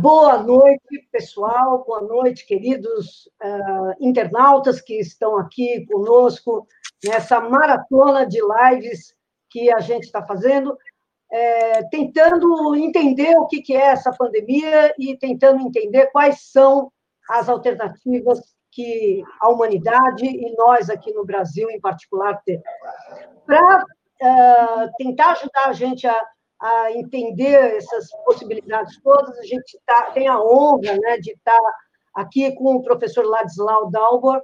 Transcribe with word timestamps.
Boa 0.00 0.42
noite, 0.42 1.08
pessoal. 1.12 1.84
Boa 1.84 2.00
noite, 2.00 2.44
queridos 2.46 3.28
uh, 3.40 3.94
internautas 4.00 4.80
que 4.80 4.98
estão 4.98 5.38
aqui 5.38 5.86
conosco 5.86 6.66
nessa 7.04 7.40
maratona 7.40 8.26
de 8.26 8.40
lives 8.40 9.14
que 9.48 9.72
a 9.72 9.78
gente 9.78 10.04
está 10.04 10.24
fazendo, 10.26 10.76
é, 11.30 11.84
tentando 11.90 12.74
entender 12.74 13.36
o 13.38 13.46
que, 13.46 13.62
que 13.62 13.76
é 13.76 13.86
essa 13.86 14.10
pandemia 14.10 14.92
e 14.98 15.16
tentando 15.16 15.60
entender 15.60 16.06
quais 16.08 16.50
são 16.50 16.90
as 17.30 17.48
alternativas 17.48 18.40
que 18.72 19.22
a 19.40 19.48
humanidade 19.48 20.26
e 20.26 20.56
nós 20.56 20.90
aqui 20.90 21.12
no 21.12 21.24
Brasil, 21.24 21.70
em 21.70 21.80
particular, 21.80 22.40
temos. 22.44 22.64
Para 23.46 23.84
uh, 23.84 24.90
tentar 24.98 25.32
ajudar 25.32 25.68
a 25.68 25.72
gente 25.72 26.06
a 26.06 26.20
a 26.60 26.92
entender 26.92 27.76
essas 27.76 28.10
possibilidades 28.24 29.00
todas. 29.02 29.38
A 29.38 29.44
gente 29.44 29.78
tá, 29.86 30.10
tem 30.12 30.28
a 30.28 30.40
honra 30.40 30.96
né, 30.98 31.18
de 31.18 31.32
estar 31.32 31.58
aqui 32.14 32.52
com 32.52 32.76
o 32.76 32.82
professor 32.82 33.24
Ladislau 33.24 33.90
Dalbor, 33.90 34.42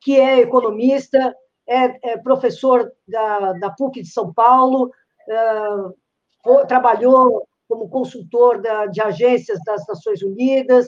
que 0.00 0.20
é 0.20 0.40
economista, 0.40 1.34
é, 1.66 2.12
é 2.12 2.18
professor 2.18 2.92
da, 3.08 3.52
da, 3.54 3.70
PUC 3.70 4.02
de 4.02 4.08
São 4.08 4.32
Paulo, 4.32 4.90
uh, 5.28 6.66
trabalhou 6.66 7.48
como 7.66 7.88
consultor 7.88 8.60
da, 8.60 8.86
de 8.86 9.00
agências 9.00 9.58
das 9.64 9.86
Nações 9.86 10.22
Unidas, 10.22 10.86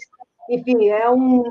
enfim, 0.50 0.88
é 0.88 1.08
um, 1.10 1.42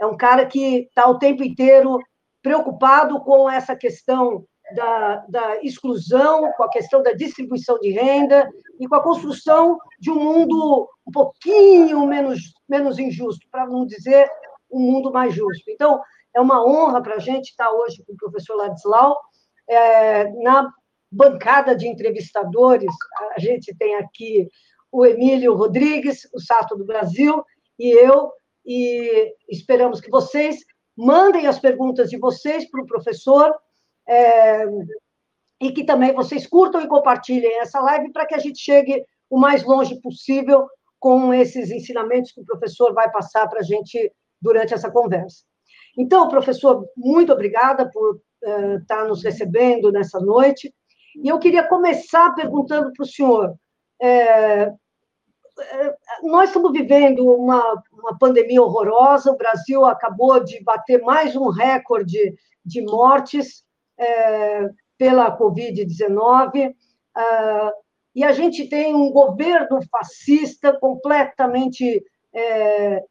é 0.00 0.06
um 0.06 0.16
cara 0.16 0.46
que 0.46 0.88
está 0.88 1.08
o 1.08 1.18
tempo 1.18 1.44
inteiro 1.44 1.98
preocupado 2.42 3.20
com 3.20 3.48
essa 3.48 3.76
questão 3.76 4.44
da, 4.74 5.24
da 5.28 5.62
exclusão, 5.62 6.50
com 6.56 6.62
a 6.64 6.70
questão 6.70 7.02
da 7.02 7.12
distribuição 7.12 7.78
de 7.78 7.90
renda 7.90 8.48
e 8.78 8.86
com 8.86 8.94
a 8.94 9.02
construção 9.02 9.78
de 9.98 10.10
um 10.10 10.16
mundo 10.16 10.88
um 11.06 11.10
pouquinho 11.10 12.06
menos, 12.06 12.52
menos 12.68 12.98
injusto, 12.98 13.46
para 13.50 13.66
não 13.66 13.86
dizer 13.86 14.28
um 14.70 14.80
mundo 14.80 15.12
mais 15.12 15.34
justo. 15.34 15.70
Então, 15.70 16.00
é 16.34 16.40
uma 16.40 16.64
honra 16.64 17.02
para 17.02 17.16
a 17.16 17.18
gente 17.18 17.50
estar 17.50 17.70
hoje 17.70 18.02
com 18.06 18.14
o 18.14 18.16
professor 18.16 18.56
Ladislau. 18.56 19.16
É, 19.68 20.28
na 20.42 20.68
bancada 21.10 21.76
de 21.76 21.86
entrevistadores, 21.86 22.92
a 23.36 23.38
gente 23.38 23.74
tem 23.76 23.94
aqui 23.96 24.48
o 24.90 25.04
Emílio 25.04 25.54
Rodrigues, 25.54 26.28
o 26.34 26.40
Sato 26.40 26.76
do 26.76 26.84
Brasil, 26.84 27.42
e 27.78 27.90
eu, 27.90 28.30
e 28.64 29.34
esperamos 29.48 30.00
que 30.00 30.10
vocês 30.10 30.58
mandem 30.96 31.46
as 31.46 31.58
perguntas 31.58 32.10
de 32.10 32.18
vocês 32.18 32.68
para 32.70 32.82
o 32.82 32.86
professor, 32.86 33.54
é, 34.08 34.64
e 35.60 35.72
que 35.72 35.84
também 35.84 36.12
vocês 36.12 36.46
curtam 36.46 36.80
e 36.80 36.88
compartilhem 36.88 37.60
essa 37.60 37.80
live 37.80 38.12
para 38.12 38.26
que 38.26 38.34
a 38.34 38.38
gente 38.38 38.58
chegue 38.58 39.04
o 39.30 39.38
mais 39.38 39.64
longe 39.64 40.00
possível 40.00 40.68
com 40.98 41.32
esses 41.32 41.70
ensinamentos 41.70 42.32
que 42.32 42.40
o 42.40 42.46
professor 42.46 42.92
vai 42.94 43.10
passar 43.10 43.48
para 43.48 43.60
a 43.60 43.64
gente 43.64 44.12
durante 44.40 44.74
essa 44.74 44.90
conversa. 44.90 45.44
Então, 45.96 46.28
professor, 46.28 46.86
muito 46.96 47.32
obrigada 47.32 47.90
por 47.90 48.16
uh, 48.16 48.78
estar 48.78 49.04
nos 49.04 49.22
recebendo 49.22 49.92
nessa 49.92 50.20
noite. 50.20 50.72
E 51.16 51.28
eu 51.28 51.38
queria 51.38 51.66
começar 51.66 52.34
perguntando 52.34 52.92
para 52.92 53.02
o 53.02 53.06
senhor. 53.06 53.54
É, 54.00 54.72
nós 56.22 56.48
estamos 56.48 56.72
vivendo 56.72 57.26
uma, 57.28 57.82
uma 57.92 58.18
pandemia 58.18 58.62
horrorosa, 58.62 59.30
o 59.30 59.36
Brasil 59.36 59.84
acabou 59.84 60.42
de 60.42 60.62
bater 60.62 61.02
mais 61.02 61.36
um 61.36 61.48
recorde 61.48 62.34
de 62.64 62.82
mortes, 62.82 63.62
é, 64.02 64.70
pela 64.98 65.36
Covid-19, 65.36 66.74
ah, 67.14 67.72
e 68.14 68.24
a 68.24 68.32
gente 68.32 68.68
tem 68.68 68.94
um 68.94 69.10
governo 69.10 69.80
fascista 69.90 70.78
completamente. 70.78 72.04
É, 72.34 73.02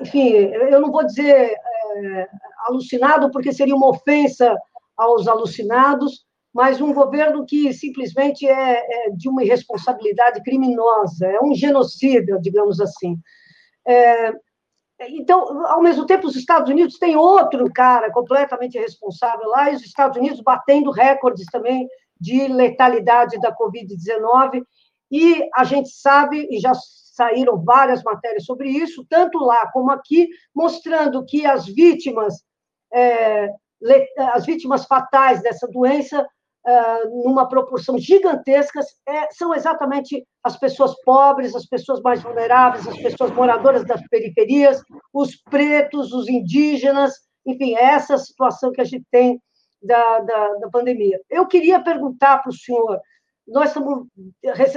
enfim, 0.00 0.28
eu 0.28 0.80
não 0.80 0.90
vou 0.90 1.04
dizer 1.04 1.54
é, 1.54 2.28
alucinado, 2.66 3.30
porque 3.30 3.52
seria 3.52 3.74
uma 3.74 3.88
ofensa 3.88 4.54
aos 4.96 5.26
alucinados, 5.26 6.26
mas 6.52 6.80
um 6.80 6.92
governo 6.92 7.46
que 7.46 7.72
simplesmente 7.72 8.46
é, 8.46 9.06
é 9.06 9.10
de 9.10 9.28
uma 9.28 9.42
irresponsabilidade 9.42 10.42
criminosa, 10.42 11.26
é 11.26 11.40
um 11.40 11.54
genocida, 11.54 12.38
digamos 12.40 12.80
assim. 12.80 13.16
É, 13.86 14.32
então, 15.00 15.64
ao 15.66 15.80
mesmo 15.80 16.04
tempo, 16.06 16.26
os 16.26 16.34
Estados 16.34 16.68
Unidos 16.70 16.98
têm 16.98 17.16
outro 17.16 17.70
cara 17.72 18.10
completamente 18.10 18.78
responsável 18.78 19.48
lá, 19.48 19.70
e 19.70 19.76
os 19.76 19.84
Estados 19.84 20.16
Unidos 20.16 20.40
batendo 20.40 20.90
recordes 20.90 21.46
também 21.46 21.86
de 22.20 22.48
letalidade 22.48 23.38
da 23.40 23.54
Covid-19, 23.54 24.62
e 25.10 25.48
a 25.54 25.64
gente 25.64 25.88
sabe, 25.90 26.48
e 26.50 26.58
já 26.58 26.72
saíram 26.74 27.62
várias 27.62 28.02
matérias 28.02 28.44
sobre 28.44 28.68
isso, 28.70 29.06
tanto 29.08 29.38
lá 29.38 29.70
como 29.72 29.90
aqui, 29.90 30.28
mostrando 30.54 31.24
que 31.24 31.46
as 31.46 31.66
vítimas, 31.66 32.44
é, 32.92 33.48
as 34.32 34.44
vítimas 34.44 34.84
fatais 34.84 35.40
dessa 35.42 35.66
doença 35.68 36.26
numa 37.24 37.48
proporção 37.48 37.98
gigantesca, 37.98 38.80
é, 39.08 39.30
são 39.32 39.54
exatamente 39.54 40.26
as 40.44 40.58
pessoas 40.58 40.94
pobres, 41.02 41.54
as 41.54 41.66
pessoas 41.66 42.00
mais 42.02 42.22
vulneráveis, 42.22 42.86
as 42.86 42.96
pessoas 42.98 43.30
moradoras 43.32 43.84
das 43.84 44.06
periferias, 44.08 44.82
os 45.12 45.36
pretos, 45.36 46.12
os 46.12 46.28
indígenas, 46.28 47.14
enfim, 47.46 47.74
é 47.74 47.84
essa 47.84 48.18
situação 48.18 48.70
que 48.72 48.80
a 48.80 48.84
gente 48.84 49.04
tem 49.10 49.40
da, 49.82 50.20
da, 50.20 50.54
da 50.56 50.68
pandemia. 50.68 51.20
Eu 51.30 51.46
queria 51.46 51.80
perguntar 51.80 52.38
para 52.38 52.50
o 52.50 52.54
senhor, 52.54 53.00
nós 53.46 53.68
estamos 53.68 54.06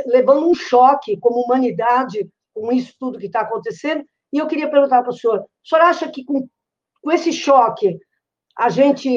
levando 0.05 0.47
um 0.47 0.55
choque 0.55 1.17
como 1.17 1.41
humanidade 1.41 2.29
com 2.53 2.71
isso 2.71 2.93
tudo 2.99 3.19
que 3.19 3.25
está 3.25 3.41
acontecendo, 3.41 4.03
e 4.31 4.37
eu 4.37 4.47
queria 4.47 4.69
perguntar 4.69 5.01
para 5.01 5.11
o 5.11 5.15
senhor, 5.15 5.39
o 5.39 5.67
senhor 5.67 5.81
acha 5.83 6.09
que 6.09 6.23
com, 6.23 6.47
com 7.01 7.11
esse 7.11 7.33
choque 7.33 7.97
a 8.61 8.69
gente 8.69 9.09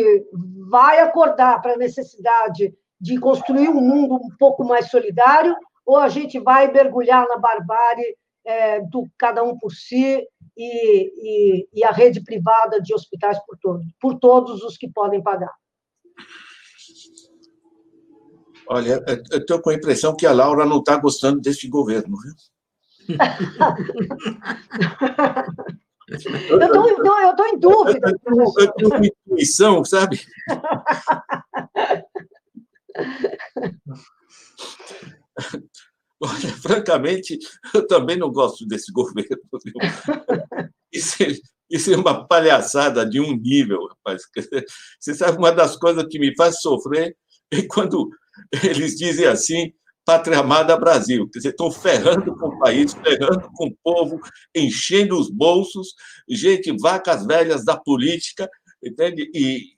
vai 0.71 1.01
acordar 1.01 1.61
para 1.61 1.75
a 1.75 1.77
necessidade 1.77 2.73
de 2.99 3.21
construir 3.21 3.69
um 3.69 3.79
mundo 3.79 4.15
um 4.15 4.31
pouco 4.39 4.65
mais 4.65 4.89
solidário, 4.89 5.55
ou 5.85 5.99
a 5.99 6.09
gente 6.09 6.41
vai 6.41 6.73
mergulhar 6.73 7.29
na 7.29 7.37
barbárie 7.37 8.17
é, 8.43 8.81
do 8.81 9.07
cada 9.19 9.43
um 9.43 9.59
por 9.59 9.71
si 9.71 10.27
e, 10.57 10.57
e, 10.57 11.69
e, 11.75 11.85
a 11.85 11.91
rede 11.91 12.25
privada 12.25 12.81
de 12.81 12.95
hospitais 12.95 13.39
por 13.47 13.59
todos, 13.59 13.85
por 14.01 14.19
todos 14.19 14.63
os 14.63 14.79
que 14.79 14.89
podem 14.89 15.23
pagar. 15.23 15.53
Olha, 18.67 19.05
eu 19.31 19.41
estou 19.41 19.61
com 19.61 19.69
a 19.69 19.75
impressão 19.75 20.17
que 20.17 20.27
a 20.27 20.33
Laura 20.33 20.65
não 20.65 20.79
está 20.79 20.97
gostando 20.97 21.39
desse 21.39 21.69
governo, 21.69 22.17
viu? 22.17 22.33
Eu 26.49 27.31
estou 27.31 27.47
em 27.47 27.59
dúvida. 27.59 28.17
Eu 28.59 28.73
tenho 28.73 28.89
uma 28.89 29.07
intuição, 29.07 29.85
sabe? 29.85 30.21
Olha, 36.23 36.53
francamente, 36.63 37.39
eu 37.75 37.87
também 37.87 38.17
não 38.17 38.31
gosto 38.33 38.67
desse 38.67 38.91
governo. 38.93 39.37
Isso 40.93 41.23
é, 41.23 41.27
isso 41.69 41.93
é 41.93 41.97
uma 41.97 42.27
palhaçada 42.27 43.05
de 43.05 43.21
um 43.21 43.37
nível, 43.37 43.89
rapaz. 43.89 44.23
Você 45.01 45.15
sabe, 45.15 45.39
uma 45.39 45.51
das 45.51 45.77
coisas 45.77 46.07
que 46.09 46.19
me 46.19 46.35
faz 46.37 46.61
sofrer 46.61 47.17
é 47.51 47.63
quando 47.63 48.09
eles 48.63 48.95
dizem 48.97 49.27
assim: 49.27 49.73
pátria 50.05 50.39
amada 50.39 50.77
Brasil. 50.77 51.29
Quer 51.31 51.39
dizer, 51.39 51.49
estão 51.51 51.71
ferrando 51.71 52.37
com 52.37 52.49
o 52.49 52.59
país, 52.59 52.93
ferrando 52.95 53.51
com 53.55 53.69
o 53.69 53.77
povo, 53.83 54.21
enchendo 54.55 55.19
os 55.19 55.31
bolsos, 55.31 55.95
gente, 56.29 56.75
vacas 56.79 57.27
velhas 57.27 57.65
da 57.65 57.77
política, 57.77 58.49
entende? 58.83 59.31
E 59.35 59.73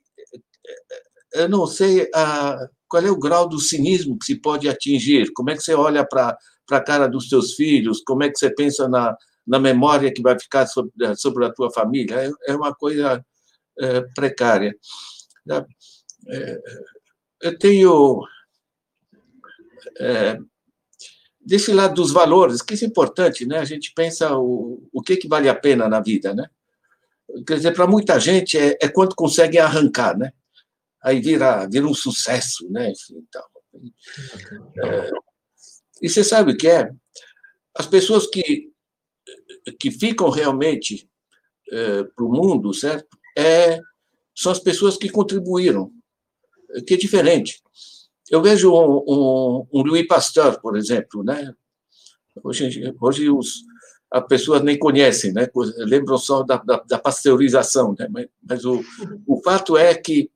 eh, 1.33 1.43
eu 1.43 1.49
não 1.49 1.65
sei 1.65 2.09
a, 2.13 2.67
qual 2.87 3.03
é 3.03 3.11
o 3.11 3.19
grau 3.19 3.47
do 3.47 3.59
cinismo 3.59 4.17
que 4.17 4.25
se 4.25 4.35
pode 4.35 4.67
atingir, 4.67 5.31
como 5.33 5.49
é 5.49 5.55
que 5.55 5.63
você 5.63 5.73
olha 5.73 6.05
para 6.05 6.37
a 6.71 6.81
cara 6.81 7.07
dos 7.07 7.29
seus 7.29 7.53
filhos, 7.53 8.01
como 8.05 8.23
é 8.23 8.29
que 8.29 8.37
você 8.37 8.53
pensa 8.53 8.87
na, 8.87 9.15
na 9.45 9.59
memória 9.59 10.13
que 10.13 10.21
vai 10.21 10.37
ficar 10.39 10.67
sobre, 10.67 10.91
sobre 11.15 11.45
a 11.45 11.53
tua 11.53 11.71
família, 11.71 12.15
é, 12.15 12.51
é 12.51 12.55
uma 12.55 12.75
coisa 12.75 13.23
é, 13.79 14.01
precária. 14.13 14.75
É, 16.29 16.57
eu 17.41 17.57
tenho 17.57 18.21
é, 19.99 20.37
desse 21.39 21.71
lado 21.71 21.95
dos 21.95 22.11
valores, 22.11 22.61
que 22.61 22.73
isso 22.73 22.83
é 22.83 22.87
importante, 22.87 23.45
né? 23.45 23.59
A 23.59 23.65
gente 23.65 23.93
pensa 23.93 24.37
o, 24.37 24.87
o 24.91 25.01
que, 25.01 25.17
que 25.17 25.27
vale 25.27 25.47
a 25.47 25.55
pena 25.55 25.87
na 25.87 26.01
vida, 26.01 26.33
né? 26.33 26.49
Quer 27.45 27.55
dizer, 27.55 27.73
para 27.73 27.87
muita 27.87 28.19
gente 28.19 28.57
é, 28.57 28.77
é 28.81 28.87
quanto 28.87 29.15
consegue 29.15 29.57
arrancar, 29.57 30.17
né? 30.17 30.31
Aí 31.01 31.21
vira, 31.21 31.67
vira 31.67 31.85
um 31.85 31.93
sucesso, 31.93 32.69
né? 32.69 32.91
Enfim, 32.91 33.25
então, 33.27 33.43
é, 34.83 35.11
e 36.01 36.09
você 36.09 36.23
sabe 36.23 36.51
o 36.51 36.57
que 36.57 36.67
é? 36.67 36.91
As 37.73 37.87
pessoas 37.87 38.27
que, 38.27 38.71
que 39.79 39.91
ficam 39.91 40.29
realmente 40.29 41.09
é, 41.71 42.03
para 42.03 42.25
o 42.25 42.31
mundo, 42.31 42.73
certo? 42.73 43.17
É, 43.37 43.79
são 44.35 44.51
as 44.51 44.59
pessoas 44.59 44.97
que 44.97 45.09
contribuíram, 45.09 45.91
que 46.85 46.93
é 46.93 46.97
diferente. 46.97 47.61
Eu 48.29 48.41
vejo 48.41 48.71
um, 48.71 49.03
um, 49.07 49.67
um 49.73 49.81
Louis 49.83 50.05
Pasteur, 50.05 50.59
por 50.59 50.77
exemplo, 50.77 51.23
né? 51.23 51.53
Hoje, 52.43 52.93
hoje 52.99 53.29
os, 53.29 53.63
as 54.11 54.25
pessoas 54.25 54.61
nem 54.61 54.77
conhecem, 54.77 55.33
né? 55.33 55.47
lembram 55.77 56.17
só 56.17 56.43
da, 56.43 56.57
da, 56.57 56.77
da 56.87 56.99
pasteurização. 56.99 57.95
Né? 57.97 58.07
Mas, 58.09 58.27
mas 58.41 58.65
o, 58.65 58.83
o 59.25 59.41
fato 59.41 59.77
é 59.77 59.93
que 59.95 60.29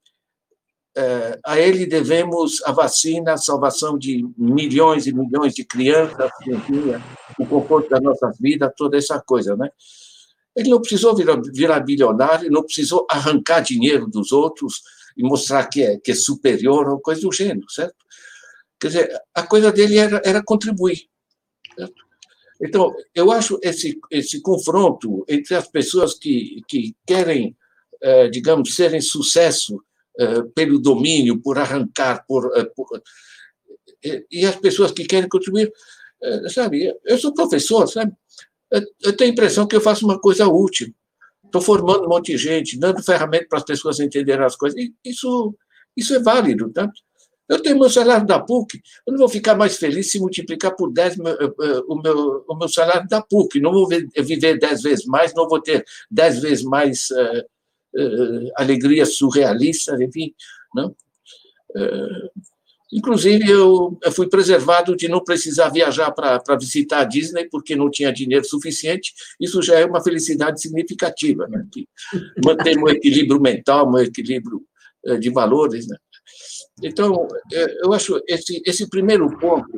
é, 0.96 1.40
a 1.46 1.58
ele 1.58 1.86
devemos 1.86 2.62
a 2.64 2.72
vacina, 2.72 3.34
a 3.34 3.38
salvação 3.38 3.98
de 3.98 4.28
milhões 4.38 5.08
e 5.08 5.14
milhões 5.14 5.54
de 5.54 5.64
crianças, 5.64 6.32
o 7.40 7.46
conforto 7.46 7.90
da 7.90 8.02
nossa 8.02 8.32
vida, 8.40 8.74
toda 8.76 8.98
essa 8.98 9.22
coisa. 9.22 9.56
Né? 9.56 9.70
Ele 10.56 10.70
não 10.70 10.82
precisou 10.82 11.16
virar, 11.16 11.40
virar 11.54 11.80
bilionário, 11.80 12.52
não 12.52 12.64
precisou 12.64 13.06
arrancar 13.10 13.62
dinheiro 13.62 14.08
dos 14.08 14.34
outros 14.34 14.82
e 15.18 15.24
mostrar 15.24 15.68
que 15.68 15.84
é, 15.84 16.00
que 16.00 16.12
é 16.12 16.16
superior 16.16 16.88
ou 16.90 17.00
coisa 17.00 17.22
do 17.22 17.32
gênero, 17.32 17.70
certo? 17.70 17.96
Quer 18.80 18.88
dizer, 18.88 19.22
a 19.34 19.44
coisa 19.44 19.72
dele 19.72 19.98
era, 19.98 20.22
era 20.26 20.44
contribuir. 20.44 21.08
Certo? 21.78 22.12
Então, 22.62 22.96
eu 23.14 23.32
acho 23.32 23.60
esse, 23.64 24.00
esse 24.12 24.40
confronto 24.42 25.26
entre 25.28 25.56
as 25.56 25.68
pessoas 25.68 26.14
que, 26.14 26.62
que 26.68 26.96
querem, 27.06 27.56
eh, 28.02 28.30
digamos, 28.30 28.76
serem 28.76 29.02
sucesso 29.02 29.84
eh, 30.20 30.44
pelo 30.54 30.80
domínio, 30.80 31.42
por 31.42 31.58
arrancar, 31.58 32.24
por, 32.28 32.52
eh, 32.56 32.66
por, 32.76 32.88
e 34.32 34.46
as 34.46 34.56
pessoas 34.58 34.92
que 34.92 35.06
querem 35.06 35.30
contribuir, 35.30 35.72
sabe? 36.52 36.92
Eu 37.06 37.18
sou 37.20 37.34
professor, 37.34 37.88
sabe? 37.88 38.12
Eu 39.04 39.16
tenho 39.16 39.30
a 39.30 39.34
impressão 39.34 39.68
que 39.68 39.76
eu 39.76 39.82
faço 39.82 40.06
uma 40.06 40.20
coisa 40.20 40.48
útil. 40.48 40.92
Estou 41.52 41.62
formando 41.62 42.06
um 42.06 42.08
monte 42.08 42.32
de 42.32 42.38
gente, 42.38 42.80
dando 42.80 43.04
ferramentas 43.04 43.50
para 43.50 43.60
as 43.60 43.66
pessoas 43.66 44.00
entenderem 44.00 44.46
as 44.46 44.56
coisas. 44.56 44.82
Isso, 45.04 45.54
isso 45.98 46.16
é 46.16 46.20
válido, 46.20 46.72
tá? 46.72 46.90
Eu 47.50 47.62
tenho 47.62 47.78
meu 47.78 47.90
salário 47.90 48.26
da 48.26 48.40
PUC, 48.40 48.82
eu 49.06 49.12
não 49.12 49.20
vou 49.20 49.28
ficar 49.28 49.56
mais 49.56 49.76
feliz 49.76 50.10
se 50.10 50.18
multiplicar 50.18 50.74
por 50.74 50.90
10 50.90 51.20
eh, 51.20 51.20
eh, 51.20 51.82
o 51.86 52.02
meu, 52.02 52.46
o 52.48 52.56
meu 52.56 52.70
salário 52.70 53.06
da 53.10 53.22
PUC. 53.22 53.60
Não 53.60 53.74
vou 53.74 53.90
viver 53.90 54.58
10 54.58 54.82
vezes 54.82 55.06
mais, 55.06 55.34
não 55.34 55.50
vou 55.50 55.62
ter 55.62 55.84
10 56.10 56.40
vezes 56.40 56.64
mais 56.64 57.10
uh, 57.10 58.00
uh, 58.00 58.52
alegrias 58.56 59.18
surrealistas, 59.18 60.00
enfim. 60.00 60.34
Não? 60.74 60.96
Uh, 61.76 62.32
inclusive, 62.92 63.50
eu, 63.50 63.98
fui 64.12 64.28
preservado 64.28 64.96
de 64.96 65.08
não 65.08 65.24
precisar 65.24 65.70
viajar 65.70 66.12
para 66.12 66.56
visitar 66.60 67.00
a 67.00 67.06
Disney, 67.06 67.48
porque 67.50 67.76
não 67.76 67.90
tinha 67.90 68.12
dinheiro 68.12 68.46
suficiente. 68.46 69.14
Isso 69.40 69.62
já 69.62 69.80
é 69.80 69.86
uma 69.86 70.04
felicidade 70.04 70.62
significativa, 70.62 71.48
né? 71.48 71.66
que 71.72 71.88
manter 72.44 72.78
um 72.78 72.90
equilíbrio 72.90 73.40
mental, 73.40 73.90
um 73.90 73.98
equilíbrio 73.98 74.62
de 75.20 75.30
valores. 75.30 75.88
Né? 75.88 75.98
Então, 76.84 77.28
é, 77.52 77.86
eu 77.86 77.94
acho 77.94 78.22
esse 78.28 78.62
esse 78.66 78.90
primeiro 78.90 79.30
ponto 79.40 79.70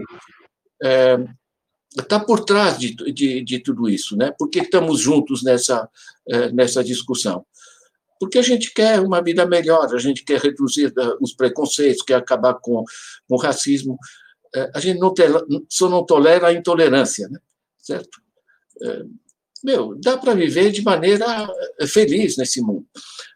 está 1.98 2.18
é, 2.18 2.20
por 2.20 2.44
trás 2.44 2.78
de, 2.78 2.94
de, 2.94 3.42
de, 3.42 3.60
tudo 3.60 3.90
isso, 3.90 4.18
né? 4.18 4.34
Porque 4.38 4.60
estamos 4.60 5.00
juntos 5.00 5.44
nessa 5.44 5.88
nessa 6.54 6.84
discussão. 6.84 7.46
Porque 8.24 8.40
a 8.40 8.42
gente 8.42 8.74
quer 8.74 9.02
uma 9.02 9.22
vida 9.22 9.46
melhor, 9.46 9.94
a 9.94 10.00
gente 10.00 10.24
quer 10.24 10.40
reduzir 10.40 10.94
é, 10.98 11.16
os 11.20 11.34
preconceitos, 11.34 12.04
quer 12.04 12.16
acabar 12.16 12.54
com, 12.54 12.86
com 13.28 13.36
o 13.36 13.38
racismo. 13.38 13.98
É, 14.56 14.72
a 14.74 14.80
gente 14.80 14.98
não 14.98 15.14
só 15.68 15.90
não 15.90 16.06
tolera 16.06 16.48
a 16.48 16.54
intolerância, 16.54 17.28
né? 17.28 17.38
certo? 17.80 18.22
É, 18.82 19.04
meu, 19.62 19.94
dá 19.96 20.18
para 20.18 20.34
viver 20.34 20.72
de 20.72 20.82
maneira 20.82 21.26
feliz 21.86 22.38
nesse 22.38 22.62
mundo. 22.62 22.88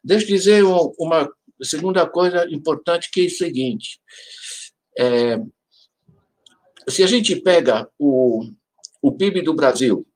Deixa 0.01 0.23
eu 0.23 0.29
dizer 0.29 0.63
uma 0.63 1.29
segunda 1.61 2.07
coisa 2.07 2.47
importante 2.49 3.11
que 3.11 3.23
é 3.23 3.25
o 3.25 3.29
seguinte: 3.29 3.99
é, 4.97 5.37
se 6.87 7.03
a 7.03 7.07
gente 7.07 7.35
pega 7.35 7.89
o, 7.99 8.49
o 9.01 9.11
PIB 9.11 9.41
do 9.41 9.53
Brasil 9.53 10.07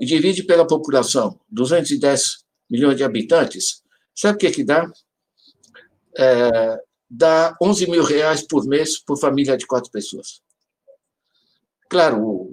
e 0.00 0.06
divide 0.06 0.42
pela 0.42 0.66
população, 0.66 1.38
210 1.50 2.46
milhões 2.70 2.96
de 2.96 3.04
habitantes, 3.04 3.84
sabe 4.16 4.36
o 4.36 4.38
que, 4.38 4.50
que 4.50 4.64
dá? 4.64 4.90
É, 6.18 6.80
dá 7.08 7.56
11 7.62 7.90
mil 7.90 8.02
reais 8.02 8.42
por 8.42 8.66
mês 8.66 8.98
por 8.98 9.18
família 9.18 9.56
de 9.56 9.66
quatro 9.66 9.90
pessoas. 9.90 10.40
Claro, 11.88 12.48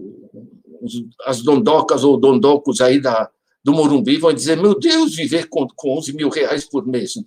as 1.26 1.42
dondocas 1.42 2.04
ou 2.04 2.18
dondocos 2.18 2.82
aí 2.82 3.02
da, 3.02 3.30
do 3.64 3.74
Morumbi 3.74 4.18
vão 4.18 4.34
dizer: 4.34 4.58
meu 4.58 4.78
Deus, 4.78 5.16
viver 5.16 5.48
com, 5.48 5.68
com 5.76 5.98
11 5.98 6.14
mil 6.14 6.30
reais 6.30 6.66
por 6.66 6.86
mês. 6.86 7.16
Né? 7.16 7.24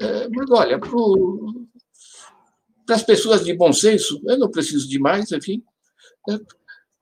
É, 0.00 0.28
mas, 0.28 0.50
olha, 0.50 0.78
para 2.86 2.94
as 2.94 3.02
pessoas 3.02 3.44
de 3.44 3.52
bom 3.52 3.72
senso, 3.72 4.20
eu 4.24 4.38
não 4.38 4.50
preciso 4.50 4.88
de 4.88 4.98
mais, 4.98 5.32
enfim. 5.32 5.62
Né? 6.28 6.38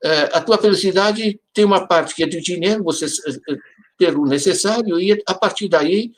É, 0.03 0.21
a 0.37 0.41
tua 0.41 0.59
felicidade 0.59 1.41
tem 1.53 1.65
uma 1.65 1.87
parte 1.87 2.15
que 2.15 2.23
é 2.23 2.27
de 2.27 2.41
dinheiro, 2.41 2.83
você 2.83 3.07
é, 3.07 3.57
ter 3.97 4.17
o 4.17 4.27
necessário, 4.27 5.01
e 5.01 5.23
a 5.27 5.35
partir 5.35 5.69
daí 5.69 6.13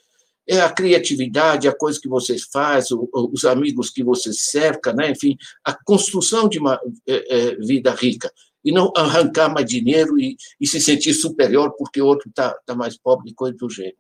é 0.48 0.60
a 0.60 0.72
criatividade, 0.72 1.66
a 1.66 1.74
coisa 1.74 2.00
que 2.00 2.08
você 2.08 2.36
faz, 2.52 2.88
os 2.90 3.44
amigos 3.44 3.90
que 3.90 4.04
você 4.04 4.32
cerca, 4.32 4.92
né? 4.92 5.10
enfim, 5.10 5.36
a 5.64 5.74
construção 5.74 6.48
de 6.48 6.58
uma 6.58 6.80
é, 7.06 7.36
é, 7.36 7.56
vida 7.56 7.90
rica 7.92 8.32
e 8.64 8.72
não 8.72 8.92
arrancar 8.96 9.48
mais 9.48 9.66
dinheiro 9.66 10.18
e, 10.18 10.36
e 10.60 10.66
se 10.66 10.80
sentir 10.80 11.14
superior 11.14 11.74
porque 11.76 12.00
o 12.00 12.06
outro 12.06 12.28
está 12.28 12.52
tá 12.64 12.74
mais 12.74 12.96
pobre, 12.96 13.34
coisa 13.34 13.56
do 13.56 13.70
gênero. 13.70 13.96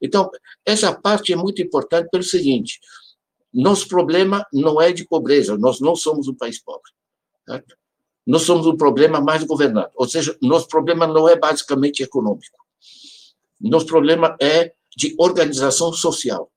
Então, 0.00 0.30
essa 0.66 0.92
parte 0.92 1.32
é 1.32 1.36
muito 1.36 1.62
importante 1.62 2.08
pelo 2.10 2.22
seguinte: 2.22 2.80
nosso 3.52 3.86
problema 3.86 4.44
não 4.52 4.80
é 4.80 4.92
de 4.92 5.04
pobreza, 5.04 5.56
nós 5.56 5.80
não 5.80 5.94
somos 5.94 6.26
um 6.26 6.34
país 6.34 6.60
pobre. 6.60 6.90
Certo? 7.48 7.76
Nós 8.26 8.42
somos 8.42 8.66
um 8.66 8.76
problema 8.76 9.20
mais 9.20 9.42
governado, 9.44 9.90
ou 9.96 10.08
seja, 10.08 10.36
nosso 10.40 10.68
problema 10.68 11.06
não 11.06 11.28
é 11.28 11.36
basicamente 11.36 12.02
econômico. 12.02 12.56
Nosso 13.60 13.86
problema 13.86 14.36
é 14.40 14.72
de 14.96 15.14
organização 15.18 15.92
social. 15.92 16.50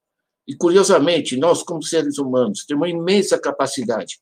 E, 0.48 0.56
curiosamente, 0.56 1.38
nós, 1.38 1.64
como 1.64 1.82
seres 1.82 2.18
humanos, 2.18 2.66
temos 2.66 2.82
uma 2.82 2.90
imensa 2.90 3.40
capacidade 3.40 4.20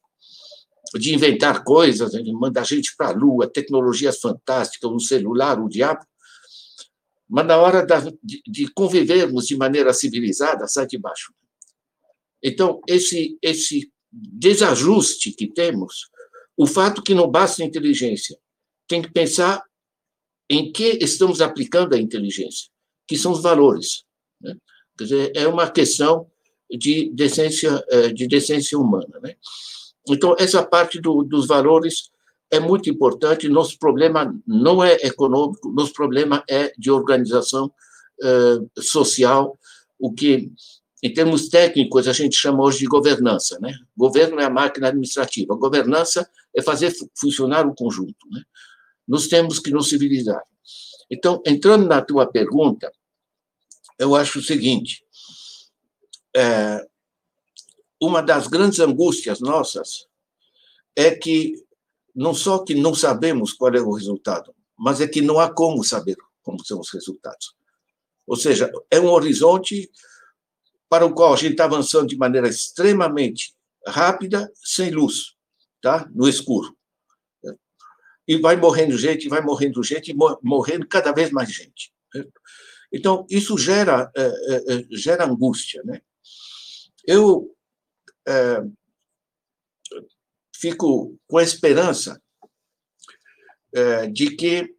de 0.96 1.14
inventar 1.14 1.64
coisas, 1.64 2.12
de 2.12 2.32
mandar 2.34 2.66
gente 2.66 2.96
para 2.96 3.10
a 3.10 3.12
Lua, 3.12 3.48
tecnologias 3.48 4.20
fantásticas, 4.20 4.90
um 4.92 5.00
celular, 5.00 5.60
o 5.60 5.68
diabo, 5.68 6.06
mas 7.28 7.48
na 7.48 7.58
hora 7.58 7.86
da, 7.86 8.00
de, 8.22 8.44
de, 8.46 8.68
convivermos 8.74 9.48
de 9.48 9.58
maneira 9.58 9.94
civilizada, 9.94 10.68
sai 10.68 10.86
de 10.86 10.98
baixo. 10.98 11.34
Então, 12.44 12.80
esse, 12.88 13.38
esse 13.42 13.92
desajuste 14.12 15.32
que 15.32 15.48
temos, 15.48 16.10
o 16.56 16.68
fato 16.68 17.02
que 17.02 17.16
não 17.16 17.30
basta 17.30 17.64
inteligência, 17.64 18.38
tem 18.88 19.02
que 19.02 19.12
pensar 19.12 19.64
em 20.50 20.72
que 20.72 21.00
estamos 21.02 21.42
aplicando 21.42 21.96
a 21.96 22.00
inteligência, 22.00 22.70
que 23.08 23.18
são 23.18 23.32
os 23.32 23.42
valores. 23.42 24.04
Né? 24.44 24.56
Quer 24.98 25.04
dizer, 25.06 25.32
é 25.36 25.48
uma 25.48 25.70
questão 25.70 26.28
de 26.70 27.10
decência, 27.14 27.84
eh, 27.90 28.10
de 28.10 28.28
decência 28.28 28.78
humana. 28.78 29.20
Né? 29.22 29.36
Então, 30.10 30.36
essa 30.38 30.64
parte 30.64 31.00
do, 31.00 31.24
dos 31.24 31.48
valores 31.48 32.12
é 32.52 32.60
muito 32.60 32.90
importante. 32.90 33.50
Nosso 33.50 33.80
problema 33.80 34.36
não 34.46 34.84
é 34.84 34.94
econômico, 35.02 35.72
nosso 35.72 35.94
problema 35.94 36.44
é 36.50 36.72
de 36.78 36.92
organização 36.92 37.72
uh, 38.22 38.82
social, 38.82 39.58
o 39.98 40.14
que, 40.14 40.52
em 41.02 41.14
termos 41.14 41.50
técnicos, 41.50 42.08
a 42.08 42.14
gente 42.14 42.36
chama 42.36 42.64
hoje 42.64 42.80
de 42.80 42.86
governança. 42.86 43.58
Né? 43.60 43.74
Governo 43.98 44.40
é 44.40 44.46
a 44.46 44.50
máquina 44.50 44.90
administrativa, 44.90 45.56
governança 45.56 46.30
é 46.56 46.62
fazer 46.62 46.94
funcionar 47.16 47.66
o 47.66 47.74
conjunto. 47.74 48.30
Né? 48.32 48.44
Nós 49.08 49.28
temos 49.28 49.58
que 49.58 49.72
nos 49.72 49.90
civilizar. 49.90 50.42
Então, 51.10 51.42
entrando 51.46 51.88
na 51.88 52.02
tua 52.02 52.26
pergunta, 52.28 52.92
eu 54.04 54.16
acho 54.16 54.40
o 54.40 54.44
seguinte: 54.44 55.04
é, 56.36 56.86
uma 58.02 58.22
das 58.22 58.48
grandes 58.48 58.80
angústias 58.80 59.40
nossas 59.40 60.08
é 60.96 61.12
que 61.12 61.56
não 62.16 62.34
só 62.34 62.60
que 62.60 62.76
não 62.76 62.94
sabemos 62.94 63.54
qual 63.54 63.74
é 63.74 63.82
o 63.82 63.94
resultado, 63.94 64.54
mas 64.78 65.02
é 65.02 65.08
que 65.08 65.22
não 65.22 65.40
há 65.40 65.52
como 65.52 65.84
saber 65.84 66.18
como 66.44 66.64
são 66.64 66.80
os 66.80 66.92
resultados. 66.92 67.56
Ou 68.28 68.36
seja, 68.36 68.72
é 68.92 69.00
um 69.00 69.10
horizonte 69.10 69.90
para 70.90 71.06
o 71.06 71.14
qual 71.14 71.34
a 71.34 71.38
gente 71.38 71.54
está 71.54 71.66
avançando 71.66 72.08
de 72.08 72.18
maneira 72.18 72.48
extremamente 72.48 73.56
rápida, 73.88 74.52
sem 74.56 74.92
luz, 74.92 75.36
tá? 75.82 76.08
no 76.14 76.28
escuro. 76.28 76.78
E 78.28 78.38
vai 78.38 78.56
morrendo 78.56 78.98
gente, 78.98 79.28
vai 79.28 79.42
morrendo 79.42 79.84
gente, 79.84 80.16
morrendo 80.42 80.88
cada 80.88 81.12
vez 81.12 81.32
mais 81.32 81.52
gente. 81.52 81.92
Então, 82.94 83.26
isso 83.28 83.58
gera, 83.58 84.12
é, 84.16 84.24
é, 84.24 84.86
gera 84.92 85.26
angústia. 85.26 85.82
Né? 85.84 86.00
Eu 87.08 87.52
é, 88.28 88.64
fico 90.56 91.18
com 91.28 91.40
a 91.40 91.44
esperança 91.44 92.22
é, 93.74 94.06
de 94.06 94.36
que 94.36 94.76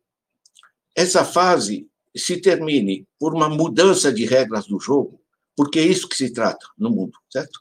essa 0.95 1.25
fase 1.25 1.89
se 2.17 2.41
termine 2.41 3.05
por 3.19 3.35
uma 3.35 3.49
mudança 3.49 4.13
de 4.13 4.25
regras 4.25 4.67
do 4.67 4.79
jogo, 4.79 5.21
porque 5.57 5.81
é 5.81 5.85
isso 5.85 6.09
que 6.09 6.17
se 6.17 6.33
trata 6.33 6.65
no 6.79 6.91
mundo, 6.91 7.19
certo? 7.29 7.61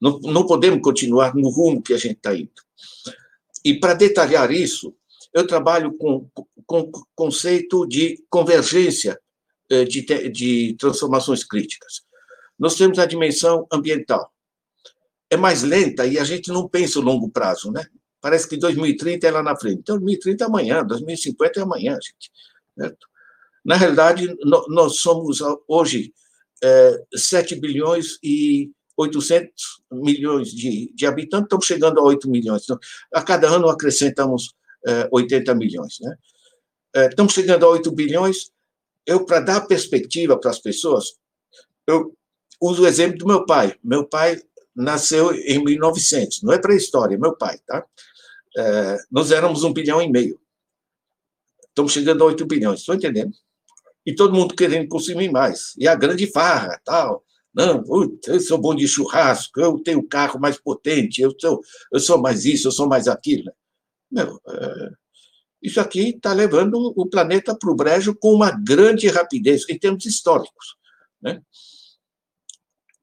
Não, 0.00 0.18
não 0.20 0.46
podemos 0.46 0.80
continuar 0.80 1.34
no 1.34 1.50
rumo 1.50 1.82
que 1.82 1.92
a 1.92 1.98
gente 1.98 2.16
está 2.16 2.34
indo. 2.34 2.50
E 3.62 3.78
para 3.78 3.92
detalhar 3.92 4.50
isso, 4.50 4.94
eu 5.34 5.46
trabalho 5.46 5.92
com, 5.98 6.30
com 6.66 6.90
conceito 7.14 7.86
de 7.86 8.24
convergência 8.30 9.20
de, 9.68 10.28
de 10.30 10.76
transformações 10.78 11.44
críticas. 11.44 12.02
Nós 12.58 12.74
temos 12.74 12.98
a 12.98 13.06
dimensão 13.06 13.66
ambiental. 13.72 14.32
É 15.28 15.36
mais 15.36 15.62
lenta 15.62 16.06
e 16.06 16.18
a 16.18 16.24
gente 16.24 16.48
não 16.48 16.68
pensa 16.68 16.98
o 16.98 17.02
longo 17.02 17.28
prazo, 17.30 17.70
né? 17.70 17.84
Parece 18.20 18.48
que 18.48 18.56
2030 18.56 19.26
é 19.26 19.30
lá 19.30 19.42
na 19.42 19.56
frente. 19.56 19.82
2030 19.84 20.44
é 20.44 20.46
amanhã, 20.46 20.84
2050 20.84 21.60
é 21.60 21.62
amanhã, 21.62 21.92
gente. 21.94 22.30
Certo? 22.78 23.06
Na 23.64 23.76
realidade, 23.76 24.34
nós 24.68 24.98
somos 25.00 25.38
hoje 25.66 26.12
é, 26.62 27.02
7 27.14 27.56
bilhões 27.56 28.18
e 28.22 28.70
800 28.96 29.50
milhões 29.92 30.50
de, 30.50 30.90
de 30.94 31.06
habitantes, 31.06 31.46
estamos 31.46 31.66
chegando 31.66 32.00
a 32.00 32.02
8 32.02 32.30
milhões. 32.30 32.62
Então, 32.62 32.78
a 33.12 33.22
cada 33.22 33.48
ano 33.48 33.68
acrescentamos 33.68 34.54
é, 34.86 35.08
80 35.12 35.54
milhões. 35.54 35.98
Né? 36.00 36.16
É, 36.94 37.06
estamos 37.08 37.32
chegando 37.32 37.66
a 37.66 37.68
8 37.68 37.90
bilhões. 37.92 38.50
Eu, 39.06 39.24
para 39.24 39.40
dar 39.40 39.66
perspectiva 39.66 40.38
para 40.38 40.50
as 40.50 40.58
pessoas, 40.58 41.14
eu 41.86 42.12
uso 42.60 42.82
o 42.82 42.86
exemplo 42.86 43.18
do 43.18 43.26
meu 43.26 43.46
pai. 43.46 43.76
Meu 43.82 44.06
pai 44.06 44.40
nasceu 44.74 45.32
em 45.32 45.62
1900, 45.62 46.42
não 46.42 46.52
é 46.52 46.58
pré-história, 46.58 47.14
é 47.14 47.18
meu 47.18 47.34
pai, 47.34 47.58
tá? 47.66 47.84
É, 48.58 48.98
nós 49.10 49.30
éramos 49.30 49.64
um 49.64 49.72
bilhão 49.72 50.02
e 50.02 50.10
meio. 50.10 50.38
Estamos 51.68 51.92
chegando 51.92 52.22
a 52.22 52.26
8 52.26 52.46
bilhões, 52.46 52.80
estou 52.80 52.94
entendendo? 52.94 53.32
E 54.04 54.14
todo 54.14 54.34
mundo 54.34 54.54
querendo 54.54 54.88
consumir 54.88 55.30
mais. 55.30 55.74
E 55.78 55.86
a 55.86 55.94
grande 55.94 56.26
farra, 56.30 56.80
tal. 56.84 57.24
Não, 57.54 57.82
eu 58.26 58.40
sou 58.40 58.58
bom 58.58 58.74
de 58.74 58.86
churrasco, 58.86 59.60
eu 59.60 59.78
tenho 59.78 60.00
o 60.00 60.06
carro 60.06 60.38
mais 60.38 60.58
potente, 60.58 61.22
eu 61.22 61.34
sou, 61.40 61.60
eu 61.90 62.00
sou 62.00 62.18
mais 62.18 62.44
isso, 62.44 62.68
eu 62.68 62.72
sou 62.72 62.86
mais 62.86 63.08
aquilo. 63.08 63.50
Meu, 64.10 64.38
é, 64.46 64.90
isso 65.62 65.80
aqui 65.80 66.10
está 66.10 66.32
levando 66.32 66.92
o 66.96 67.06
planeta 67.06 67.56
para 67.56 67.70
o 67.70 67.74
brejo 67.74 68.14
com 68.14 68.32
uma 68.32 68.50
grande 68.50 69.08
rapidez, 69.08 69.68
em 69.68 69.78
termos 69.78 70.04
históricos. 70.04 70.76
Né? 71.20 71.42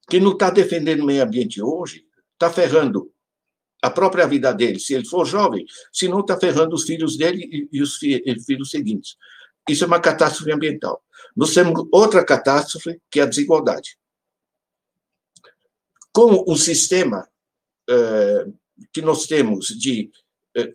Quem 0.10 0.20
não 0.20 0.32
está 0.34 0.50
defendendo 0.50 1.02
o 1.02 1.06
meio 1.06 1.24
ambiente 1.24 1.62
hoje 1.62 2.06
está 2.34 2.52
ferrando 2.52 3.12
a 3.82 3.90
própria 3.90 4.26
vida 4.26 4.54
dele, 4.54 4.80
se 4.80 4.94
ele 4.94 5.06
for 5.06 5.26
jovem, 5.26 5.66
se 5.92 6.08
não 6.08 6.22
está 6.22 6.40
ferrando 6.40 6.74
os 6.74 6.84
filhos 6.84 7.18
dele 7.18 7.68
e, 7.72 7.82
os 7.82 7.98
filhos 7.98 8.70
seguintes. 8.70 9.18
Isso 9.68 9.84
é 9.84 9.88
uma 9.88 10.00
catástrofe 10.00 10.52
ambiental. 10.52 11.04
Nós 11.36 11.54
temos 11.54 11.86
outra 11.92 12.24
catástrofe, 12.24 13.02
que 13.12 13.20
é 13.20 13.24
a 13.24 13.26
desigualdade. 13.26 13.98
Com 16.14 16.46
o 16.48 16.56
sistema 16.56 17.28
eh, 17.90 18.46
que 18.94 19.02
nós 19.02 19.26
temos 19.26 19.68
de 19.68 20.10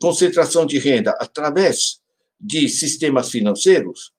concentração 0.00 0.66
de 0.66 0.78
renda 0.78 1.12
através 1.20 2.00
de 2.40 2.68
sistemas 2.68 3.30
financeiros, 3.30 4.12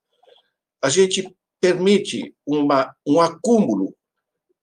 a 0.82 0.90
gente 0.90 1.34
permite 1.60 2.34
uma, 2.46 2.94
um 3.06 3.20
acúmulo 3.20 3.94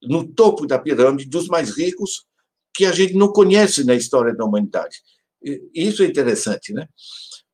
no 0.01 0.27
topo 0.27 0.65
da 0.65 0.79
pirâmide 0.79 1.29
dos 1.29 1.47
mais 1.47 1.75
ricos 1.75 2.25
que 2.73 2.85
a 2.85 2.91
gente 2.91 3.13
não 3.13 3.31
conhece 3.31 3.83
na 3.83 3.95
história 3.95 4.35
da 4.35 4.45
humanidade. 4.45 4.97
Isso 5.73 6.03
é 6.03 6.05
interessante, 6.05 6.73
né? 6.73 6.87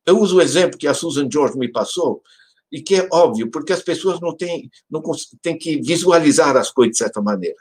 Eu 0.06 0.20
uso 0.20 0.38
o 0.38 0.42
exemplo 0.42 0.78
que 0.78 0.88
a 0.88 0.94
Susan 0.94 1.30
George 1.32 1.58
me 1.58 1.72
passou 1.72 2.22
e 2.72 2.82
que 2.82 2.96
é 2.96 3.08
óbvio, 3.12 3.50
porque 3.50 3.72
as 3.72 3.82
pessoas 3.82 4.20
não 4.20 4.36
têm, 4.36 4.70
não 4.90 5.02
têm 5.42 5.58
que 5.58 5.82
visualizar 5.82 6.58
as 6.58 6.72
coisas 6.72 6.94
de 6.94 6.98
certa 6.98 7.22
maneira. 7.22 7.56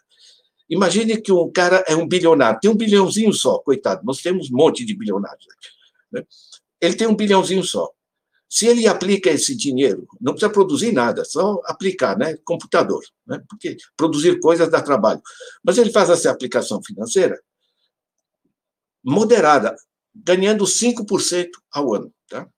Imagine 0.73 1.21
que 1.21 1.31
um 1.31 1.53
cara 1.53 1.85
é 1.87 1.95
um 1.95 2.09
bilionário, 2.09 2.59
tem 2.59 2.71
um 2.71 2.75
bilhãozinho 2.75 3.31
só, 3.31 3.59
coitado, 3.59 4.03
nós 4.07 4.23
temos 4.23 4.51
um 4.51 4.57
monte 4.57 4.87
de 4.87 4.95
bilionários. 4.95 5.47
Né? 6.11 6.25
Ele 6.81 6.95
tem 6.95 7.07
um 7.07 7.15
bilhãozinho 7.15 7.63
só. 7.63 7.91
Se 8.49 8.67
ele 8.67 8.87
aplica 8.87 9.29
esse 9.29 9.55
dinheiro, 9.55 10.09
não 10.19 10.33
precisa 10.33 10.51
produzir 10.51 10.91
nada, 10.91 11.27
só 11.27 11.61
aplicar, 11.67 12.17
né? 12.17 12.39
Computador, 12.43 13.03
né? 13.27 13.43
Porque 13.49 13.77
produzir 13.95 14.41
coisas 14.41 14.71
dá 14.71 14.81
trabalho. 14.81 15.21
Mas 15.63 15.77
ele 15.77 15.93
faz 15.93 16.09
essa 16.09 16.31
aplicação 16.31 16.83
financeira 16.83 17.39
moderada, 19.05 19.77
ganhando 20.15 20.65
5% 20.65 21.49
ao 21.71 21.95
ano, 21.95 22.15
tá? 22.29 22.49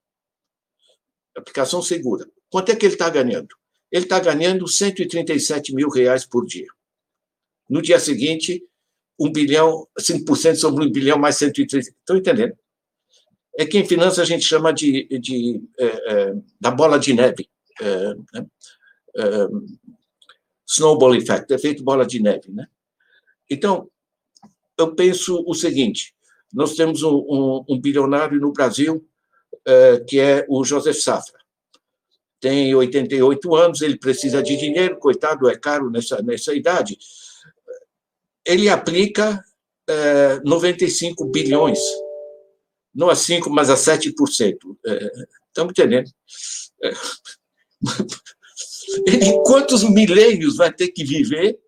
Aplicação 1.37 1.83
segura. 1.83 2.29
Quanto 2.49 2.71
é 2.71 2.77
que 2.77 2.87
ele 2.87 2.95
está 2.95 3.11
ganhando? 3.11 3.57
Ele 3.91 4.05
está 4.05 4.21
ganhando 4.21 4.69
137 4.69 5.75
mil 5.75 5.89
reais 5.89 6.25
por 6.25 6.47
dia. 6.47 6.69
No 7.69 7.81
dia 7.83 7.99
seguinte, 7.99 8.63
um 9.19 9.31
bilhão, 9.31 9.87
5% 9.99 10.57
sobre 10.57 10.85
um 10.85 10.91
bilhão 10.91 11.19
mais 11.19 11.37
130. 11.37 11.79
Estão 11.79 12.17
entendendo? 12.17 12.57
é 13.57 13.65
que 13.65 13.79
em 13.79 13.87
finanças 13.87 14.19
a 14.19 14.25
gente 14.25 14.45
chama 14.45 14.73
de, 14.73 15.07
de 15.19 15.63
é, 15.79 15.87
é, 15.87 16.35
da 16.61 16.71
bola 16.71 16.99
de 16.99 17.13
neve. 17.13 17.49
É, 17.81 18.15
né? 18.33 18.47
É, 19.17 19.49
snowball 20.67 21.15
effect, 21.15 21.53
efeito 21.53 21.85
bola 21.85 22.05
de 22.05 22.21
neve. 22.21 22.51
Né? 22.51 22.67
Então, 23.49 23.89
eu 24.77 24.95
penso 24.95 25.45
o 25.47 25.55
seguinte: 25.55 26.15
nós 26.53 26.75
temos 26.75 27.03
um, 27.03 27.15
um, 27.15 27.65
um 27.69 27.81
bilionário 27.81 28.41
no 28.41 28.53
Brasil 28.53 29.07
é, 29.65 30.01
que 30.01 30.19
é 30.19 30.45
o 30.49 30.65
Joseph 30.65 30.99
Safra. 30.99 31.39
Tem 32.41 32.75
88 32.75 33.55
anos, 33.55 33.81
ele 33.81 33.97
precisa 33.97 34.43
de 34.43 34.57
dinheiro, 34.57 34.99
coitado, 34.99 35.49
é 35.49 35.57
caro 35.57 35.89
nessa, 35.89 36.21
nessa 36.21 36.55
idade. 36.55 36.99
Ele 38.47 38.69
aplica 38.69 39.43
95 40.45 41.25
é, 41.25 41.31
bilhões 41.31 41.79
não 42.95 43.11
a 43.11 43.15
5%, 43.15 43.49
mas 43.49 43.69
a 43.69 43.75
7%. 43.75 44.15
É, 44.87 45.11
estamos 45.49 45.73
entendendo. 45.73 46.09
É, 46.83 46.93
em 49.27 49.43
quantos 49.43 49.83
milênios 49.83 50.57
vai 50.57 50.73
ter 50.73 50.89
que 50.89 51.05
viver 51.05 51.59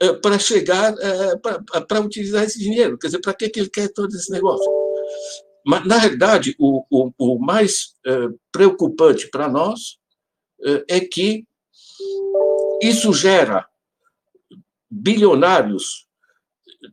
é, 0.00 0.12
para 0.14 0.38
chegar, 0.38 0.94
é, 0.98 1.80
para 1.80 2.00
utilizar 2.00 2.44
esse 2.44 2.58
dinheiro? 2.58 2.96
Quer 2.96 3.08
dizer, 3.08 3.20
para 3.20 3.34
que, 3.34 3.50
que 3.50 3.60
ele 3.60 3.70
quer 3.70 3.88
todo 3.92 4.14
esse 4.14 4.30
negócio? 4.30 4.66
Mas, 5.64 5.84
na 5.84 5.98
realidade, 5.98 6.56
o, 6.58 6.84
o, 6.90 7.12
o 7.18 7.38
mais 7.38 7.94
é, 8.06 8.28
preocupante 8.50 9.28
para 9.28 9.48
nós 9.48 9.98
é, 10.88 10.96
é 10.96 11.00
que 11.00 11.44
isso 12.82 13.12
gera 13.12 13.68
bilionários, 14.96 16.06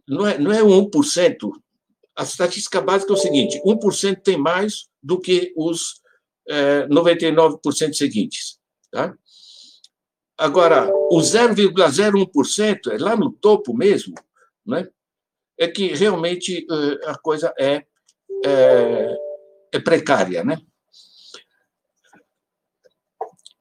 não 0.07 0.27
é, 0.27 0.38
não 0.38 0.51
é 0.51 0.62
1%, 0.62 1.51
a 2.15 2.24
estatística 2.24 2.81
básica 2.81 3.13
é 3.13 3.15
o 3.15 3.19
seguinte: 3.19 3.62
1% 3.65 4.22
tem 4.22 4.38
mais 4.38 4.88
do 5.01 5.19
que 5.19 5.53
os 5.55 6.01
é, 6.48 6.88
99% 6.88 7.93
seguintes. 7.93 8.60
Tá? 8.91 9.15
Agora, 10.38 10.91
o 11.12 11.19
0,01% 11.19 12.91
é 12.91 12.98
lá 12.98 13.15
no 13.15 13.31
topo 13.31 13.74
mesmo, 13.75 14.15
né? 14.65 14.88
é 15.57 15.67
que 15.67 15.93
realmente 15.93 16.65
é, 16.69 17.10
a 17.10 17.17
coisa 17.17 17.53
é, 17.57 17.86
é, 18.45 19.17
é 19.72 19.79
precária. 19.79 20.43
Né? 20.43 20.60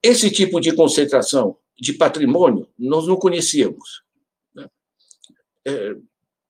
Esse 0.02 0.30
tipo 0.30 0.60
de 0.60 0.74
concentração 0.74 1.56
de 1.78 1.92
patrimônio 1.92 2.68
nós 2.78 3.06
não 3.06 3.16
conhecíamos. 3.16 4.01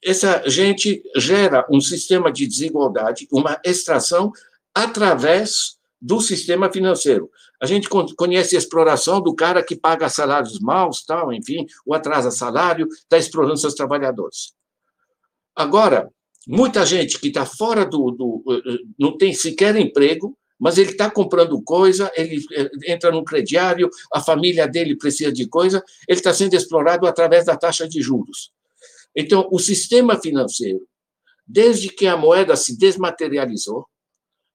Essa 0.05 0.43
gente 0.49 1.03
gera 1.17 1.67
um 1.71 1.81
sistema 1.81 2.33
de 2.33 2.47
desigualdade, 2.47 3.29
uma 3.31 3.61
extração 3.65 4.33
através 4.75 5.77
do 6.01 6.21
sistema 6.21 6.71
financeiro. 6.73 7.31
A 7.61 7.67
gente 7.67 7.89
conhece 7.89 8.57
a 8.57 8.59
exploração 8.59 9.21
do 9.21 9.33
cara 9.33 9.63
que 9.63 9.77
paga 9.77 10.09
salários 10.09 10.59
maus, 10.59 11.05
tal, 11.05 11.33
enfim, 11.33 11.65
ou 11.87 11.95
atrasa 11.95 12.33
salário, 12.33 12.89
está 12.89 13.17
explorando 13.17 13.57
seus 13.57 13.75
trabalhadores. 13.75 14.53
Agora, 15.55 16.11
muita 16.49 16.85
gente 16.85 17.21
que 17.21 17.29
está 17.29 17.47
fora 17.47 17.87
do, 17.87 18.11
do, 18.11 18.45
não 18.99 19.17
tem 19.17 19.33
sequer 19.33 19.77
emprego, 19.77 20.37
mas 20.59 20.77
ele 20.77 20.91
está 20.91 21.09
comprando 21.09 21.63
coisa, 21.63 22.11
ele 22.17 22.45
eh, 22.53 22.71
entra 22.87 23.13
no 23.13 23.25
crediário, 23.25 23.89
a 24.13 24.21
família 24.21 24.67
dele 24.67 24.97
precisa 24.97 25.33
de 25.33 25.47
coisa, 25.47 25.85
ele 26.09 26.19
está 26.19 26.33
sendo 26.33 26.55
explorado 26.55 27.07
através 27.07 27.45
da 27.45 27.57
taxa 27.57 27.89
de 27.89 28.01
juros. 28.01 28.51
Então, 29.17 29.49
o 29.51 29.59
sistema 29.59 30.19
financeiro, 30.19 30.87
desde 31.47 31.89
que 31.89 32.07
a 32.07 32.17
moeda 32.17 32.57
se 32.57 32.77
desmaterializou, 32.79 33.87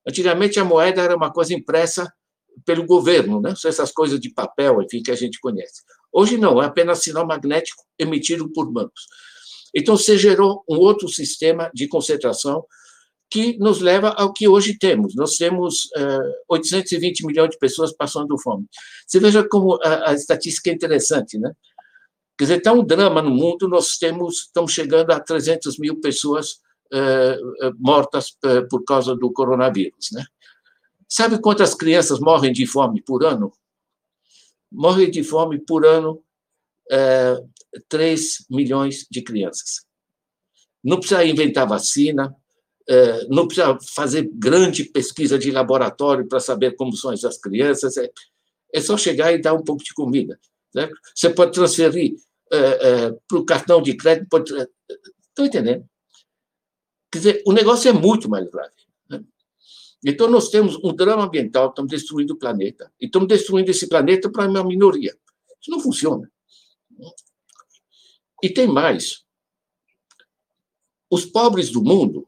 antigamente 0.07 0.59
a 0.59 0.65
moeda 0.65 1.01
era 1.01 1.15
uma 1.15 1.31
coisa 1.31 1.53
impressa 1.53 2.11
pelo 2.65 2.85
governo, 2.85 3.39
né? 3.39 3.53
essas 3.65 3.91
coisas 3.91 4.19
de 4.19 4.31
papel, 4.31 4.81
enfim, 4.81 5.03
que 5.03 5.11
a 5.11 5.15
gente 5.15 5.39
conhece. 5.39 5.83
Hoje 6.11 6.37
não, 6.37 6.61
é 6.61 6.65
apenas 6.65 6.99
sinal 6.99 7.25
magnético 7.27 7.83
emitido 7.99 8.51
por 8.51 8.71
bancos. 8.71 9.05
Então, 9.75 9.95
você 9.95 10.17
gerou 10.17 10.63
um 10.67 10.77
outro 10.77 11.07
sistema 11.07 11.69
de 11.73 11.87
concentração 11.87 12.65
que 13.29 13.57
nos 13.59 13.81
leva 13.81 14.09
ao 14.09 14.31
que 14.31 14.47
hoje 14.47 14.77
temos. 14.77 15.13
Nós 15.13 15.35
temos 15.35 15.85
uh, 15.97 16.21
eh, 16.21 16.43
820 16.49 17.25
milhões 17.25 17.49
de 17.49 17.57
pessoas 17.57 17.93
passando 17.93 18.39
fome. 18.39 18.65
Você 19.05 19.19
veja 19.19 19.47
como 19.47 19.77
a, 19.83 20.11
a 20.11 20.13
estatística 20.13 20.69
é 20.69 20.73
interessante, 20.73 21.37
né? 21.37 21.51
Quer 22.37 22.43
dizer, 22.43 22.57
está 22.57 22.71
um 22.71 22.83
drama 22.83 23.21
no 23.21 23.31
mundo, 23.31 23.67
nós 23.67 23.97
temos, 23.97 24.43
estamos 24.43 24.71
chegando 24.71 25.11
a 25.11 25.19
300 25.19 25.79
mil 25.79 25.99
pessoas 25.99 26.61
uh, 26.93 27.73
mortas 27.79 28.37
uh, 28.45 28.67
por 28.69 28.83
causa 28.83 29.15
do 29.15 29.31
coronavírus, 29.31 30.09
né? 30.11 30.23
Sabe 31.09 31.39
quantas 31.41 31.73
crianças 31.73 32.19
morrem 32.19 32.51
de 32.51 32.67
fome 32.67 33.01
por 33.01 33.25
ano? 33.25 33.51
Morrem 34.71 35.09
de 35.09 35.23
fome 35.23 35.57
por 35.57 35.85
ano 35.85 36.21
é, 36.91 37.41
3 37.87 38.45
milhões 38.49 39.07
de 39.09 39.21
crianças. 39.21 39.85
Não 40.83 40.99
precisa 40.99 41.23
inventar 41.23 41.65
vacina, 41.65 42.35
não 43.29 43.47
precisa 43.47 43.77
fazer 43.95 44.29
grande 44.33 44.83
pesquisa 44.83 45.39
de 45.39 45.49
laboratório 45.49 46.27
para 46.27 46.41
saber 46.41 46.75
como 46.75 46.91
são 46.93 47.13
essas 47.13 47.37
crianças, 47.37 47.95
é, 47.95 48.11
é 48.73 48.81
só 48.81 48.97
chegar 48.97 49.31
e 49.31 49.41
dar 49.41 49.53
um 49.53 49.63
pouco 49.63 49.81
de 49.81 49.93
comida. 49.93 50.37
Né? 50.73 50.89
Você 51.15 51.29
pode 51.29 51.53
transferir 51.53 52.15
é, 52.51 52.57
é, 52.57 53.11
para 53.27 53.37
o 53.37 53.45
cartão 53.45 53.81
de 53.81 53.95
crédito. 53.95 54.29
Pode... 54.29 54.51
Estão 54.51 55.45
entendendo? 55.45 55.87
Quer 57.11 57.17
dizer, 57.19 57.43
o 57.45 57.53
negócio 57.53 57.89
é 57.89 57.93
muito 57.93 58.29
mais 58.29 58.49
grave. 58.49 58.73
Né? 59.09 59.23
Então, 60.05 60.29
nós 60.29 60.49
temos 60.49 60.75
um 60.83 60.93
drama 60.93 61.25
ambiental, 61.25 61.69
estamos 61.69 61.89
destruindo 61.89 62.33
o 62.33 62.37
planeta. 62.37 62.91
E 62.99 63.05
estamos 63.05 63.27
destruindo 63.27 63.71
esse 63.71 63.87
planeta 63.87 64.29
para 64.29 64.47
uma 64.47 64.63
minoria. 64.63 65.17
Isso 65.59 65.71
não 65.71 65.79
funciona. 65.79 66.29
E 68.43 68.49
tem 68.49 68.67
mais. 68.67 69.25
Os 71.09 71.25
pobres 71.25 71.69
do 71.71 71.83
mundo 71.83 72.27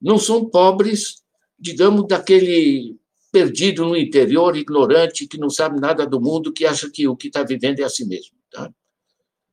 não 0.00 0.18
são 0.18 0.48
pobres, 0.48 1.22
digamos, 1.58 2.06
daquele 2.06 2.98
perdido 3.34 3.84
no 3.84 3.96
interior, 3.96 4.56
ignorante, 4.56 5.26
que 5.26 5.36
não 5.36 5.50
sabe 5.50 5.80
nada 5.80 6.06
do 6.06 6.20
mundo, 6.20 6.52
que 6.52 6.64
acha 6.64 6.88
que 6.88 7.08
o 7.08 7.16
que 7.16 7.26
está 7.26 7.42
vivendo 7.42 7.80
é 7.80 7.82
a 7.82 7.88
si 7.88 8.06
mesmo. 8.06 8.36
Tá? 8.48 8.70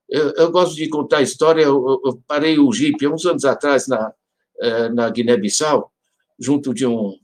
Eu, 0.08 0.30
eu, 0.34 0.52
gosto 0.52 0.76
de 0.76 0.88
contar 0.88 1.18
a 1.18 1.22
história. 1.24 1.64
Eu, 1.64 2.00
eu 2.06 2.22
parei 2.28 2.60
o 2.60 2.72
Jeep 2.72 3.08
uns 3.08 3.26
anos 3.26 3.44
atrás 3.44 3.88
na, 3.88 4.14
eh, 4.60 4.90
na 4.90 5.10
Guiné-Bissau, 5.10 5.92
junto 6.40 6.76
de 6.76 6.86
um. 6.86 7.18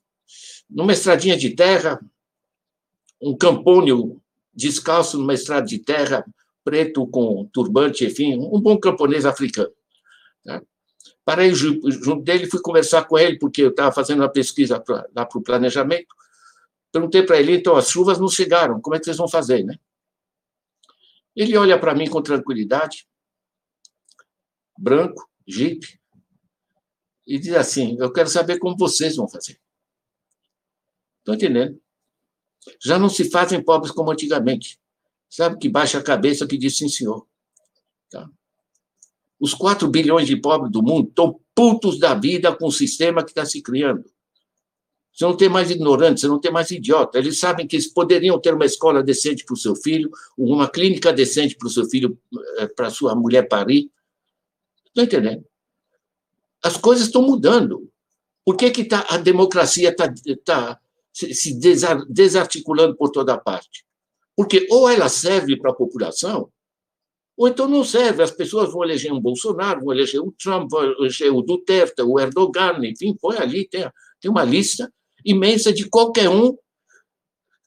numa 0.67 0.93
estradinha 0.93 1.37
de 1.37 1.51
terra, 1.51 2.03
um 3.21 3.37
campônio 3.37 4.19
descalço 4.51 5.19
numa 5.19 5.35
estrada 5.35 5.67
de 5.67 5.77
terra, 5.77 6.25
preto 6.63 7.05
com 7.05 7.47
turbante, 7.53 8.03
enfim, 8.03 8.35
um 8.35 8.59
bom 8.59 8.79
camponês 8.79 9.27
africano. 9.27 9.71
Tá? 10.43 10.59
Parei 11.23 11.53
junto 11.53 12.23
dele, 12.23 12.49
fui 12.49 12.61
conversar 12.61 13.03
com 13.03 13.15
ele, 13.15 13.37
porque 13.37 13.61
eu 13.61 13.69
estava 13.69 13.91
fazendo 13.91 14.21
uma 14.21 14.29
pesquisa 14.29 14.79
pra, 14.79 15.05
lá 15.15 15.23
para 15.23 15.37
o 15.37 15.43
planejamento. 15.43 16.17
Perguntei 16.91 17.23
para 17.23 17.39
ele, 17.39 17.55
então, 17.55 17.75
as 17.75 17.89
chuvas 17.89 18.19
não 18.19 18.29
chegaram, 18.29 18.81
como 18.81 18.95
é 18.95 18.99
que 18.99 19.05
vocês 19.05 19.17
vão 19.17 19.27
fazer, 19.27 19.63
né? 19.63 19.77
Ele 21.35 21.55
olha 21.55 21.79
para 21.79 21.93
mim 21.93 22.09
com 22.09 22.21
tranquilidade, 22.21 23.07
branco, 24.77 25.29
jipe, 25.45 25.99
e 27.27 27.37
diz 27.37 27.53
assim: 27.53 27.97
Eu 27.99 28.11
quero 28.11 28.29
saber 28.29 28.57
como 28.57 28.77
vocês 28.77 29.17
vão 29.17 29.27
fazer. 29.27 29.59
Estão 31.19 31.35
entendendo? 31.35 31.79
Já 32.81 32.97
não 32.97 33.09
se 33.09 33.29
fazem 33.29 33.63
pobres 33.63 33.91
como 33.91 34.11
antigamente. 34.11 34.79
Sabe 35.29 35.57
que 35.57 35.67
baixa 35.67 35.99
a 35.99 36.03
cabeça 36.03 36.47
que 36.47 36.57
diz 36.57 36.77
sim, 36.77 36.87
senhor. 36.87 37.27
Tá? 38.09 38.29
Os 39.39 39.53
4 39.53 39.87
bilhões 39.89 40.25
de 40.25 40.37
pobres 40.37 40.71
do 40.71 40.81
mundo 40.81 41.09
estão 41.09 41.39
putos 41.53 41.99
da 41.99 42.15
vida 42.15 42.55
com 42.55 42.67
o 42.67 42.71
sistema 42.71 43.23
que 43.23 43.31
está 43.31 43.45
se 43.45 43.61
criando. 43.61 44.09
Você 45.17 45.25
não 45.25 45.35
tem 45.35 45.49
mais 45.49 45.71
ignorante, 45.71 46.21
você 46.21 46.27
não 46.27 46.39
tem 46.39 46.51
mais 46.51 46.69
idiota. 46.69 47.17
Eles 47.17 47.39
sabem 47.39 47.65
que 47.65 47.75
eles 47.75 47.91
poderiam 47.91 48.39
ter 48.39 48.53
uma 48.53 48.65
escola 48.65 49.01
decente 49.01 49.43
para 49.43 49.55
o 49.55 49.57
seu 49.57 49.75
filho, 49.75 50.11
uma 50.37 50.69
clínica 50.69 51.11
decente 51.11 51.57
para 51.57 51.67
o 51.67 51.71
seu 51.71 51.89
filho, 51.89 52.15
eh, 52.59 52.67
para 52.67 52.91
sua 52.91 53.15
mulher 53.15 53.47
parir. 53.47 53.89
Estão 54.85 55.03
entendendo? 55.03 55.43
As 56.63 56.77
coisas 56.77 57.07
estão 57.07 57.23
mudando. 57.23 57.91
Por 58.45 58.55
que, 58.55 58.69
que 58.69 58.83
tá, 58.83 59.07
a 59.09 59.17
democracia 59.17 59.89
está 59.89 60.13
tá 60.45 60.79
se 61.11 61.59
desarticulando 62.07 62.95
por 62.95 63.09
toda 63.09 63.39
parte? 63.39 63.83
Porque 64.35 64.67
ou 64.69 64.87
ela 64.87 65.09
serve 65.09 65.57
para 65.57 65.71
a 65.71 65.75
população, 65.75 66.51
ou 67.35 67.47
então 67.47 67.67
não 67.67 67.83
serve. 67.83 68.21
As 68.21 68.29
pessoas 68.29 68.71
vão 68.71 68.83
eleger 68.83 69.11
um 69.11 69.19
Bolsonaro, 69.19 69.79
vão 69.79 69.91
eleger 69.91 70.21
o 70.21 70.31
Trump, 70.31 70.69
vão 70.69 70.83
eleger 70.83 71.33
o 71.33 71.41
Duterte, 71.41 72.03
o 72.03 72.19
Erdogan, 72.19 72.85
enfim, 72.85 73.17
põe 73.19 73.37
ali, 73.37 73.67
tem, 73.67 73.89
tem 74.21 74.29
uma 74.29 74.43
lista 74.43 74.87
imensa 75.23 75.73
de 75.73 75.89
qualquer 75.89 76.29
um 76.29 76.57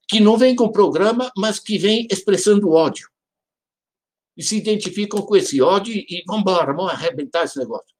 que 0.08 0.20
não 0.20 0.36
vem 0.36 0.56
com 0.56 0.72
programa, 0.72 1.30
mas 1.36 1.58
que 1.60 1.78
vem 1.78 2.06
expressando 2.10 2.70
ódio. 2.70 3.08
E 4.36 4.42
se 4.42 4.56
identificam 4.56 5.22
com 5.22 5.36
esse 5.36 5.60
ódio 5.60 5.94
e 5.94 6.24
vamos 6.26 6.42
embora, 6.42 6.72
vamos 6.72 6.92
arrebentar 6.92 7.44
esse 7.44 7.58
negócio. 7.58 7.94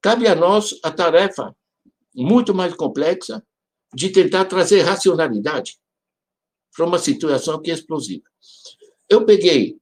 Cabe 0.00 0.26
a 0.26 0.34
nós 0.34 0.78
a 0.82 0.90
tarefa 0.90 1.56
muito 2.14 2.54
mais 2.54 2.74
complexa 2.74 3.44
de 3.94 4.10
tentar 4.10 4.44
trazer 4.46 4.82
racionalidade 4.82 5.78
para 6.74 6.86
uma 6.86 6.98
situação 6.98 7.60
que 7.60 7.70
é 7.70 7.74
explosiva. 7.74 8.24
Eu 9.08 9.24
peguei 9.24 9.78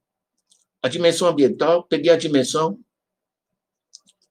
a 0.83 0.89
dimensão 0.89 1.29
ambiental, 1.29 1.85
peguei 1.85 2.11
a 2.11 2.17
dimensão 2.17 2.79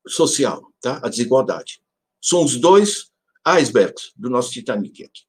social, 0.07 0.71
tá? 0.81 0.99
a 1.03 1.09
desigualdade. 1.09 1.81
São 2.21 2.43
os 2.43 2.57
dois 2.57 3.08
icebergs 3.55 4.11
do 4.15 4.29
nosso 4.29 4.51
Titanic 4.51 5.03
aqui. 5.03 5.21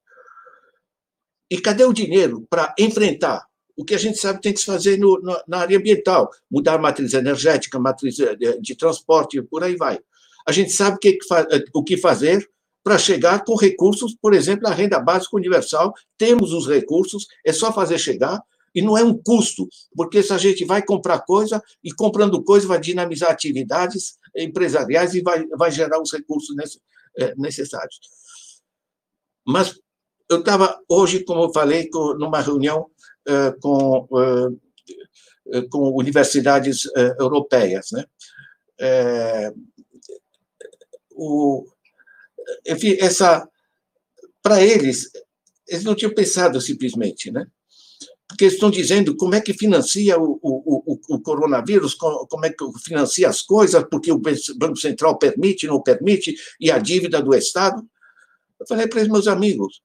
E 1.51 1.61
cadê 1.61 1.85
o 1.85 1.93
dinheiro 1.93 2.47
para 2.49 2.75
enfrentar 2.79 3.45
o 3.77 3.85
que 3.85 3.95
a 3.95 3.99
gente 3.99 4.19
sabe 4.19 4.43
tem 4.43 4.53
que 4.53 4.61
se 4.61 4.67
fazer 4.67 4.99
no, 4.99 5.19
no, 5.23 5.43
na 5.49 5.59
área 5.61 5.79
ambiental? 5.79 6.31
Mudar 6.51 6.75
a 6.75 6.79
matriz 6.79 7.15
energética, 7.15 7.79
matriz 7.79 8.15
de, 8.17 8.61
de 8.61 8.77
transporte, 8.77 9.41
por 9.41 9.65
aí 9.65 9.75
vai. 9.75 9.99
A 10.47 10.53
gente 10.53 10.71
sabe 10.71 10.99
que, 11.01 11.19
o 11.73 11.83
que 11.83 11.97
fazer 11.97 12.47
para 12.85 12.99
chegar 12.99 13.43
com 13.45 13.55
recursos, 13.57 14.15
por 14.21 14.35
exemplo, 14.35 14.69
a 14.69 14.75
renda 14.75 14.99
básica 15.01 15.37
universal. 15.37 15.95
Temos 16.19 16.53
os 16.53 16.69
recursos, 16.69 17.27
é 17.45 17.53
só 17.53 17.73
fazer 17.73 17.99
chegar, 17.99 18.43
e 18.75 18.83
não 18.83 18.97
é 18.97 19.03
um 19.03 19.17
custo, 19.17 19.67
porque 19.97 20.23
se 20.23 20.33
a 20.33 20.39
gente 20.39 20.65
vai 20.65 20.83
comprar 20.83 21.21
coisa, 21.21 21.63
e 21.83 21.93
comprando 21.93 22.43
coisa 22.43 22.69
vai 22.69 22.81
dinamizar 22.81 23.31
atividades 23.31 24.19
empresariais 24.37 25.15
e 25.15 25.23
vai, 25.23 25.47
vai 25.57 25.71
gerar 25.71 26.01
os 26.01 26.13
recursos 26.13 26.55
é, 27.21 27.35
necessários. 27.37 28.01
Mas 29.47 29.79
eu 30.29 30.41
estava 30.41 30.81
hoje, 30.89 31.25
como 31.25 31.45
eu 31.45 31.53
falei, 31.53 31.89
numa 32.19 32.41
reunião 32.41 32.91
é, 33.27 33.53
com, 33.61 34.09
é, 35.53 35.63
com 35.69 35.91
universidades 35.97 36.85
europeias, 37.19 37.91
né? 37.93 38.05
o, 41.11 41.67
enfim, 42.67 42.97
essa, 42.99 43.47
para 44.43 44.63
eles, 44.63 45.11
eles 45.69 45.85
não 45.85 45.95
tinham 45.95 46.15
pensado 46.15 46.61
simplesmente, 46.61 47.31
né? 47.31 47.47
Porque 48.31 48.45
estão 48.45 48.71
dizendo 48.71 49.17
como 49.17 49.35
é 49.35 49.41
que 49.41 49.53
financia 49.53 50.17
o, 50.17 50.39
o, 50.41 50.93
o, 50.93 51.01
o 51.17 51.21
coronavírus, 51.21 51.95
como 51.95 52.47
é 52.47 52.51
que 52.51 52.65
financia 52.85 53.29
as 53.29 53.43
coisas, 53.43 53.85
porque 53.91 54.13
o 54.13 54.21
Banco 54.57 54.77
Central 54.77 55.19
permite, 55.19 55.67
não 55.67 55.83
permite, 55.83 56.37
e 56.61 56.71
a 56.71 56.79
dívida 56.79 57.21
do 57.21 57.35
Estado. 57.35 57.85
Eu 58.61 58.67
falei 58.69 58.87
para 58.87 59.01
eles, 59.01 59.11
meus 59.11 59.27
amigos, 59.27 59.83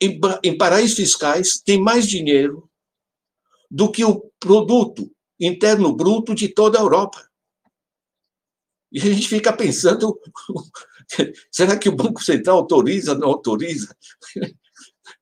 em, 0.00 0.20
em 0.44 0.56
paraísos 0.56 0.96
fiscais 0.96 1.58
tem 1.58 1.80
mais 1.80 2.06
dinheiro 2.06 2.70
do 3.68 3.90
que 3.90 4.04
o 4.04 4.30
produto 4.38 5.10
interno 5.40 5.92
bruto 5.96 6.32
de 6.32 6.46
toda 6.48 6.78
a 6.78 6.82
Europa. 6.82 7.28
E 8.92 9.00
a 9.00 9.12
gente 9.12 9.28
fica 9.28 9.52
pensando: 9.52 10.16
será 11.50 11.76
que 11.76 11.88
o 11.88 11.96
Banco 11.96 12.22
Central 12.22 12.58
autoriza, 12.58 13.16
não 13.16 13.30
autoriza? 13.30 13.96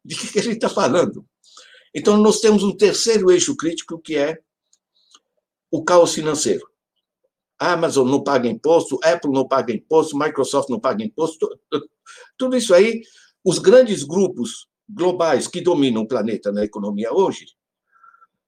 De 0.04 0.14
que 0.16 0.38
a 0.38 0.42
gente 0.42 0.56
está 0.56 0.68
falando? 0.68 1.24
Então, 1.94 2.16
nós 2.16 2.40
temos 2.40 2.62
um 2.62 2.76
terceiro 2.76 3.30
eixo 3.30 3.56
crítico 3.56 3.98
que 3.98 4.16
é 4.16 4.38
o 5.70 5.82
caos 5.82 6.14
financeiro. 6.14 6.68
Amazon 7.58 8.08
não 8.08 8.22
paga 8.22 8.48
imposto, 8.48 8.98
Apple 9.02 9.32
não 9.32 9.46
paga 9.46 9.72
imposto, 9.72 10.18
Microsoft 10.18 10.68
não 10.68 10.80
paga 10.80 11.02
imposto. 11.04 11.48
Tudo 12.36 12.56
isso 12.56 12.74
aí, 12.74 13.02
os 13.44 13.58
grandes 13.58 14.02
grupos 14.02 14.66
globais 14.88 15.46
que 15.46 15.60
dominam 15.60 16.02
o 16.02 16.08
planeta 16.08 16.52
na 16.52 16.64
economia 16.64 17.12
hoje, 17.12 17.46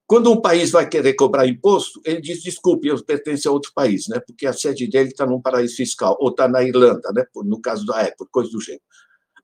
quando 0.05 0.31
um 0.31 0.39
país 0.39 0.71
vai 0.71 0.87
querer 0.87 1.13
cobrar 1.15 1.45
imposto, 1.47 2.01
ele 2.05 2.21
diz: 2.21 2.41
desculpe, 2.41 2.87
eu 2.87 3.03
pertenço 3.03 3.49
a 3.49 3.51
outro 3.51 3.71
país, 3.73 4.07
né? 4.07 4.19
porque 4.25 4.47
a 4.47 4.53
sede 4.53 4.87
dele 4.87 5.09
está 5.09 5.25
num 5.25 5.41
paraíso 5.41 5.75
fiscal, 5.75 6.17
ou 6.19 6.29
está 6.29 6.47
na 6.47 6.63
Irlanda, 6.63 7.11
né? 7.13 7.25
no 7.35 7.59
caso 7.59 7.85
da 7.85 8.01
Apple, 8.01 8.27
coisa 8.31 8.49
do 8.49 8.61
gênero. 8.61 8.83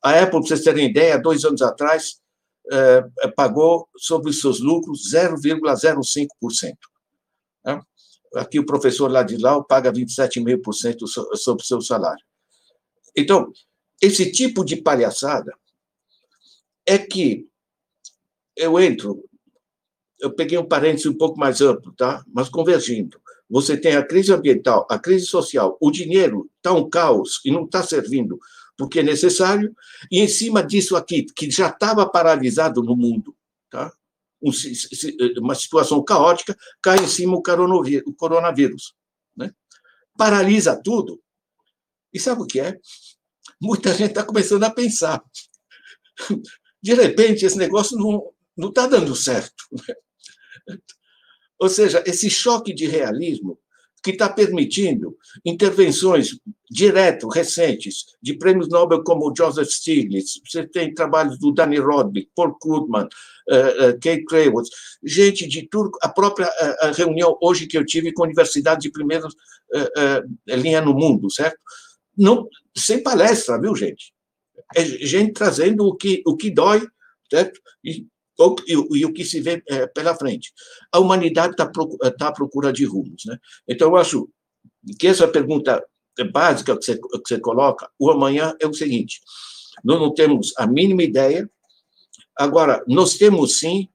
A 0.03 0.21
Apple, 0.21 0.39
para 0.39 0.41
vocês 0.41 0.63
terem 0.63 0.89
ideia, 0.89 1.17
dois 1.17 1.45
anos 1.45 1.61
atrás, 1.61 2.19
eh, 2.71 3.03
pagou 3.35 3.87
sobre 3.97 4.29
os 4.29 4.41
seus 4.41 4.59
lucros 4.59 5.09
0,05%. 5.11 6.77
Né? 7.65 7.81
Aqui 8.35 8.59
o 8.59 8.65
professor 8.65 9.09
lá 9.09 9.25
paga 9.63 9.91
27,5% 9.91 11.07
sobre 11.37 11.63
o 11.63 11.65
seu 11.65 11.81
salário. 11.81 12.23
Então, 13.15 13.51
esse 14.01 14.31
tipo 14.31 14.65
de 14.65 14.75
palhaçada 14.75 15.53
é 16.85 16.97
que 16.97 17.47
eu 18.55 18.79
entro 18.79 19.23
eu 20.23 20.31
peguei 20.31 20.57
um 20.57 20.65
parênteses 20.65 21.05
um 21.05 21.17
pouco 21.17 21.37
mais 21.37 21.59
amplo, 21.59 21.91
tá? 21.91 22.23
mas 22.33 22.47
convergindo. 22.47 23.21
Você 23.49 23.75
tem 23.75 23.97
a 23.97 24.05
crise 24.05 24.31
ambiental, 24.31 24.87
a 24.89 24.97
crise 24.97 25.25
social, 25.25 25.77
o 25.81 25.91
dinheiro 25.91 26.49
está 26.55 26.71
um 26.71 26.89
caos 26.89 27.41
e 27.43 27.51
não 27.51 27.65
está 27.65 27.83
servindo 27.83 28.39
porque 28.77 28.99
é 28.99 29.03
necessário, 29.03 29.75
e 30.11 30.19
em 30.19 30.27
cima 30.27 30.63
disso 30.63 30.95
aqui, 30.95 31.23
que 31.23 31.49
já 31.49 31.69
estava 31.69 32.09
paralisado 32.09 32.81
no 32.81 32.95
mundo, 32.95 33.35
tá? 33.69 33.91
uma 35.37 35.55
situação 35.55 36.03
caótica, 36.03 36.57
cai 36.81 36.99
em 36.99 37.07
cima 37.07 37.37
o 37.37 38.13
coronavírus. 38.13 38.93
Né? 39.35 39.53
Paralisa 40.17 40.75
tudo. 40.75 41.21
E 42.11 42.19
sabe 42.19 42.41
o 42.41 42.45
que 42.45 42.59
é? 42.59 42.77
Muita 43.61 43.93
gente 43.93 44.09
está 44.09 44.23
começando 44.23 44.63
a 44.63 44.69
pensar. 44.69 45.23
De 46.81 46.93
repente, 46.93 47.45
esse 47.45 47.57
negócio 47.57 47.97
não 47.97 48.69
está 48.69 48.85
dando 48.85 49.15
certo. 49.15 49.63
Né? 49.71 49.95
Ou 51.57 51.69
seja, 51.69 52.03
esse 52.05 52.29
choque 52.29 52.73
de 52.73 52.85
realismo 52.85 53.57
que 54.03 54.11
está 54.11 54.27
permitindo 54.27 55.17
intervenções 55.45 56.37
direto, 56.69 57.29
recentes, 57.29 58.05
de 58.21 58.33
prêmios 58.33 58.67
Nobel 58.67 59.03
como 59.03 59.33
Joseph 59.35 59.69
Stiglitz, 59.69 60.41
você 60.45 60.67
tem 60.67 60.93
trabalhos 60.93 61.39
do 61.39 61.53
Danny 61.53 61.77
Roddick, 61.77 62.29
Paul 62.35 62.55
Krugman, 62.55 63.05
uh, 63.05 63.89
uh, 63.89 63.93
Kate 64.01 64.25
Kravitz, 64.25 64.69
gente 65.03 65.47
de 65.47 65.67
tudo, 65.67 65.91
a 66.01 66.09
própria 66.09 66.47
uh, 66.47 66.93
reunião 66.93 67.37
hoje 67.41 67.67
que 67.67 67.77
eu 67.77 67.85
tive 67.85 68.11
com 68.11 68.23
a 68.23 68.25
universidade 68.25 68.81
de 68.81 68.91
primeira 68.91 69.27
linha 70.47 70.81
no 70.81 70.93
mundo, 70.93 71.31
certo? 71.31 71.57
Não, 72.15 72.47
sem 72.77 73.01
palestra, 73.01 73.59
viu, 73.59 73.75
gente? 73.75 74.13
É 74.75 74.83
gente 74.83 75.33
trazendo 75.33 75.85
o 75.87 75.95
que, 75.95 76.21
o 76.27 76.35
que 76.37 76.51
dói, 76.51 76.87
certo? 77.29 77.59
E 77.83 78.05
e, 78.67 78.73
e, 78.73 79.05
o 79.05 79.13
que 79.13 79.23
se 79.23 79.39
vê 79.39 79.61
é, 79.67 79.87
pela 79.87 80.15
frente. 80.15 80.51
A 80.91 80.99
humanidade 80.99 81.53
está 81.53 81.69
tá 82.17 82.27
à 82.27 82.31
procura 82.31 82.73
de 82.73 82.85
rumos. 82.85 83.23
Né? 83.25 83.37
Então, 83.67 83.89
eu 83.89 83.95
acho 83.95 84.29
que 84.99 85.07
essa 85.07 85.27
pergunta 85.27 85.83
básica 86.31 86.77
que 86.77 86.85
você, 86.85 86.97
que 86.97 87.27
você 87.27 87.39
coloca, 87.39 87.89
o 87.97 88.11
amanhã 88.11 88.55
é 88.59 88.67
o 88.67 88.73
seguinte: 88.73 89.21
nós 89.83 89.99
não 89.99 90.13
temos 90.13 90.53
a 90.57 90.67
mínima 90.67 91.03
ideia, 91.03 91.49
agora, 92.37 92.83
nós 92.87 93.17
temos 93.17 93.59
sim, 93.59 93.87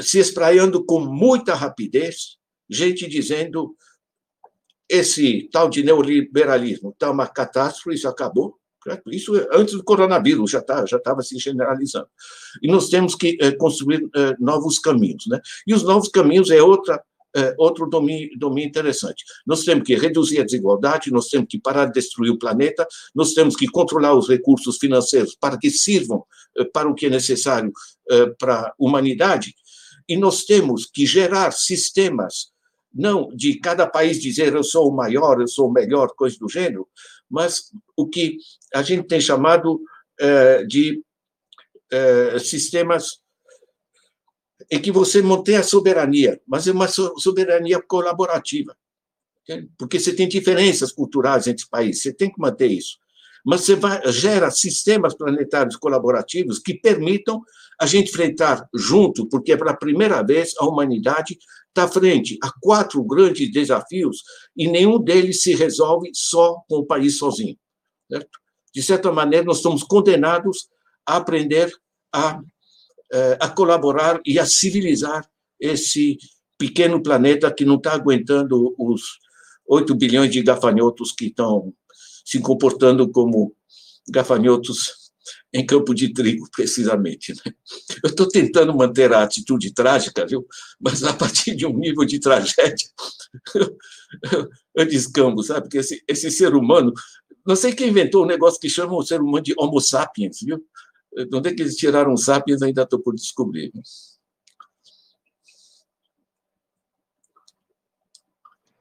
se 0.00 0.18
espraiando 0.18 0.84
com 0.84 1.00
muita 1.00 1.54
rapidez, 1.54 2.38
gente 2.68 3.08
dizendo 3.08 3.76
esse 4.88 5.48
tal 5.52 5.68
de 5.68 5.82
neoliberalismo 5.82 6.90
está 6.90 7.10
uma 7.10 7.26
catástrofe, 7.26 7.94
isso 7.94 8.08
acabou, 8.08 8.57
isso 9.08 9.34
antes 9.52 9.74
do 9.74 9.84
coronavírus 9.84 10.50
já 10.50 10.60
tá, 10.60 10.84
já 10.86 10.96
estava 10.96 11.22
se 11.22 11.38
generalizando. 11.38 12.08
E 12.62 12.68
nós 12.68 12.88
temos 12.88 13.14
que 13.14 13.36
é, 13.40 13.52
construir 13.52 14.08
é, 14.14 14.36
novos 14.38 14.78
caminhos, 14.78 15.26
né? 15.26 15.40
E 15.66 15.74
os 15.74 15.82
novos 15.82 16.08
caminhos 16.08 16.50
é 16.50 16.62
outra 16.62 17.02
é, 17.36 17.54
outro 17.58 17.86
domínio, 17.86 18.30
domínio 18.38 18.68
interessante. 18.68 19.22
Nós 19.46 19.62
temos 19.62 19.84
que 19.84 19.94
reduzir 19.94 20.40
a 20.40 20.44
desigualdade, 20.44 21.10
nós 21.10 21.28
temos 21.28 21.46
que 21.48 21.60
parar 21.60 21.84
de 21.84 21.92
destruir 21.92 22.30
o 22.30 22.38
planeta, 22.38 22.88
nós 23.14 23.34
temos 23.34 23.54
que 23.54 23.68
controlar 23.68 24.14
os 24.14 24.28
recursos 24.28 24.78
financeiros 24.78 25.36
para 25.38 25.58
que 25.58 25.70
sirvam 25.70 26.24
para 26.72 26.88
o 26.88 26.94
que 26.94 27.06
é 27.06 27.10
necessário 27.10 27.70
para 28.38 28.60
a 28.60 28.74
humanidade, 28.78 29.54
e 30.08 30.16
nós 30.16 30.44
temos 30.44 30.86
que 30.86 31.04
gerar 31.04 31.52
sistemas 31.52 32.50
não 32.92 33.28
de 33.28 33.60
cada 33.60 33.86
país 33.86 34.20
dizer 34.20 34.54
eu 34.54 34.64
sou 34.64 34.88
o 34.88 34.96
maior, 34.96 35.40
eu 35.40 35.46
sou 35.46 35.68
o 35.68 35.72
melhor, 35.72 36.08
coisa 36.16 36.36
do 36.38 36.48
gênero, 36.48 36.88
mas 37.30 37.70
o 37.96 38.08
que 38.08 38.38
a 38.74 38.82
gente 38.82 39.06
tem 39.06 39.20
chamado 39.20 39.80
é, 40.18 40.64
de 40.64 41.02
é, 41.90 42.38
sistemas 42.38 43.20
em 44.70 44.80
que 44.80 44.90
você 44.90 45.22
mantém 45.22 45.56
a 45.56 45.62
soberania, 45.62 46.40
mas 46.46 46.66
é 46.66 46.72
uma 46.72 46.88
soberania 46.88 47.80
colaborativa, 47.80 48.76
porque 49.78 49.98
você 49.98 50.14
tem 50.14 50.28
diferenças 50.28 50.92
culturais 50.92 51.46
entre 51.46 51.62
os 51.62 51.68
países, 51.68 52.02
você 52.02 52.12
tem 52.12 52.30
que 52.30 52.40
manter 52.40 52.70
isso. 52.70 52.98
Mas 53.44 53.62
você 53.62 53.76
vai, 53.76 54.00
gera 54.12 54.50
sistemas 54.50 55.14
planetários 55.14 55.76
colaborativos 55.76 56.58
que 56.58 56.74
permitam 56.74 57.42
a 57.80 57.86
gente 57.86 58.10
enfrentar 58.10 58.68
junto, 58.74 59.28
porque 59.28 59.52
é 59.52 59.56
pela 59.56 59.76
primeira 59.76 60.22
vez 60.22 60.52
a 60.58 60.66
humanidade 60.66 61.38
está 61.68 61.86
frente 61.86 62.36
a 62.42 62.50
quatro 62.60 63.02
grandes 63.04 63.52
desafios 63.52 64.22
e 64.56 64.66
nenhum 64.66 64.98
deles 64.98 65.42
se 65.42 65.54
resolve 65.54 66.10
só 66.12 66.56
com 66.68 66.76
o 66.76 66.86
país 66.86 67.18
sozinho. 67.18 67.56
Certo? 68.10 68.38
De 68.74 68.82
certa 68.82 69.12
maneira, 69.12 69.46
nós 69.46 69.58
estamos 69.58 69.84
condenados 69.84 70.68
a 71.06 71.16
aprender 71.16 71.72
a, 72.12 72.40
eh, 73.12 73.38
a 73.40 73.48
colaborar 73.48 74.20
e 74.26 74.38
a 74.38 74.46
civilizar 74.46 75.28
esse 75.60 76.18
pequeno 76.56 77.00
planeta 77.02 77.52
que 77.52 77.64
não 77.64 77.76
está 77.76 77.92
aguentando 77.92 78.74
os 78.76 79.18
8 79.66 79.94
bilhões 79.94 80.30
de 80.32 80.42
gafanhotos 80.42 81.12
que 81.12 81.26
estão 81.26 81.72
se 82.24 82.40
comportando 82.40 83.08
como 83.10 83.54
gafanhotos 84.08 84.97
em 85.52 85.64
campo 85.64 85.94
de 85.94 86.12
trigo, 86.12 86.48
precisamente. 86.54 87.32
Né? 87.32 87.52
Eu 88.02 88.10
estou 88.10 88.28
tentando 88.28 88.74
manter 88.74 89.12
a 89.12 89.22
atitude 89.22 89.72
trágica, 89.72 90.26
viu? 90.26 90.46
mas 90.80 91.02
a 91.04 91.12
partir 91.12 91.54
de 91.54 91.66
um 91.66 91.76
nível 91.76 92.04
de 92.04 92.18
tragédia, 92.18 92.88
eu 94.74 94.86
descambo, 94.86 95.42
sabe? 95.42 95.62
Porque 95.62 95.78
esse, 95.78 96.02
esse 96.06 96.30
ser 96.30 96.54
humano, 96.54 96.92
não 97.46 97.56
sei 97.56 97.74
quem 97.74 97.88
inventou 97.88 98.24
um 98.24 98.28
negócio 98.28 98.60
que 98.60 98.68
chama 98.68 98.94
o 98.94 99.02
ser 99.02 99.20
humano 99.20 99.42
de 99.42 99.54
Homo 99.58 99.80
sapiens, 99.80 100.38
viu? 100.42 100.64
De 101.12 101.34
onde 101.34 101.48
é 101.48 101.54
que 101.54 101.62
eles 101.62 101.76
tiraram 101.76 102.16
sapiens, 102.16 102.62
ainda 102.62 102.82
estou 102.82 102.98
por 103.00 103.14
descobrir. 103.14 103.72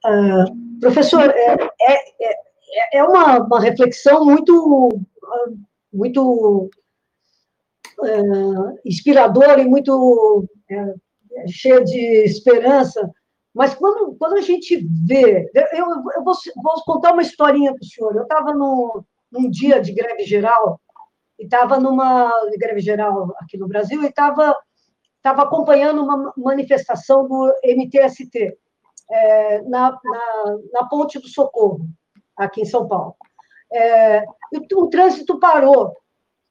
Uh, 0.06 0.80
professor, 0.80 1.30
é, 1.30 1.58
é, 1.82 1.94
é, 2.22 2.98
é 3.00 3.04
uma, 3.04 3.40
uma 3.40 3.60
reflexão 3.60 4.24
muito 4.24 4.90
muito 5.92 6.70
é, 8.04 8.22
inspiradora 8.86 9.62
e 9.62 9.66
muito 9.66 10.46
é, 10.70 10.94
cheia 11.48 11.84
de 11.84 12.00
esperança. 12.24 13.12
Mas 13.54 13.74
quando, 13.74 14.16
quando 14.18 14.38
a 14.38 14.42
gente 14.42 14.88
vê. 15.06 15.50
Eu, 15.74 15.88
eu 16.16 16.24
vou, 16.24 16.34
vou 16.64 16.84
contar 16.86 17.14
uma 17.14 17.22
historinha 17.22 17.74
para 17.74 17.82
o 17.82 17.86
senhor. 17.86 18.16
Eu 18.16 18.24
estava 18.24 18.54
num, 18.54 19.04
dia 19.50 19.82
de 19.82 19.94
greve 19.94 20.26
geral, 20.26 20.80
e 21.40 21.44
estava 21.44 21.80
numa 21.80 22.32
greve 22.58 22.82
geral 22.82 23.34
aqui 23.40 23.58
no 23.58 23.68
Brasil, 23.68 24.04
e 24.04 24.08
estava 24.08 24.56
estava 25.18 25.42
acompanhando 25.44 26.02
uma 26.02 26.34
manifestação 26.38 27.28
do 27.28 27.54
MTST 27.66 28.58
é, 29.12 29.62
na, 29.64 29.92
na, 29.92 30.58
na, 30.72 30.88
Ponte 30.88 31.20
do 31.20 31.28
Socorro, 31.28 31.86
aqui 32.38 32.62
em 32.62 32.66
São 32.66 32.88
Paulo 32.88 33.16
é, 33.72 34.24
o 34.76 34.88
trânsito 34.88 35.40
parou. 35.40 35.94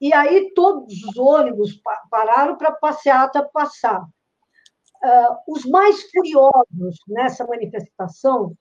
E 0.01 0.13
aí 0.13 0.53
todos 0.55 0.93
os 1.05 1.17
ônibus 1.17 1.81
pararam 2.11 2.57
para 2.57 2.73
passeata 2.73 3.49
passar. 3.53 4.01
Uh, 4.01 5.53
os 5.55 5.65
mais 5.65 6.11
furiosos 6.11 6.97
nessa 7.09 7.47
manifestação 7.47 8.55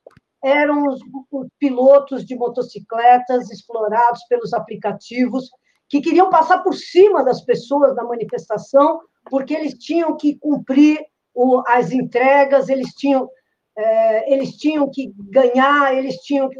eram 0.43 0.87
os, 0.87 0.99
os, 1.31 1.47
pilotos 1.57 2.25
de 2.25 2.35
motocicletas 2.35 3.49
explorados 3.49 4.21
pelos 4.27 4.53
aplicativos 4.53 5.49
que 5.89 6.01
queriam 6.01 6.29
passar 6.29 6.61
por 6.61 6.73
cima 6.75 7.23
das 7.23 7.41
pessoas 7.41 7.95
na 7.95 8.03
manifestação 8.03 9.01
porque 9.29 9.53
eles 9.53 9.73
tinham 9.75 10.15
que 10.15 10.37
cumprir 10.37 10.99
o, 11.33 11.61
as 11.67 11.91
entregas, 11.91 12.69
eles 12.69 12.93
tinham, 12.93 13.29
é, 13.77 14.33
eles 14.33 14.55
tinham 14.55 14.89
que 14.89 15.13
ganhar, 15.29 15.95
eles 15.95 16.15
tinham 16.17 16.49
que 16.49 16.59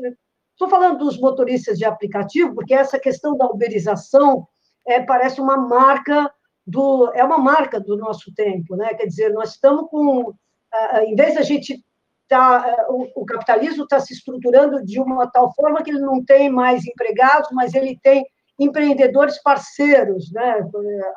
Estou 0.55 0.69
falando 0.69 0.99
dos 0.99 1.19
motoristas 1.19 1.77
de 1.77 1.83
aplicativo, 1.83 2.55
porque 2.55 2.73
essa 2.73 2.97
questão 2.97 3.35
da 3.35 3.45
uberização 3.45 4.47
é, 4.87 5.01
parece 5.01 5.41
uma 5.41 5.57
marca 5.57 6.31
do 6.65 7.11
é 7.13 7.23
uma 7.23 7.37
marca 7.37 7.77
do 7.79 7.97
nosso 7.97 8.33
tempo, 8.33 8.75
né? 8.77 8.93
Quer 8.93 9.05
dizer, 9.05 9.33
nós 9.33 9.51
estamos 9.51 9.89
com, 9.89 10.33
em 11.05 11.13
vez 11.13 11.35
da 11.35 11.41
gente 11.41 11.83
tá, 12.27 12.85
o, 12.87 13.21
o 13.21 13.25
capitalismo 13.25 13.83
está 13.83 13.99
se 13.99 14.13
estruturando 14.13 14.83
de 14.83 14.99
uma 14.99 15.27
tal 15.27 15.53
forma 15.53 15.83
que 15.83 15.91
ele 15.91 15.99
não 15.99 16.23
tem 16.23 16.49
mais 16.49 16.85
empregados, 16.87 17.49
mas 17.51 17.73
ele 17.73 17.99
tem 18.01 18.25
empreendedores 18.57 19.41
parceiros, 19.43 20.31
né? 20.31 20.65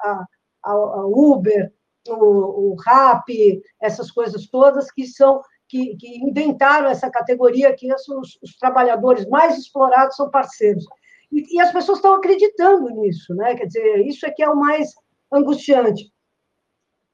A, 0.03 0.25
a, 0.65 0.73
a 0.73 1.07
Uber, 1.07 1.73
o, 2.09 2.73
o 2.73 2.77
Rap, 2.85 3.63
essas 3.81 4.11
coisas 4.11 4.49
todas 4.49 4.91
que 4.91 5.07
são 5.07 5.41
que, 5.69 5.97
que 5.97 6.17
inventaram 6.19 6.89
essa 6.89 7.11
categoria, 7.11 7.75
que 7.75 7.93
os, 7.93 8.39
os, 8.43 8.57
trabalhadores 8.59 9.27
mais 9.29 9.59
explorados 9.59 10.17
são 10.17 10.31
parceiros. 10.31 10.85
E, 11.31 11.57
e, 11.57 11.61
as 11.61 11.71
pessoas 11.71 11.99
estão 11.99 12.15
acreditando 12.15 12.89
nisso, 12.89 13.35
né? 13.35 13.55
Quer 13.55 13.67
dizer, 13.67 14.07
isso 14.07 14.27
é 14.27 14.31
que 14.31 14.43
é 14.43 14.49
o 14.49 14.57
mais 14.57 14.95
angustiante. 15.31 16.11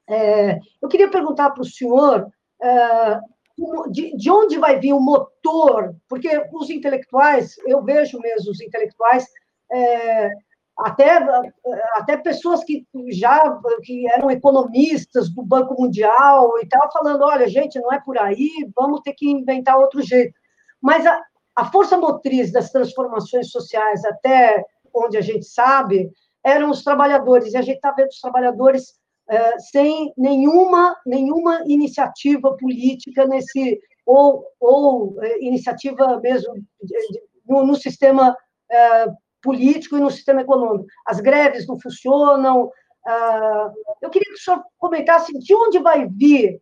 É, 0.07 0.57
eu 0.81 0.87
queria 0.87 1.09
perguntar 1.09 1.49
para 1.49 1.61
o 1.61 1.65
senhor 1.65 2.27
é, 2.61 3.19
de, 3.91 4.15
de 4.15 4.31
onde 4.31 4.57
vai 4.57 4.79
vir 4.79 4.93
o 4.93 4.99
motor, 4.99 5.95
porque 6.07 6.29
os 6.53 6.69
intelectuais, 6.69 7.55
eu 7.65 7.83
vejo 7.83 8.19
mesmo 8.19 8.51
os 8.51 8.61
intelectuais 8.61 9.25
é, 9.71 10.29
até, 10.77 11.19
até 11.93 12.17
pessoas 12.17 12.63
que 12.63 12.85
já 13.11 13.59
que 13.81 14.09
eram 14.11 14.29
economistas 14.29 15.29
do 15.29 15.41
Banco 15.43 15.79
Mundial 15.79 16.51
e 16.61 16.67
tal, 16.67 16.91
falando, 16.91 17.23
olha, 17.23 17.47
gente, 17.47 17.79
não 17.79 17.93
é 17.93 17.99
por 17.99 18.17
aí, 18.17 18.49
vamos 18.75 19.01
ter 19.01 19.13
que 19.13 19.29
inventar 19.29 19.77
outro 19.77 20.01
jeito. 20.01 20.33
Mas 20.81 21.05
a, 21.05 21.21
a 21.55 21.71
força 21.71 21.97
motriz 21.97 22.51
das 22.51 22.71
transformações 22.71 23.51
sociais 23.51 24.03
até 24.03 24.65
onde 24.93 25.17
a 25.17 25.21
gente 25.21 25.45
sabe, 25.45 26.09
eram 26.43 26.69
os 26.69 26.83
trabalhadores, 26.83 27.53
e 27.53 27.57
a 27.57 27.61
gente 27.61 27.77
está 27.77 27.91
vendo 27.91 28.07
os 28.07 28.19
trabalhadores 28.19 28.93
é, 29.29 29.59
sem 29.59 30.13
nenhuma, 30.17 30.95
nenhuma 31.05 31.63
iniciativa 31.65 32.55
política 32.55 33.25
nesse, 33.25 33.79
ou, 34.05 34.45
ou 34.59 35.23
é, 35.23 35.43
iniciativa 35.43 36.19
mesmo 36.21 36.53
de, 36.53 36.63
de, 36.83 37.21
no, 37.47 37.65
no, 37.65 37.75
sistema 37.75 38.35
é, 38.71 39.05
político 39.45 39.95
e 39.95 40.01
no 40.01 40.09
sistema 40.09 40.41
econômico. 40.41 40.87
As 41.05 41.19
greves 41.19 41.67
não 41.67 41.79
funcionam. 41.79 42.71
Ah, 43.05 43.71
eu 44.01 44.09
queria 44.09 44.27
que 44.33 44.39
o 44.39 44.43
senhor 44.43 44.63
comentasse 44.79 45.31
de 45.37 45.53
onde 45.55 45.77
vai 45.77 46.07
vir 46.07 46.59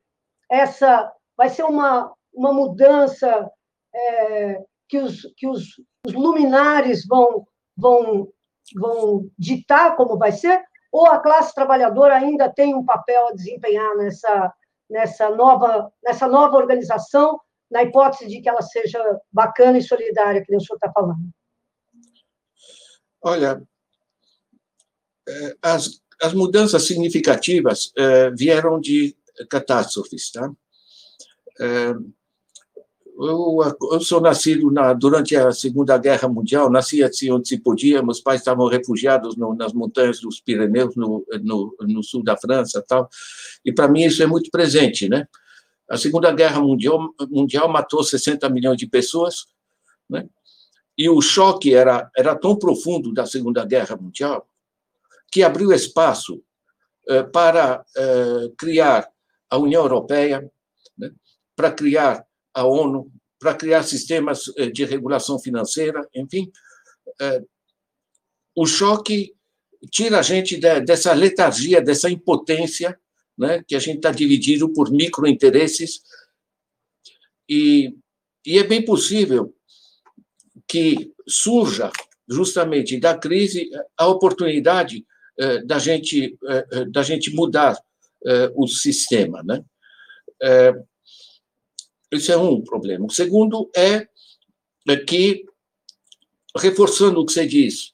essa. 0.51 1.09
Vai 1.37 1.49
ser 1.49 1.63
uma, 1.63 2.13
uma 2.33 2.53
mudança 2.53 3.49
é, 3.95 4.61
que, 4.89 4.99
os, 4.99 5.21
que 5.37 5.47
os, 5.47 5.63
os 6.05 6.13
luminares 6.13 7.07
vão, 7.07 7.45
vão, 7.75 8.27
vão 8.75 9.29
ditar 9.39 9.95
como 9.95 10.17
vai 10.17 10.31
ser? 10.31 10.61
Ou 10.91 11.07
a 11.07 11.19
classe 11.19 11.55
trabalhadora 11.55 12.15
ainda 12.15 12.53
tem 12.53 12.75
um 12.75 12.85
papel 12.85 13.29
a 13.29 13.31
desempenhar 13.31 13.95
nessa, 13.95 14.53
nessa, 14.87 15.29
nova, 15.29 15.91
nessa 16.03 16.27
nova 16.27 16.57
organização, 16.57 17.39
na 17.71 17.81
hipótese 17.81 18.27
de 18.27 18.41
que 18.41 18.49
ela 18.49 18.61
seja 18.61 19.01
bacana 19.31 19.79
e 19.79 19.81
solidária, 19.81 20.43
que 20.43 20.55
o 20.55 20.61
senhor 20.61 20.75
está 20.75 20.91
falando? 20.91 21.33
Olha, 23.23 23.61
é, 25.27 25.55
as, 25.61 26.01
as 26.21 26.33
mudanças 26.33 26.83
significativas 26.83 27.91
é, 27.97 28.31
vieram 28.31 28.79
de 28.79 29.15
catástrofes, 29.49 30.31
tá? 30.31 30.51
É, 31.59 31.95
eu, 33.15 33.59
eu 33.91 33.99
sou 34.01 34.19
nascido 34.19 34.71
na, 34.71 34.91
durante 34.91 35.35
a 35.35 35.51
Segunda 35.51 35.97
Guerra 35.97 36.27
Mundial, 36.27 36.69
nasci 36.69 37.03
assim 37.03 37.31
onde 37.31 37.47
se 37.47 37.57
podia, 37.57 38.01
meus 38.01 38.19
pais 38.19 38.41
estavam 38.41 38.67
refugiados 38.67 39.37
no, 39.37 39.53
nas 39.53 39.71
montanhas 39.71 40.19
dos 40.19 40.41
Pirineus, 40.41 40.95
no, 40.95 41.25
no, 41.41 41.75
no 41.79 42.03
sul 42.03 42.23
da 42.23 42.35
França 42.35 42.83
tal, 42.85 43.07
e 43.63 43.71
para 43.71 43.87
mim 43.87 44.03
isso 44.03 44.21
é 44.21 44.25
muito 44.25 44.49
presente, 44.51 45.07
né? 45.07 45.27
A 45.89 45.97
Segunda 45.97 46.31
Guerra 46.31 46.59
Mundial, 46.59 47.13
mundial 47.29 47.69
matou 47.69 48.03
60 48.03 48.49
milhões 48.49 48.77
de 48.77 48.87
pessoas, 48.87 49.45
né? 50.09 50.27
E 50.97 51.09
o 51.09 51.21
choque 51.21 51.73
era, 51.73 52.09
era 52.15 52.35
tão 52.35 52.55
profundo 52.55 53.13
da 53.13 53.25
Segunda 53.25 53.65
Guerra 53.65 53.95
Mundial 53.95 54.47
que 55.31 55.41
abriu 55.41 55.71
espaço 55.71 56.43
eh, 57.07 57.23
para 57.23 57.83
eh, 57.97 58.51
criar 58.55 59.09
a 59.49 59.57
União 59.57 59.81
Europeia, 59.81 60.51
né? 60.97 61.11
para 61.55 61.71
criar 61.71 62.23
a 62.53 62.65
ONU 62.65 63.11
para 63.43 63.53
criar 63.55 63.83
sistemas 63.83 64.45
eh, 64.57 64.67
de 64.67 64.85
regulação 64.85 65.37
financeira, 65.37 66.07
enfim. 66.15 66.49
Eh, 67.19 67.41
o 68.55 68.65
choque 68.65 69.35
tira 69.91 70.19
a 70.19 70.21
gente 70.21 70.55
dessa 70.57 71.11
letargia, 71.11 71.81
dessa 71.81 72.09
impotência, 72.09 72.97
né, 73.37 73.61
que 73.67 73.75
a 73.75 73.79
gente 73.79 73.97
está 73.97 74.11
dividido 74.11 74.69
por 74.69 74.89
microinteresses, 74.89 76.01
e, 77.49 77.93
e 78.45 78.57
é 78.57 78.63
bem 78.63 78.85
possível 78.85 79.53
que 80.73 81.13
surja 81.27 81.91
justamente 82.27 82.99
da 82.99 83.15
crise 83.15 83.69
a 83.95 84.07
oportunidade 84.07 85.05
eh, 85.37 85.63
da 85.63 85.77
gente 85.77 86.35
da 86.89 87.03
gente 87.03 87.31
mudar 87.35 87.77
o 88.55 88.65
sistema, 88.67 89.43
né? 89.43 89.63
Isso 92.11 92.31
é 92.31 92.37
um 92.37 92.61
problema. 92.61 93.05
O 93.05 93.09
segundo 93.09 93.69
é, 93.75 94.07
é 94.87 94.97
que, 94.97 95.45
reforçando 96.55 97.19
o 97.19 97.25
que 97.25 97.33
você 97.33 97.45
diz 97.45 97.93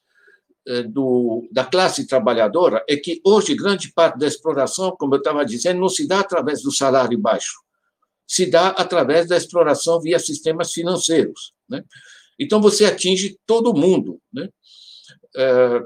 é, 0.68 0.82
do, 0.82 1.48
da 1.50 1.64
classe 1.64 2.06
trabalhadora, 2.06 2.84
é 2.86 2.96
que 2.96 3.20
hoje 3.24 3.54
grande 3.54 3.90
parte 3.92 4.18
da 4.18 4.26
exploração, 4.26 4.94
como 4.98 5.14
eu 5.14 5.18
estava 5.18 5.44
dizendo, 5.44 5.80
não 5.80 5.88
se 5.88 6.06
dá 6.06 6.20
através 6.20 6.62
do 6.62 6.70
salário 6.70 7.18
baixo, 7.18 7.62
se 8.26 8.44
dá 8.44 8.68
através 8.68 9.26
da 9.26 9.38
exploração 9.38 10.00
via 10.00 10.18
sistemas 10.18 10.72
financeiros. 10.72 11.54
Né? 11.66 11.82
Então, 12.40 12.60
você 12.60 12.86
atinge 12.86 13.38
todo 13.46 13.74
mundo. 13.74 14.20
Né? 14.32 14.48
É, 15.36 15.82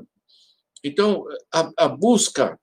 então, 0.84 1.26
a, 1.52 1.70
a 1.76 1.88
busca 1.88 2.58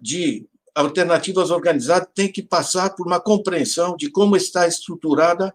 de 0.00 0.46
alternativas 0.74 1.50
organizadas 1.50 2.08
têm 2.14 2.30
que 2.30 2.42
passar 2.42 2.94
por 2.94 3.06
uma 3.06 3.18
compreensão 3.18 3.96
de 3.96 4.10
como 4.10 4.36
está 4.36 4.68
estruturada 4.68 5.54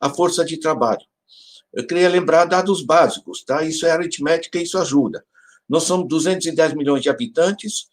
a 0.00 0.08
força 0.08 0.44
de 0.44 0.58
trabalho. 0.58 1.04
Eu 1.72 1.86
queria 1.86 2.08
lembrar 2.08 2.44
dados 2.44 2.82
básicos, 2.82 3.42
tá? 3.44 3.62
Isso 3.64 3.86
é 3.86 3.90
aritmética 3.90 4.58
e 4.58 4.62
isso 4.62 4.78
ajuda. 4.78 5.24
Nós 5.68 5.84
somos 5.84 6.08
210 6.08 6.74
milhões 6.74 7.02
de 7.02 7.08
habitantes, 7.08 7.88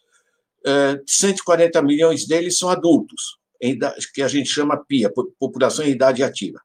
140 1.06 1.78
eh, 1.78 1.82
milhões 1.82 2.26
deles 2.26 2.58
são 2.58 2.68
adultos, 2.68 3.38
que 4.12 4.22
a 4.22 4.28
gente 4.28 4.48
chama 4.48 4.84
PIA, 4.84 5.12
população 5.38 5.84
em 5.84 5.90
idade 5.90 6.22
ativa. 6.22 6.60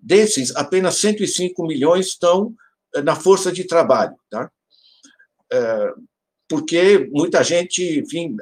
Desses, 0.00 0.54
apenas 0.54 0.96
105 0.96 1.66
milhões 1.66 2.06
estão 2.06 2.54
eh, 2.94 3.02
na 3.02 3.16
força 3.16 3.50
de 3.50 3.64
trabalho, 3.64 4.16
tá? 4.30 4.50
Eh, 5.52 5.92
porque 6.48 7.08
muita 7.12 7.42
gente, 7.44 8.00
enfim, 8.00 8.34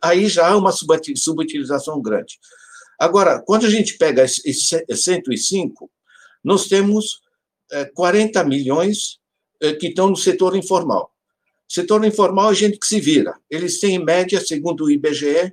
aí 0.00 0.28
já 0.28 0.48
há 0.48 0.56
uma 0.56 0.70
subutilização 0.70 2.00
grande. 2.00 2.38
Agora, 2.98 3.42
quando 3.44 3.66
a 3.66 3.70
gente 3.70 3.98
pega 3.98 4.22
esse 4.22 4.84
105, 4.88 5.90
nós 6.44 6.68
temos 6.68 7.20
40 7.94 8.38
é, 8.38 8.44
milhões 8.44 9.18
que 9.80 9.88
estão 9.88 10.08
no 10.08 10.16
setor 10.16 10.56
informal. 10.56 11.12
Setor 11.68 12.04
informal 12.04 12.52
é 12.52 12.54
gente 12.54 12.78
que 12.78 12.86
se 12.86 13.00
vira. 13.00 13.34
Eles 13.50 13.78
têm, 13.78 13.96
em 13.96 14.04
média, 14.04 14.40
segundo 14.40 14.84
o 14.84 14.90
IBGE, 14.90 15.52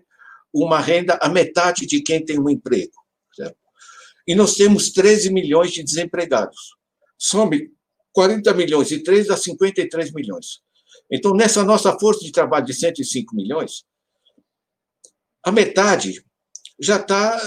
uma 0.53 0.79
renda 0.79 1.19
a 1.21 1.27
metade 1.27 1.85
de 1.85 2.01
quem 2.01 2.23
tem 2.23 2.39
um 2.39 2.49
emprego. 2.49 2.93
E 4.27 4.33
nós 4.33 4.55
temos 4.55 4.89
13 4.91 5.31
milhões 5.31 5.71
de 5.71 5.83
desempregados. 5.83 6.75
Some 7.17 7.71
40 8.11 8.53
milhões 8.53 8.91
e 8.91 9.03
3 9.03 9.29
a 9.29 9.37
53 9.37 10.13
milhões. 10.13 10.61
Então, 11.11 11.33
nessa 11.33 11.63
nossa 11.63 11.97
força 11.99 12.23
de 12.23 12.31
trabalho 12.31 12.65
de 12.65 12.73
105 12.73 13.35
milhões, 13.35 13.85
a 15.43 15.51
metade 15.51 16.25
já 16.79 16.95
está 16.95 17.39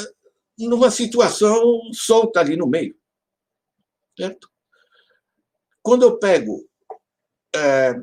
numa 0.59 0.91
situação 0.91 1.61
solta 1.93 2.41
ali 2.41 2.57
no 2.57 2.67
meio. 2.67 2.97
Certo? 4.17 4.51
Quando 5.83 6.03
eu 6.03 6.19
pego 6.19 6.69
é, 7.55 7.95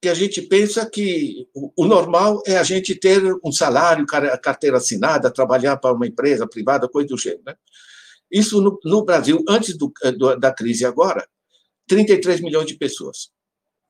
que 0.00 0.08
a 0.08 0.14
gente 0.14 0.42
pensa 0.42 0.88
que 0.88 1.48
o 1.54 1.86
normal 1.86 2.42
é 2.46 2.58
a 2.58 2.62
gente 2.62 2.94
ter 2.94 3.22
um 3.44 3.50
salário, 3.50 4.06
carteira 4.42 4.76
assinada, 4.76 5.32
trabalhar 5.32 5.76
para 5.78 5.94
uma 5.94 6.06
empresa 6.06 6.46
privada, 6.46 6.88
coisa 6.88 7.08
do 7.08 7.18
gênero. 7.18 7.42
Né? 7.46 7.54
Isso 8.30 8.60
no, 8.60 8.78
no 8.84 9.04
Brasil, 9.04 9.42
antes 9.48 9.76
do, 9.76 9.92
do, 10.18 10.36
da 10.36 10.52
crise 10.52 10.84
agora, 10.84 11.26
33 11.88 12.40
milhões 12.40 12.66
de 12.66 12.76
pessoas 12.76 13.30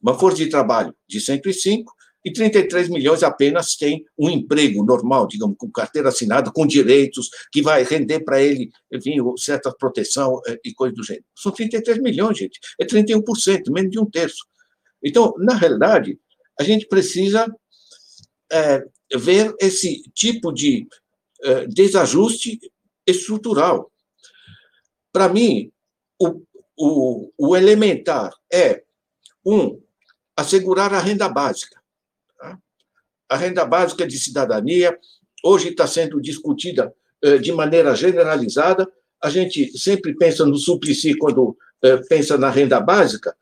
uma 0.06 0.18
força 0.18 0.38
de 0.38 0.48
trabalho 0.48 0.94
de 1.08 1.20
105 1.20 1.92
e 2.24 2.32
33 2.32 2.88
milhões 2.88 3.22
apenas 3.22 3.76
tem 3.76 4.04
um 4.18 4.28
emprego 4.28 4.84
normal, 4.84 5.28
digamos, 5.28 5.56
com 5.58 5.70
carteira 5.70 6.08
assinada, 6.08 6.50
com 6.50 6.66
direitos, 6.66 7.28
que 7.52 7.62
vai 7.62 7.84
render 7.84 8.20
para 8.20 8.42
ele, 8.42 8.70
enfim, 8.92 9.16
certa 9.36 9.72
proteção 9.72 10.40
eh, 10.46 10.58
e 10.64 10.74
coisa 10.74 10.94
do 10.94 11.04
gênero. 11.04 11.24
São 11.36 11.52
33 11.52 12.00
milhões, 12.00 12.38
gente. 12.38 12.58
É 12.80 12.84
31%, 12.84 13.70
menos 13.70 13.90
de 13.90 13.98
um 14.00 14.06
terço. 14.06 14.44
Então, 15.06 15.34
na 15.38 15.54
realidade, 15.54 16.18
a 16.58 16.64
gente 16.64 16.86
precisa 16.86 17.46
é, 18.50 18.84
ver 19.16 19.54
esse 19.60 20.02
tipo 20.12 20.52
de 20.52 20.88
é, 21.42 21.66
desajuste 21.68 22.58
estrutural. 23.06 23.92
Para 25.12 25.28
mim, 25.28 25.70
o, 26.18 26.42
o, 26.76 27.32
o 27.38 27.56
elementar 27.56 28.34
é, 28.52 28.82
um, 29.44 29.80
assegurar 30.36 30.92
a 30.92 30.98
renda 30.98 31.28
básica. 31.28 31.80
Tá? 32.36 32.58
A 33.28 33.36
renda 33.36 33.64
básica 33.64 34.04
de 34.04 34.18
cidadania 34.18 34.98
hoje 35.44 35.68
está 35.68 35.86
sendo 35.86 36.20
discutida 36.20 36.92
eh, 37.22 37.38
de 37.38 37.52
maneira 37.52 37.94
generalizada. 37.94 38.90
A 39.22 39.30
gente 39.30 39.78
sempre 39.78 40.14
pensa 40.16 40.44
no 40.44 40.56
Suplicy 40.56 41.16
quando 41.16 41.56
eh, 41.82 41.98
pensa 42.08 42.36
na 42.36 42.50
renda 42.50 42.80
básica. 42.80 43.36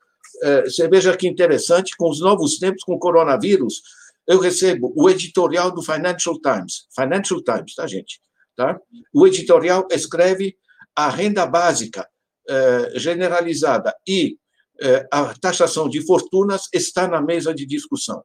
Eh, 0.45 0.65
você 0.65 0.87
veja 0.87 1.17
que 1.17 1.27
interessante, 1.27 1.97
com 1.97 2.11
os 2.11 2.21
novos 2.21 2.59
tempos, 2.59 2.85
com 2.85 2.95
o 2.95 2.99
coronavírus, 2.99 3.81
eu 4.27 4.39
recebo 4.39 4.93
o 4.95 5.09
editorial 5.09 5.71
do 5.71 5.83
Financial 5.83 6.39
Times. 6.39 6.87
Financial 6.95 7.43
Times, 7.43 7.75
tá, 7.75 7.87
gente? 7.87 8.21
Tá? 8.55 8.79
O 9.13 9.27
editorial 9.27 9.89
escreve 9.91 10.55
a 10.95 11.09
renda 11.09 11.47
básica 11.47 12.07
generalizada 12.95 13.95
e 14.07 14.39
é, 14.81 15.07
a 15.11 15.35
taxação 15.35 15.89
de 15.89 16.05
fortunas 16.05 16.69
está 16.73 17.09
na 17.09 17.23
mesa 17.23 17.55
de 17.55 17.65
discussão. 17.65 18.23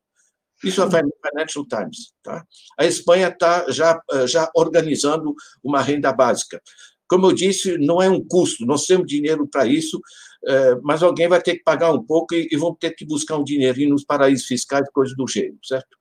Isso 0.63 0.81
é 0.81 0.85
o 0.85 0.89
Financial 0.89 1.65
Times. 1.65 2.11
Tá? 2.21 2.45
A 2.77 2.85
Espanha 2.85 3.29
está 3.29 3.71
já, 3.71 4.01
é, 4.11 4.27
já 4.27 4.51
organizando 4.53 5.33
uma 5.63 5.81
renda 5.81 6.11
básica. 6.11 6.61
Como 7.07 7.25
eu 7.25 7.33
disse, 7.33 7.77
não 7.77 8.01
é 8.01 8.09
um 8.09 8.23
custo, 8.23 8.65
nós 8.65 8.85
temos 8.85 9.07
dinheiro 9.07 9.47
para 9.47 9.65
isso. 9.65 9.99
É, 10.45 10.75
mas 10.81 11.03
alguém 11.03 11.27
vai 11.27 11.41
ter 11.41 11.55
que 11.55 11.63
pagar 11.63 11.91
um 11.91 12.03
pouco 12.03 12.33
e, 12.33 12.47
e 12.51 12.57
vão 12.57 12.73
ter 12.73 12.91
que 12.91 13.05
buscar 13.05 13.37
um 13.37 13.43
dinheirinho 13.43 13.89
nos 13.89 14.03
paraísos 14.03 14.45
fiscais, 14.45 14.89
coisas 14.91 15.15
do 15.15 15.27
gênero, 15.27 15.59
certo? 15.63 15.97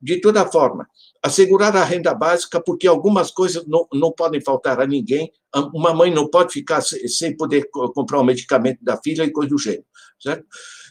De 0.00 0.20
toda 0.20 0.46
forma, 0.46 0.86
assegurar 1.22 1.76
a 1.76 1.84
renda 1.84 2.14
básica, 2.14 2.62
porque 2.62 2.86
algumas 2.86 3.30
coisas 3.30 3.66
não, 3.66 3.86
não 3.92 4.12
podem 4.12 4.40
faltar 4.40 4.80
a 4.80 4.86
ninguém. 4.86 5.32
Uma 5.74 5.92
mãe 5.92 6.12
não 6.12 6.28
pode 6.28 6.52
ficar 6.52 6.80
sem 6.82 7.36
poder 7.36 7.68
comprar 7.70 8.20
o 8.20 8.24
medicamento 8.24 8.78
da 8.82 8.96
filha 8.96 9.24
e 9.24 9.30
coisa 9.30 9.50
do 9.50 9.58
gênero, 9.58 9.84
certo? 10.20 10.46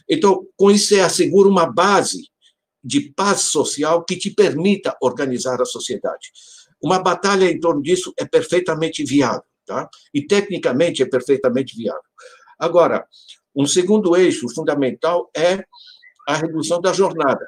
Então, 0.08 0.46
com 0.56 0.70
isso, 0.70 0.88
você 0.88 1.00
assegura 1.00 1.48
uma 1.48 1.66
base 1.66 2.28
de 2.82 3.12
paz 3.12 3.42
social 3.42 4.04
que 4.04 4.16
te 4.16 4.30
permita 4.30 4.96
organizar 5.00 5.60
a 5.60 5.64
sociedade. 5.64 6.30
Uma 6.82 6.98
batalha 6.98 7.50
em 7.50 7.58
torno 7.58 7.82
disso 7.82 8.12
é 8.18 8.24
perfeitamente 8.24 9.04
viável, 9.04 9.42
tá? 9.66 9.88
E 10.12 10.26
tecnicamente 10.26 11.02
é 11.02 11.06
perfeitamente 11.06 11.76
viável. 11.76 12.02
Agora, 12.58 13.06
um 13.54 13.66
segundo 13.66 14.16
eixo 14.16 14.48
fundamental 14.54 15.30
é 15.36 15.64
a 16.26 16.36
redução 16.36 16.80
da 16.80 16.92
jornada. 16.92 17.46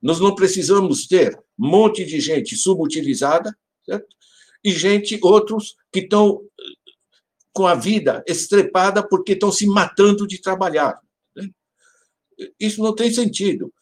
Nós 0.00 0.20
não 0.20 0.34
precisamos 0.34 1.06
ter 1.06 1.36
um 1.58 1.68
monte 1.68 2.04
de 2.04 2.20
gente 2.20 2.56
subutilizada, 2.56 3.56
certo? 3.84 4.06
E 4.62 4.70
gente, 4.70 5.18
outros, 5.22 5.76
que 5.92 6.00
estão 6.00 6.42
com 7.52 7.66
a 7.66 7.74
vida 7.74 8.22
estrepada 8.26 9.06
porque 9.06 9.32
estão 9.32 9.50
se 9.50 9.66
matando 9.66 10.26
de 10.26 10.40
trabalhar. 10.40 11.00
Né? 11.34 11.50
Isso 12.58 12.82
não 12.82 12.94
tem 12.94 13.12
sentido. 13.12 13.72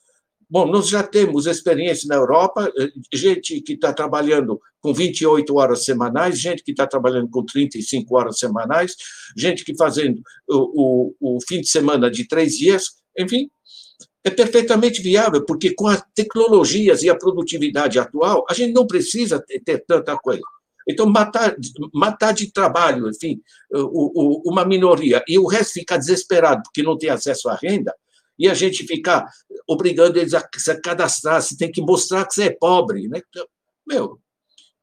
Bom, 0.49 0.67
nós 0.67 0.89
já 0.89 1.03
temos 1.03 1.47
experiência 1.47 2.07
na 2.09 2.15
Europa, 2.15 2.73
eh, 2.79 2.89
gente 3.13 3.61
que 3.61 3.73
está 3.73 3.93
trabalhando 3.93 4.61
com 4.81 4.95
28 4.95 5.57
horas 5.57 5.85
semanais, 5.85 6.39
gente 6.39 6.63
que 6.63 6.71
está 6.71 6.87
trabalhando 6.87 7.29
com 7.29 7.45
35 7.45 8.17
horas 8.17 8.39
semanais, 8.39 8.95
gente 9.37 9.65
que 9.65 9.77
fazendo 9.77 10.23
o, 10.49 11.15
o, 11.21 11.37
o 11.37 11.39
fim 11.49 11.61
de 11.61 11.69
semana 11.69 12.09
de 12.09 12.29
três 12.29 12.57
dias, 12.57 12.85
enfim, 13.19 13.51
é 14.23 14.31
perfeitamente 14.31 15.03
viável, 15.03 15.45
porque 15.45 15.75
com 15.75 15.89
as 15.89 16.03
tecnologias 16.15 17.03
e 17.03 17.11
a 17.11 17.17
produtividade 17.17 17.99
atual, 17.99 18.45
a 18.49 18.55
gente 18.55 18.73
não 18.73 18.87
precisa 18.87 19.41
ter, 19.41 19.61
ter 19.61 19.85
tanta 19.85 20.17
coisa. 20.17 20.43
Então, 20.89 21.07
matar, 21.07 21.57
matar 21.93 22.33
de 22.33 22.53
trabalho, 22.53 23.11
enfim, 23.11 23.41
o, 23.73 24.41
o, 24.41 24.43
uma 24.53 24.65
minoria, 24.65 25.23
e 25.27 25.37
o 25.39 25.47
resto 25.47 25.75
ficar 25.75 25.97
desesperado 25.97 26.63
porque 26.63 26.85
não 26.85 26.97
tem 26.97 27.11
acesso 27.11 27.49
à 27.49 27.57
renda, 27.57 27.93
e 28.39 28.49
a 28.49 28.55
gente 28.55 28.87
ficar 28.87 29.31
obrigando 29.67 30.19
eles 30.19 30.35
a 30.35 30.47
se 30.57 30.81
cadastrar, 30.81 31.43
você 31.43 31.57
tem 31.57 31.71
que 31.71 31.81
mostrar 31.81 32.27
que 32.27 32.35
você 32.35 32.45
é 32.45 32.51
pobre. 32.51 33.09
Né? 33.09 33.21
Meu, 33.87 34.21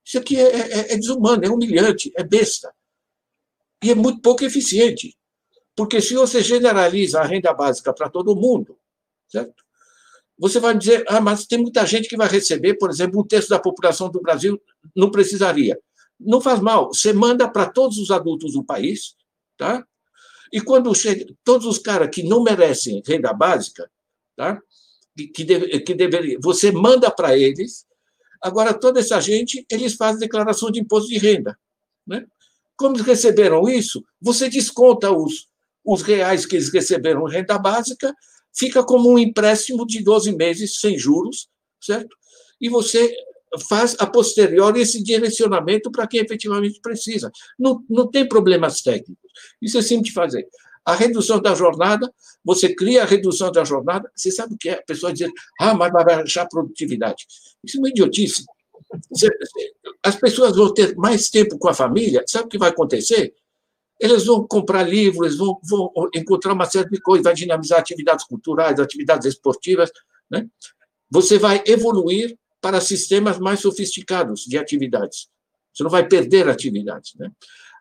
isso 0.05 0.17
aqui 0.17 0.37
é, 0.37 0.43
é, 0.43 0.93
é 0.93 0.97
desumano, 0.97 1.45
é 1.45 1.49
humilhante, 1.49 2.11
é 2.17 2.23
besta. 2.23 2.73
E 3.83 3.91
é 3.91 3.95
muito 3.95 4.21
pouco 4.21 4.43
eficiente. 4.43 5.17
Porque 5.75 6.01
se 6.01 6.13
você 6.13 6.41
generaliza 6.41 7.19
a 7.19 7.25
renda 7.25 7.53
básica 7.53 7.93
para 7.93 8.09
todo 8.09 8.35
mundo, 8.35 8.77
certo? 9.27 9.63
Você 10.37 10.59
vai 10.59 10.77
dizer, 10.77 11.03
ah, 11.07 11.21
mas 11.21 11.45
tem 11.45 11.59
muita 11.59 11.85
gente 11.85 12.09
que 12.09 12.17
vai 12.17 12.27
receber, 12.27 12.75
por 12.75 12.89
exemplo, 12.89 13.19
um 13.19 13.25
terço 13.25 13.49
da 13.49 13.59
população 13.59 14.09
do 14.09 14.21
Brasil 14.21 14.61
não 14.95 15.11
precisaria. 15.11 15.79
Não 16.19 16.41
faz 16.41 16.59
mal, 16.59 16.87
você 16.87 17.13
manda 17.13 17.49
para 17.49 17.69
todos 17.69 17.97
os 17.97 18.11
adultos 18.11 18.53
do 18.53 18.63
país, 18.63 19.15
tá? 19.57 19.85
E 20.53 20.61
quando 20.61 20.93
chega, 20.93 21.25
todos 21.43 21.65
os 21.65 21.79
caras 21.79 22.09
que 22.13 22.21
não 22.21 22.43
merecem 22.43 23.01
renda 23.03 23.33
básica, 23.33 23.89
tá? 24.35 24.61
que, 25.33 25.43
deve, 25.43 25.79
que 25.79 25.95
deveria, 25.95 26.37
você 26.39 26.71
manda 26.71 27.09
para 27.09 27.35
eles, 27.35 27.87
agora 28.39 28.71
toda 28.71 28.99
essa 28.99 29.19
gente, 29.19 29.65
eles 29.67 29.95
fazem 29.95 30.19
declaração 30.19 30.69
de 30.69 30.79
imposto 30.79 31.09
de 31.09 31.17
renda. 31.17 31.57
Né? 32.05 32.23
Como 32.77 32.95
eles 32.95 33.07
receberam 33.07 33.67
isso, 33.67 34.05
você 34.21 34.47
desconta 34.47 35.11
os, 35.11 35.47
os 35.83 36.03
reais 36.03 36.45
que 36.45 36.55
eles 36.55 36.71
receberam 36.71 37.23
renda 37.23 37.57
básica, 37.57 38.13
fica 38.55 38.83
como 38.83 39.09
um 39.09 39.17
empréstimo 39.17 39.87
de 39.87 40.03
12 40.03 40.35
meses 40.35 40.79
sem 40.79 40.99
juros, 40.99 41.49
certo? 41.81 42.15
E 42.61 42.69
você 42.69 43.11
faz 43.69 43.95
a 43.99 44.05
posteriori 44.05 44.81
esse 44.81 45.03
direcionamento 45.03 45.91
para 45.91 46.07
quem 46.07 46.19
efetivamente 46.19 46.79
precisa. 46.81 47.31
Não, 47.57 47.83
não 47.89 48.09
tem 48.09 48.27
problemas 48.27 48.81
técnicos. 48.81 49.31
Isso 49.61 49.77
é 49.77 49.81
simples 49.81 50.07
de 50.09 50.13
fazer. 50.13 50.47
A 50.85 50.95
redução 50.95 51.39
da 51.39 51.55
jornada, 51.55 52.11
você 52.43 52.73
cria 52.73 53.03
a 53.03 53.05
redução 53.05 53.51
da 53.51 53.63
jornada, 53.63 54.11
você 54.15 54.31
sabe 54.31 54.55
o 54.55 54.57
que 54.57 54.69
é? 54.69 54.73
A 54.73 54.83
pessoa 54.83 55.13
dizer, 55.13 55.31
ah, 55.59 55.73
mas 55.73 55.91
vai 55.93 56.03
baixar 56.03 56.43
a 56.43 56.47
produtividade. 56.47 57.25
Isso 57.63 57.77
é 57.77 57.79
uma 57.79 57.89
idiotice. 57.89 58.43
As 60.03 60.15
pessoas 60.15 60.55
vão 60.55 60.73
ter 60.73 60.95
mais 60.97 61.29
tempo 61.29 61.57
com 61.57 61.69
a 61.69 61.73
família, 61.73 62.23
sabe 62.27 62.45
o 62.45 62.49
que 62.49 62.57
vai 62.57 62.69
acontecer? 62.69 63.33
Eles 63.99 64.25
vão 64.25 64.45
comprar 64.45 64.83
livros, 64.83 65.37
vão, 65.37 65.57
vão 65.63 65.91
encontrar 66.13 66.53
uma 66.53 66.65
série 66.65 66.89
de 66.89 66.99
coisas, 66.99 67.23
vai 67.23 67.33
dinamizar 67.33 67.79
atividades 67.79 68.25
culturais, 68.25 68.79
atividades 68.79 69.25
esportivas. 69.25 69.89
Né? 70.29 70.47
Você 71.09 71.37
vai 71.37 71.63
evoluir 71.65 72.37
para 72.63 72.79
sistemas 72.79 73.37
mais 73.39 73.59
sofisticados 73.59 74.45
de 74.45 74.57
atividades. 74.57 75.27
Você 75.73 75.83
não 75.83 75.91
vai 75.91 76.07
perder 76.07 76.47
atividades. 76.47 77.13
Né? 77.15 77.29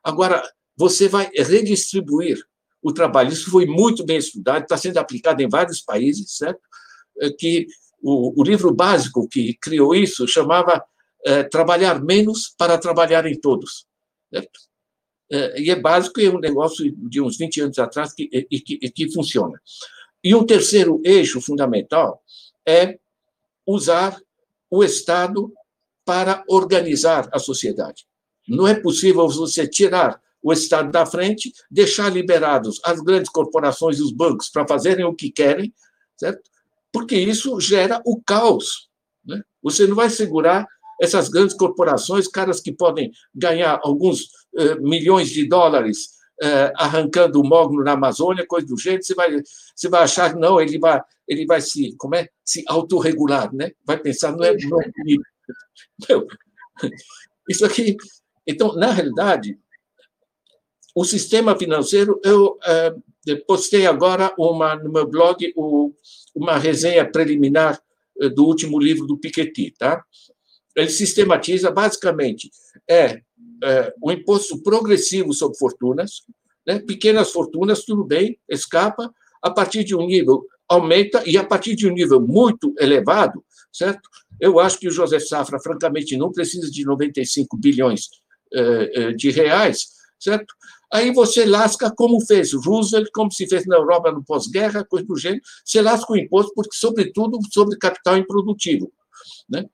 Agora, 0.03 0.43
você 0.77 1.09
vai 1.09 1.31
redistribuir 1.33 2.45
o 2.83 2.93
trabalho. 2.93 3.33
Isso 3.33 3.49
foi 3.49 3.65
muito 3.65 4.05
bem 4.05 4.17
estudado, 4.17 4.65
está 4.65 4.77
sendo 4.77 4.99
aplicado 4.99 5.41
em 5.41 5.49
vários 5.49 5.81
países, 5.81 6.37
certo? 6.37 6.61
É 7.21 7.31
que 7.31 7.69
o, 8.03 8.41
o 8.41 8.43
livro 8.43 8.75
básico 8.75 9.29
que 9.29 9.55
criou 9.55 9.95
isso 9.95 10.27
chamava 10.27 10.85
é, 11.25 11.45
Trabalhar 11.45 12.03
Menos 12.03 12.53
para 12.59 12.77
Trabalhar 12.77 13.25
em 13.25 13.39
Todos, 13.39 13.87
certo? 14.35 14.59
É, 15.31 15.61
e 15.61 15.71
é 15.71 15.77
básico 15.77 16.21
é 16.21 16.29
um 16.29 16.41
negócio 16.41 16.91
de 17.09 17.21
uns 17.21 17.39
20 17.39 17.61
anos 17.61 17.79
atrás 17.79 18.13
que, 18.13 18.29
e, 18.33 18.61
que, 18.61 18.81
e 18.83 18.91
que 18.91 19.13
funciona. 19.13 19.63
E 20.25 20.35
um 20.35 20.45
terceiro 20.45 21.01
eixo 21.05 21.41
fundamental 21.41 22.21
é 22.67 22.99
usar 23.65 24.21
o 24.73 24.83
Estado 24.83 25.53
para 26.03 26.43
organizar 26.49 27.29
a 27.31 27.39
sociedade. 27.39 28.07
Não 28.49 28.67
é 28.67 28.75
possível 28.75 29.29
você 29.29 29.69
tirar 29.69 30.19
o 30.43 30.51
Estado 30.51 30.91
da 30.91 31.05
frente, 31.05 31.53
deixar 31.71 32.09
liberados 32.09 32.81
as 32.83 32.99
grandes 33.01 33.31
corporações 33.31 33.99
e 33.99 34.03
os 34.03 34.11
bancos 34.11 34.49
para 34.49 34.67
fazerem 34.67 35.05
o 35.05 35.15
que 35.15 35.31
querem, 35.31 35.75
certo? 36.17 36.51
Porque 36.91 37.15
isso 37.15 37.61
gera 37.61 38.01
o 38.07 38.21
caos. 38.23 38.89
Né? 39.25 39.43
Você 39.63 39.87
não 39.87 39.95
vai 39.95 40.09
segurar 40.09 40.67
essas 41.01 41.29
grandes 41.29 41.55
corporações, 41.55 42.27
caras 42.27 42.59
que 42.59 42.73
podem 42.73 43.13
ganhar 43.35 43.79
alguns 43.85 44.31
eh, 44.57 44.77
milhões 44.77 45.29
de 45.29 45.47
dólares 45.47 46.13
eh, 46.43 46.73
arrancando 46.75 47.41
o 47.41 47.45
mogno 47.45 47.85
na 47.85 47.93
Amazônia, 47.93 48.45
coisa 48.47 48.67
do 48.67 48.77
jeito, 48.77 49.07
você 49.07 49.15
vai, 49.15 49.31
você 49.77 49.89
vai 49.89 50.03
achar 50.03 50.33
que 50.33 50.41
não, 50.41 50.61
ele 50.61 50.79
vai, 50.79 51.01
ele 51.29 51.47
vai 51.47 51.61
se, 51.61 51.95
como 51.97 52.17
é, 52.17 52.29
se 52.45 52.65
autorregular, 52.67 53.55
né? 53.55 53.71
Vai 53.85 53.97
pensar, 53.99 54.33
não 54.33 54.45
é, 54.45 54.57
não 54.57 54.81
é 54.81 54.91
Meu, 56.09 56.27
isso 57.49 57.65
aqui. 57.65 57.97
Então, 58.45 58.75
na 58.75 58.91
realidade, 58.91 59.57
o 60.95 61.05
sistema 61.05 61.57
financeiro, 61.57 62.21
eu 62.25 62.59
é, 62.65 62.93
postei 63.47 63.87
agora 63.87 64.35
uma, 64.37 64.75
no 64.75 64.91
meu 64.91 65.07
blog 65.07 65.53
o, 65.57 65.93
uma 66.35 66.59
resenha 66.59 67.09
preliminar 67.09 67.81
eh, 68.21 68.29
do 68.29 68.45
último 68.45 68.79
livro 68.79 69.07
do 69.07 69.17
Piketty, 69.17 69.75
tá? 69.79 70.05
Ele 70.75 70.89
sistematiza, 70.89 71.71
basicamente, 71.71 72.51
é, 72.89 73.21
é 73.63 73.95
o 74.01 74.11
imposto 74.11 74.63
progressivo 74.63 75.33
sobre 75.33 75.59
fortunas, 75.59 76.23
né? 76.67 76.79
pequenas 76.81 77.31
fortunas, 77.31 77.85
tudo 77.85 78.05
bem, 78.05 78.39
escapa, 78.49 79.13
a 79.43 79.51
partir 79.51 79.85
de 79.85 79.95
um 79.95 80.07
nível 80.07 80.47
aumenta, 80.69 81.23
e 81.27 81.37
a 81.37 81.45
partir 81.45 81.75
de 81.75 81.87
um 81.87 81.93
nível 81.93 82.21
muito 82.21 82.75
elevado, 82.79 83.45
certo? 83.73 84.09
Eu 84.41 84.59
acho 84.59 84.79
que 84.79 84.89
o 84.89 84.91
José 84.91 85.19
Safra, 85.19 85.61
francamente, 85.61 86.17
não 86.17 86.33
precisa 86.33 86.71
de 86.71 86.85
95 86.85 87.57
bilhões 87.59 88.09
eh, 88.55 89.13
de 89.13 89.31
reais, 89.31 89.89
certo? 90.19 90.55
Aí 90.93 91.11
você 91.11 91.47
lasca 91.47 91.91
como 91.91 92.21
fez 92.21 92.53
Roosevelt, 92.53 93.09
como 93.15 93.33
se 93.33 93.47
fez 93.47 93.67
na 93.67 93.77
Europa 93.77 94.13
no 94.13 94.23
pós-guerra, 94.23 94.85
coisa 94.85 95.07
do 95.07 95.17
gênero, 95.17 95.43
você 95.65 95.81
lasca 95.81 96.13
o 96.13 96.17
imposto, 96.17 96.53
porque, 96.55 96.77
sobretudo, 96.77 97.39
sobre 97.51 97.79
capital 97.79 98.19
improdutivo. 98.19 98.93
Né? 99.49 99.65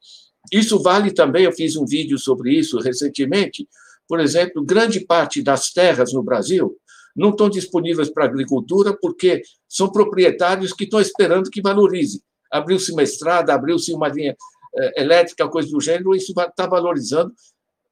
Isso 0.53 0.81
vale 0.83 1.13
também, 1.13 1.45
eu 1.45 1.53
fiz 1.53 1.77
um 1.77 1.85
vídeo 1.85 2.19
sobre 2.19 2.53
isso 2.53 2.79
recentemente, 2.79 3.69
por 4.09 4.21
exemplo, 4.21 4.65
grande 4.65 5.01
parte 5.01 5.43
das 5.43 5.71
terras 5.71 6.13
no 6.13 6.23
Brasil 6.23 6.77
não 7.15 7.31
estão 7.31 7.51
disponíveis 7.51 8.09
para 8.09 8.25
agricultura 8.25 8.97
porque 8.97 9.43
são 9.69 9.91
proprietários 9.91 10.73
que 10.73 10.85
estão 10.85 11.01
esperando 11.01 11.51
que 11.51 11.61
valorize. 11.61 12.23
Abriu-se 12.51 12.93
uma 12.93 13.03
estrada, 13.03 13.53
abriu-se 13.53 13.93
uma 13.93 14.09
linha 14.09 14.37
eh, 14.77 15.03
elétrica, 15.03 15.49
coisa 15.49 15.69
do 15.69 15.81
gênero, 15.81 16.15
isso 16.15 16.33
está 16.33 16.67
valorizando 16.67 17.33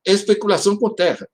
especulação 0.05 0.77
com 0.77 0.89
terra. 0.89 1.29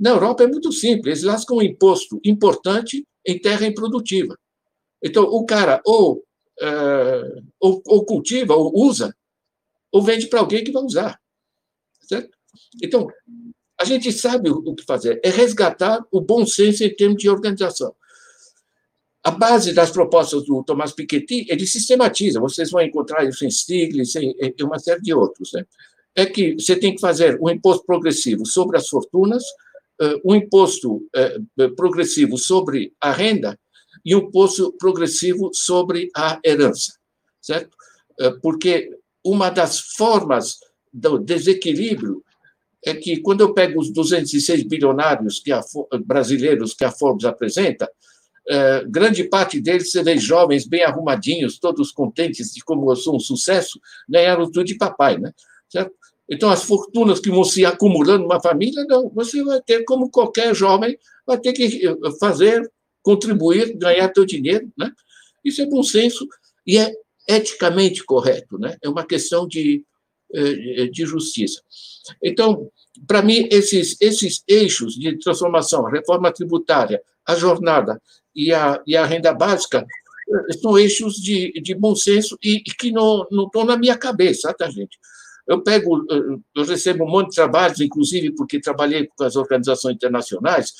Na 0.00 0.10
Europa 0.10 0.44
é 0.44 0.46
muito 0.46 0.72
simples, 0.72 1.18
eles 1.18 1.22
lascam 1.22 1.58
um 1.58 1.62
imposto 1.62 2.18
importante 2.24 3.06
em 3.26 3.38
terra 3.38 3.66
improdutiva. 3.66 4.36
Então, 5.02 5.24
o 5.24 5.44
cara 5.44 5.80
ou, 5.84 6.24
uh, 6.62 7.42
ou, 7.60 7.82
ou, 7.86 8.04
cultiva, 8.04 8.54
ou 8.54 8.72
usa, 8.74 9.14
ou 9.96 10.02
vende 10.02 10.26
para 10.26 10.40
alguém 10.40 10.62
que 10.62 10.70
vai 10.70 10.82
usar. 10.82 11.18
Certo? 12.02 12.36
Então, 12.82 13.08
a 13.80 13.84
gente 13.86 14.12
sabe 14.12 14.50
o 14.50 14.74
que 14.74 14.84
fazer, 14.84 15.18
é 15.24 15.30
resgatar 15.30 16.04
o 16.12 16.20
bom 16.20 16.44
senso 16.44 16.84
em 16.84 16.94
termos 16.94 17.16
de 17.16 17.30
organização. 17.30 17.94
A 19.24 19.30
base 19.30 19.72
das 19.72 19.90
propostas 19.90 20.44
do 20.44 20.62
Tomás 20.62 20.92
Piketty, 20.92 21.46
ele 21.48 21.66
sistematiza, 21.66 22.38
vocês 22.38 22.70
vão 22.70 22.82
encontrar 22.82 23.26
isso 23.26 23.46
em 23.46 23.50
Stiglitz 23.50 24.14
e 24.16 24.62
uma 24.62 24.78
série 24.78 25.00
de 25.00 25.14
outros, 25.14 25.52
né? 25.54 25.64
é 26.14 26.26
que 26.26 26.54
você 26.54 26.76
tem 26.76 26.94
que 26.94 27.00
fazer 27.00 27.38
um 27.40 27.48
imposto 27.48 27.86
progressivo 27.86 28.44
sobre 28.44 28.76
as 28.76 28.88
fortunas, 28.88 29.42
eh, 29.98 30.20
um 30.24 30.34
imposto 30.34 31.06
eh, 31.14 31.38
progressivo 31.74 32.36
sobre 32.36 32.92
a 33.00 33.12
renda 33.12 33.58
e 34.04 34.14
um 34.14 34.20
imposto 34.20 34.72
progressivo 34.78 35.50
sobre 35.54 36.10
a 36.14 36.38
herança, 36.44 36.98
certo? 37.40 37.74
Eh, 38.20 38.30
porque 38.42 38.95
uma 39.26 39.50
das 39.50 39.78
formas 39.78 40.58
do 40.92 41.18
desequilíbrio 41.18 42.22
é 42.84 42.94
que, 42.94 43.18
quando 43.18 43.40
eu 43.40 43.52
pego 43.52 43.80
os 43.80 43.90
206 43.92 44.62
bilionários 44.62 45.40
que 45.40 45.50
a, 45.50 45.60
brasileiros 46.04 46.72
que 46.72 46.84
a 46.84 46.90
Forbes 46.92 47.24
apresenta, 47.24 47.90
é, 48.48 48.84
grande 48.86 49.24
parte 49.24 49.60
deles, 49.60 49.92
vê 49.92 50.16
jovens 50.16 50.66
bem 50.66 50.84
arrumadinhos, 50.84 51.58
todos 51.58 51.90
contentes 51.90 52.52
de 52.54 52.62
como 52.62 52.90
eu 52.90 52.94
sou 52.94 53.16
um 53.16 53.20
sucesso, 53.20 53.80
ganharam 54.08 54.44
tudo 54.44 54.64
de 54.64 54.76
papai, 54.76 55.18
né? 55.18 55.32
Certo? 55.68 55.92
Então, 56.28 56.48
as 56.48 56.62
fortunas 56.62 57.18
que 57.18 57.30
vão 57.30 57.42
se 57.42 57.64
acumulando 57.64 58.22
numa 58.22 58.40
família, 58.40 58.84
não, 58.88 59.08
você 59.10 59.42
vai 59.42 59.60
ter, 59.60 59.84
como 59.84 60.10
qualquer 60.10 60.54
jovem, 60.54 60.96
vai 61.26 61.38
ter 61.38 61.52
que 61.52 61.82
fazer, 62.20 62.70
contribuir, 63.02 63.76
ganhar 63.76 64.08
teu 64.10 64.24
dinheiro, 64.24 64.72
né? 64.78 64.92
Isso 65.44 65.60
é 65.60 65.66
bom 65.66 65.82
senso 65.82 66.26
e 66.64 66.78
é 66.78 66.92
eticamente 67.26 68.04
correto, 68.04 68.58
né? 68.58 68.76
É 68.82 68.88
uma 68.88 69.04
questão 69.04 69.46
de, 69.46 69.84
eh, 70.32 70.86
de 70.86 71.06
justiça. 71.06 71.60
Então, 72.22 72.70
para 73.06 73.22
mim, 73.22 73.48
esses, 73.50 73.96
esses 74.00 74.42
eixos 74.46 74.94
de 74.94 75.18
transformação, 75.18 75.86
a 75.86 75.90
reforma 75.90 76.32
tributária, 76.32 77.00
a 77.26 77.34
jornada 77.34 78.00
e 78.34 78.52
a, 78.52 78.82
e 78.86 78.96
a 78.96 79.04
renda 79.04 79.32
básica, 79.32 79.84
eh, 80.28 80.52
são 80.60 80.78
eixos 80.78 81.14
de, 81.16 81.52
de 81.60 81.74
bom 81.74 81.94
senso 81.94 82.38
e, 82.42 82.56
e 82.56 82.62
que 82.62 82.92
não, 82.92 83.26
não 83.30 83.46
estão 83.46 83.64
na 83.64 83.76
minha 83.76 83.96
cabeça, 83.96 84.52
tá, 84.54 84.68
gente? 84.70 84.98
Eu 85.48 85.62
pego, 85.62 86.04
eh, 86.10 86.38
eu 86.54 86.64
recebo 86.64 87.04
um 87.04 87.10
monte 87.10 87.30
de 87.30 87.36
trabalhos, 87.36 87.80
inclusive 87.80 88.32
porque 88.32 88.60
trabalhei 88.60 89.06
com 89.06 89.24
as 89.24 89.36
organizações 89.36 89.96
internacionais, 89.96 90.72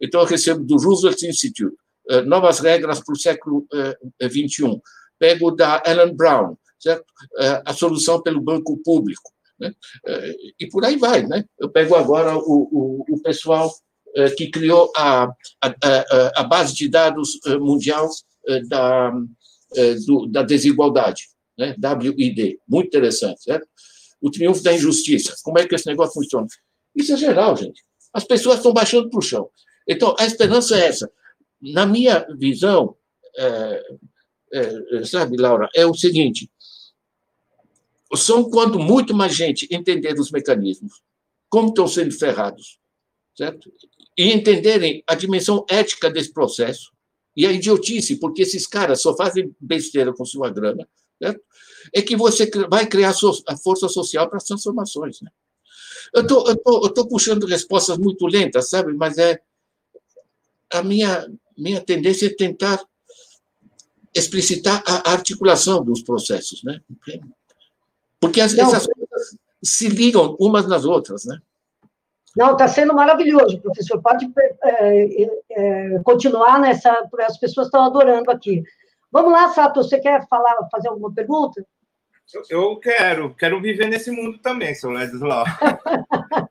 então 0.00 0.20
eu 0.20 0.26
recebo 0.26 0.64
do 0.64 0.76
Roosevelt 0.76 1.22
Institute, 1.22 1.76
novas 2.26 2.58
regras 2.58 3.00
para 3.00 3.14
o 3.14 3.18
século 3.18 3.66
XXI. 4.22 4.80
Pego 5.24 5.50
da 5.50 5.82
Ellen 5.86 6.14
Brown, 6.14 6.54
certo? 6.78 7.06
a 7.64 7.72
solução 7.72 8.20
pelo 8.20 8.42
banco 8.42 8.76
público. 8.84 9.32
Né? 9.58 9.72
Eh, 10.06 10.36
e 10.60 10.66
por 10.66 10.84
aí 10.84 10.96
vai. 10.96 11.26
Né? 11.26 11.46
Eu 11.58 11.70
pego 11.70 11.94
agora 11.94 12.36
o, 12.36 12.68
o, 12.70 13.04
o 13.08 13.22
pessoal 13.22 13.72
eh, 14.14 14.28
que 14.30 14.50
criou 14.50 14.92
a, 14.94 15.32
a, 15.62 15.74
a, 16.36 16.44
base 16.44 16.74
de 16.74 16.88
dados 16.88 17.40
mundial 17.58 18.10
da, 18.68 19.12
da 20.28 20.42
desigualdade, 20.42 21.22
né? 21.56 21.74
WID, 21.78 22.58
muito 22.68 22.88
interessante, 22.88 23.44
certo? 23.44 23.66
O 24.20 24.30
triunfo 24.30 24.62
da 24.62 24.74
injustiça, 24.74 25.34
como 25.42 25.58
é 25.58 25.66
que 25.66 25.74
esse 25.74 25.86
negócio 25.86 26.12
funciona? 26.12 26.46
Isso 26.94 27.14
é 27.14 27.16
geral, 27.16 27.56
gente. 27.56 27.82
As 28.12 28.24
pessoas 28.24 28.58
estão 28.58 28.74
baixando 28.74 29.08
para 29.08 29.18
o 29.18 29.22
chão. 29.22 29.48
Então, 29.88 30.14
a 30.18 30.26
esperança 30.26 30.76
é 30.76 30.88
essa. 30.88 31.10
Na 31.62 31.86
minha 31.86 32.26
visão, 32.38 32.94
é, 33.38 33.82
é, 34.54 35.04
sabe, 35.04 35.36
Laura, 35.36 35.68
é 35.74 35.84
o 35.84 35.94
seguinte: 35.94 36.48
são 38.14 38.48
quando 38.48 38.78
muito 38.78 39.12
mais 39.12 39.34
gente 39.34 39.66
entender 39.70 40.18
os 40.18 40.30
mecanismos, 40.30 41.02
como 41.48 41.68
estão 41.68 41.88
sendo 41.88 42.12
ferrados, 42.12 42.78
certo? 43.36 43.72
E 44.16 44.32
entenderem 44.32 45.02
a 45.06 45.14
dimensão 45.14 45.64
ética 45.68 46.08
desse 46.08 46.32
processo 46.32 46.92
e 47.36 47.46
a 47.46 47.52
idiotice, 47.52 48.16
porque 48.16 48.42
esses 48.42 48.66
caras 48.66 49.02
só 49.02 49.16
fazem 49.16 49.54
besteira 49.58 50.12
com 50.12 50.24
sua 50.24 50.50
grana, 50.50 50.88
certo? 51.20 51.40
É 51.92 52.00
que 52.00 52.16
você 52.16 52.48
vai 52.70 52.86
criar 52.86 53.14
a 53.48 53.56
força 53.56 53.88
social 53.88 54.28
para 54.28 54.36
as 54.36 54.44
transformações, 54.44 55.20
né? 55.20 55.30
Eu 56.12 56.26
tô, 56.26 56.48
estou 56.48 56.80
tô, 56.82 56.90
tô 56.90 57.08
puxando 57.08 57.44
respostas 57.44 57.98
muito 57.98 58.24
lentas, 58.26 58.70
sabe? 58.70 58.92
Mas 58.92 59.18
é 59.18 59.40
a 60.72 60.82
minha 60.82 61.28
minha 61.56 61.80
tendência 61.80 62.26
é 62.26 62.34
tentar 62.34 62.84
explicitar 64.14 64.82
a 64.86 65.10
articulação 65.10 65.84
dos 65.84 66.02
processos, 66.02 66.62
né? 66.62 66.80
Porque 68.20 68.40
as, 68.40 68.54
não, 68.54 68.66
essas 68.66 68.86
coisas 68.86 69.36
se 69.62 69.88
ligam 69.88 70.36
umas 70.38 70.66
nas 70.66 70.84
outras, 70.84 71.24
né? 71.24 71.38
Não, 72.36 72.52
está 72.52 72.66
sendo 72.66 72.94
maravilhoso, 72.94 73.60
professor. 73.60 74.00
Pode 74.02 74.30
é, 74.62 75.22
é, 75.50 75.98
continuar 76.02 76.58
nessa. 76.60 77.06
As 77.20 77.38
pessoas 77.38 77.68
estão 77.68 77.84
adorando 77.84 78.30
aqui. 78.30 78.62
Vamos 79.10 79.32
lá, 79.32 79.50
Sato, 79.50 79.82
você 79.82 80.00
quer 80.00 80.26
falar, 80.26 80.56
fazer 80.70 80.88
alguma 80.88 81.12
pergunta? 81.14 81.64
Eu 82.50 82.76
quero, 82.80 83.34
quero 83.34 83.60
viver 83.60 83.88
nesse 83.88 84.10
mundo 84.10 84.38
também, 84.38 84.74
seu 84.74 84.90
Ledislau. 84.90 85.44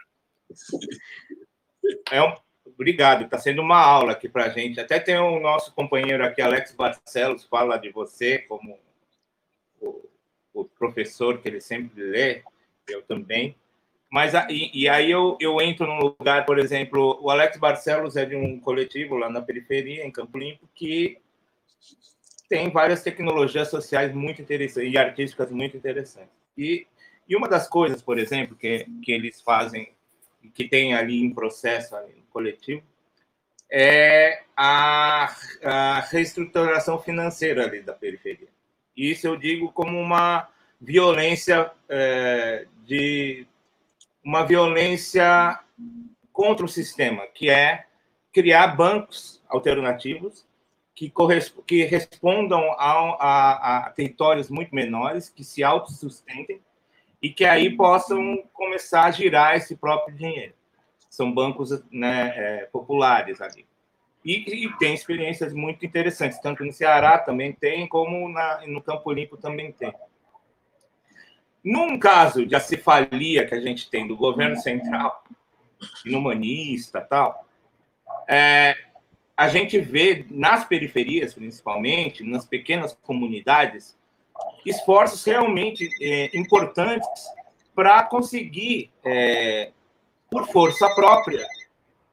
é 2.12 2.22
um, 2.22 2.34
obrigado, 2.74 3.26
está 3.26 3.38
sendo 3.38 3.62
uma 3.62 3.78
aula 3.78 4.14
aqui 4.14 4.28
para 4.30 4.46
a 4.46 4.50
gente. 4.50 4.80
Até 4.80 5.00
tem 5.00 5.18
o 5.18 5.40
nosso 5.40 5.74
companheiro 5.74 6.26
aqui, 6.26 6.42
Alex 6.42 6.74
Barcelos, 6.74 7.46
fala 7.46 7.78
de 7.78 7.90
você 7.92 8.40
como 8.40 8.78
o 10.54 10.66
professor 10.66 11.40
que 11.40 11.48
ele 11.48 11.60
sempre 11.60 12.02
lê, 12.02 12.44
eu 12.88 13.02
também. 13.02 13.56
Mas 14.12 14.34
e, 14.50 14.70
e, 14.74 14.88
aí 14.88 15.10
eu, 15.10 15.36
eu 15.42 15.60
entro 15.60 15.88
num 15.88 15.98
lugar, 15.98 16.46
por 16.46 16.60
exemplo, 16.60 17.20
o 17.20 17.32
Alex 17.32 17.58
Barcelos 17.58 18.16
é 18.16 18.24
de 18.24 18.36
um 18.36 18.60
coletivo 18.60 19.16
lá 19.16 19.28
na 19.28 19.42
periferia, 19.42 20.06
em 20.06 20.12
Campo 20.12 20.38
Limpo, 20.38 20.70
que 20.76 21.18
tem 22.48 22.70
várias 22.70 23.02
tecnologias 23.02 23.70
sociais 23.70 24.14
muito 24.14 24.40
interessantes 24.40 24.94
e 24.94 24.98
artísticas 24.98 25.50
muito 25.50 25.76
interessantes. 25.76 26.30
E, 26.56 26.86
e 27.28 27.36
uma 27.36 27.50
das 27.50 27.68
coisas, 27.68 28.04
por 28.04 28.20
exemplo, 28.20 28.56
que, 28.56 28.86
que 29.02 29.12
eles 29.12 29.42
fazem, 29.42 29.93
que 30.50 30.68
tem 30.68 30.94
ali 30.94 31.22
em 31.22 31.34
processo 31.34 31.96
ali 31.96 32.14
no 32.16 32.24
coletivo, 32.30 32.84
é 33.72 34.44
a, 34.56 35.36
a 35.64 36.00
reestruturação 36.02 37.00
financeira 37.00 37.66
ali 37.66 37.82
da 37.82 37.94
periferia. 37.94 38.48
Isso 38.96 39.26
eu 39.26 39.36
digo 39.36 39.72
como 39.72 40.00
uma 40.00 40.48
violência 40.80 41.72
é, 41.90 42.68
de 42.86 43.48
uma 44.24 44.46
violência 44.46 45.60
contra 46.32 46.66
o 46.66 46.70
sistema, 46.70 47.26
que 47.28 47.50
é 47.50 47.86
criar 48.32 48.68
bancos 48.68 49.42
alternativos 49.48 50.46
que, 50.96 51.12
que 51.66 51.84
respondam 51.86 52.72
a, 52.74 52.92
a, 53.20 53.78
a, 53.78 53.90
territórios 53.92 54.50
muito 54.50 54.74
menores, 54.74 55.30
que 55.30 55.44
se 55.44 55.64
autossustentem 55.64 56.62
e 57.24 57.30
que 57.30 57.46
aí 57.46 57.76
possam 57.76 58.44
começar 58.52 59.06
a 59.06 59.12
girar 59.12 59.56
esse 59.56 59.78
próprio 59.78 60.14
dinheiro. 60.14 60.54
São 61.10 61.32
bancos 61.32 61.82
né, 61.90 62.34
é, 62.36 62.66
populares 62.66 63.40
ali. 63.40 63.66
E, 64.26 64.66
e, 64.66 64.78
tem 64.78 64.94
experiências 64.94 65.54
muito 65.54 65.86
interessantes, 65.86 66.40
tanto 66.40 66.66
no 66.66 66.74
Ceará 66.74 67.18
também 67.18 67.54
tem, 67.54 67.88
como 67.88 68.28
na, 68.28 68.68
no 68.68 68.82
Campo 68.82 69.12
Limpo 69.12 69.38
também 69.38 69.72
tem. 69.72 69.94
Num 71.64 71.98
caso 71.98 72.46
de 72.46 72.56
acefalia 72.56 73.46
que 73.46 73.56
a 73.56 73.62
gente 73.62 73.90
tem 73.90 74.06
do 74.06 74.18
governo 74.18 74.58
central, 74.58 75.24
inumanista 76.06 77.00
tal, 77.00 77.48
é, 78.28 78.76
a 79.36 79.48
gente 79.48 79.80
vê 79.80 80.26
nas 80.30 80.66
periferias, 80.66 81.34
principalmente, 81.34 82.24
nas 82.24 82.46
pequenas 82.46 82.94
comunidades, 83.02 83.98
esforços 84.66 85.24
realmente 85.24 85.90
é, 86.02 86.38
importantes 86.38 87.08
para 87.76 88.04
conseguir, 88.04 88.92
é, 89.04 89.72
por 90.30 90.48
força 90.48 90.88
própria, 90.96 91.46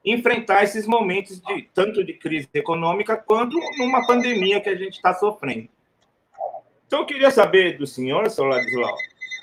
enfrentar 0.05 0.65
esses 0.65 0.87
momentos 0.87 1.41
de 1.41 1.63
tanto 1.75 2.03
de 2.03 2.15
crise 2.15 2.49
econômica 2.55 3.17
quanto 3.17 3.59
numa 3.79 4.07
pandemia 4.07 4.61
que 4.61 4.69
a 4.69 4.77
gente 4.77 4.95
está 4.95 5.13
sofrendo. 5.15 5.69
Então, 6.87 7.01
eu 7.01 7.07
queria 7.07 7.31
saber 7.31 7.77
do 7.79 7.87
senhor, 7.87 8.29
seu 8.31 8.45
Ladislau, 8.45 8.97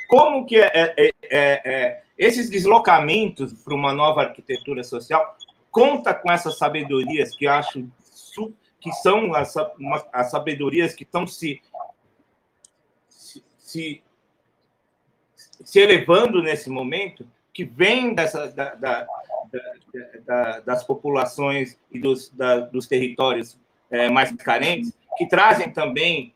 como 0.09 0.45
que 0.45 0.57
é, 0.57 0.71
é, 0.73 0.93
é, 0.97 1.11
é 1.31 2.03
esses 2.17 2.49
deslocamentos 2.49 3.53
para 3.53 3.75
uma 3.75 3.93
nova 3.93 4.21
arquitetura 4.23 4.83
social 4.83 5.37
conta 5.69 6.13
com 6.13 6.31
essas 6.31 6.57
sabedorias 6.57 7.35
que 7.35 7.47
acho 7.47 7.87
que 8.79 8.91
são 8.93 9.33
as, 9.33 9.53
as 10.13 10.31
sabedorias 10.31 10.93
que 10.93 11.03
estão 11.03 11.27
se, 11.27 11.61
se, 13.77 14.01
se 15.63 15.79
elevando 15.79 16.41
nesse 16.41 16.69
momento, 16.69 17.27
que 17.53 17.63
vem 17.63 18.13
dessa, 18.13 18.47
da, 18.47 18.75
da, 18.75 19.07
da, 20.25 20.59
das 20.61 20.83
populações 20.83 21.77
e 21.91 21.99
dos, 21.99 22.31
dos 22.71 22.87
territórios 22.87 23.57
é, 23.89 24.09
mais 24.09 24.31
carentes, 24.31 24.93
que 25.17 25.27
trazem 25.27 25.71
também 25.71 26.33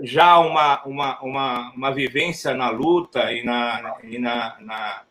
já 0.00 0.38
uma, 0.38 0.84
uma, 0.84 1.20
uma, 1.20 1.72
uma 1.72 1.94
vivência 1.94 2.54
na 2.54 2.70
luta 2.70 3.32
e 3.32 3.44
na, 3.44 3.96
e 4.04 4.18
na, 4.18 4.56
na, 4.60 5.02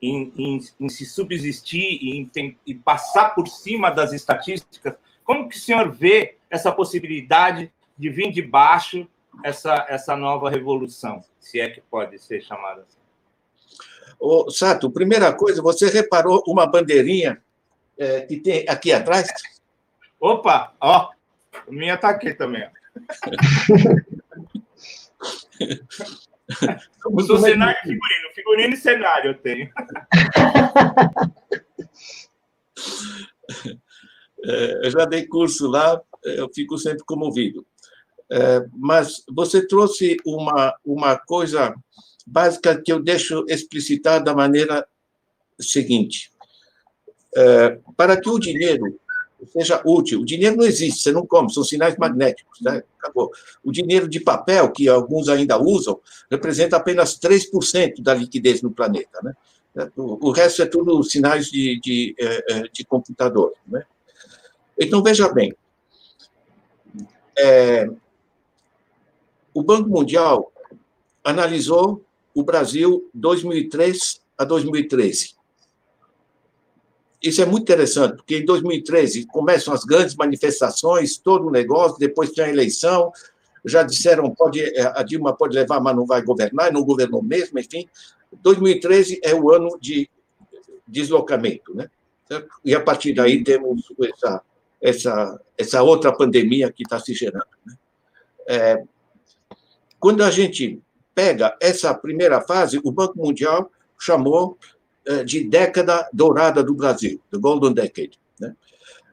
em, 0.00 0.32
em, 0.36 0.60
em 0.80 0.88
se 0.88 1.04
subsistir 1.04 1.98
e 2.00 2.18
em, 2.18 2.56
em 2.66 2.78
passar 2.78 3.34
por 3.34 3.46
cima 3.46 3.90
das 3.90 4.12
estatísticas, 4.12 4.94
como 5.22 5.48
que 5.48 5.56
o 5.56 5.60
senhor 5.60 5.90
vê 5.90 6.36
essa 6.48 6.72
possibilidade 6.72 7.70
de 7.96 8.08
vir 8.08 8.32
de 8.32 8.42
baixo 8.42 9.06
essa, 9.44 9.86
essa 9.88 10.16
nova 10.16 10.50
revolução, 10.50 11.24
se 11.38 11.60
é 11.60 11.68
que 11.70 11.80
pode 11.80 12.18
ser 12.18 12.40
chamada 12.42 12.82
assim? 12.82 13.00
Sato, 14.50 14.90
primeira 14.90 15.32
coisa, 15.32 15.60
você 15.60 15.88
reparou 15.88 16.44
uma 16.46 16.66
bandeirinha 16.66 17.42
é, 17.98 18.20
que 18.22 18.38
tem 18.38 18.64
aqui 18.68 18.92
atrás? 18.92 19.28
Opa, 20.20 20.74
ó, 20.80 21.10
a 21.66 21.70
minha 21.70 21.94
está 21.94 22.10
aqui 22.10 22.32
também. 22.32 22.68
Eu 27.04 27.20
sou 27.26 27.38
cenário 27.38 27.76
e 27.78 27.88
figurino. 27.88 28.30
Figurino 28.34 28.74
e 28.74 28.76
cenário 28.76 29.30
eu 29.30 29.38
tenho. 29.38 29.70
É, 34.44 34.86
eu 34.86 34.90
já 34.90 35.04
dei 35.04 35.24
curso 35.24 35.68
lá, 35.68 36.00
eu 36.24 36.50
fico 36.52 36.76
sempre 36.76 37.04
comovido. 37.04 37.64
É, 38.34 38.66
mas 38.72 39.22
você 39.30 39.66
trouxe 39.66 40.16
uma, 40.24 40.74
uma 40.82 41.18
coisa 41.18 41.74
básica 42.26 42.80
que 42.80 42.90
eu 42.90 42.98
deixo 42.98 43.44
explicitar 43.46 44.24
da 44.24 44.34
maneira 44.34 44.86
seguinte. 45.60 46.32
É, 47.36 47.78
para 47.94 48.18
que 48.18 48.30
o 48.30 48.38
dinheiro 48.38 48.98
seja 49.52 49.82
útil. 49.84 50.20
O 50.20 50.24
dinheiro 50.24 50.56
não 50.56 50.64
existe, 50.64 51.02
você 51.02 51.12
não 51.12 51.26
come, 51.26 51.52
são 51.52 51.62
sinais 51.62 51.94
magnéticos. 51.98 52.58
Né? 52.62 52.82
Acabou. 52.98 53.30
O 53.62 53.70
dinheiro 53.70 54.08
de 54.08 54.18
papel, 54.18 54.70
que 54.70 54.88
alguns 54.88 55.28
ainda 55.28 55.60
usam, 55.60 56.00
representa 56.30 56.78
apenas 56.78 57.18
3% 57.18 58.00
da 58.00 58.14
liquidez 58.14 58.62
no 58.62 58.70
planeta. 58.70 59.20
Né? 59.22 59.34
O 59.94 60.30
resto 60.30 60.62
é 60.62 60.66
tudo 60.66 61.02
sinais 61.02 61.50
de, 61.50 61.78
de, 61.80 62.16
de 62.72 62.84
computador. 62.84 63.52
Né? 63.66 63.84
Então, 64.78 65.02
veja 65.02 65.30
bem, 65.30 65.54
é, 67.36 67.88
o 69.54 69.62
Banco 69.62 69.88
Mundial 69.88 70.52
analisou 71.24 72.04
o 72.34 72.42
Brasil 72.42 73.08
2003 73.14 74.20
a 74.38 74.44
2013 74.44 75.42
isso 77.22 77.40
é 77.40 77.46
muito 77.46 77.62
interessante, 77.62 78.16
porque 78.16 78.38
em 78.38 78.44
2013 78.44 79.26
começam 79.26 79.72
as 79.72 79.84
grandes 79.84 80.16
manifestações, 80.16 81.16
todo 81.16 81.46
o 81.46 81.50
negócio, 81.50 81.96
depois 81.98 82.32
tem 82.32 82.44
a 82.44 82.48
eleição, 82.48 83.12
já 83.64 83.84
disseram 83.84 84.28
pode 84.34 84.60
eh, 84.60 84.92
a 84.96 85.04
Dilma 85.04 85.34
pode 85.36 85.54
levar, 85.54 85.80
mas 85.80 85.94
não 85.94 86.04
vai 86.04 86.20
governar, 86.20 86.72
não 86.72 86.84
governou 86.84 87.22
mesmo, 87.22 87.60
enfim. 87.60 87.88
2013 88.42 89.20
é 89.22 89.32
o 89.32 89.52
ano 89.52 89.78
de 89.80 90.10
deslocamento, 90.86 91.72
né? 91.74 91.88
E 92.64 92.74
a 92.74 92.80
partir 92.80 93.12
daí 93.12 93.44
temos 93.44 93.84
essa 94.02 94.42
essa 94.80 95.40
essa 95.56 95.82
outra 95.82 96.12
pandemia 96.12 96.72
que 96.72 96.82
está 96.82 96.98
se 96.98 97.14
gerando. 97.14 97.46
Né? 97.64 97.74
É, 98.48 98.84
quando 100.02 100.24
a 100.24 100.32
gente 100.32 100.82
pega 101.14 101.56
essa 101.60 101.94
primeira 101.94 102.40
fase, 102.40 102.80
o 102.82 102.90
Banco 102.90 103.16
Mundial 103.16 103.70
chamou 103.96 104.58
eh, 105.06 105.22
de 105.22 105.44
década 105.44 106.08
dourada 106.12 106.60
do 106.60 106.74
Brasil, 106.74 107.20
the 107.30 107.38
Golden 107.38 107.72
Decade. 107.72 108.18
Né? 108.40 108.52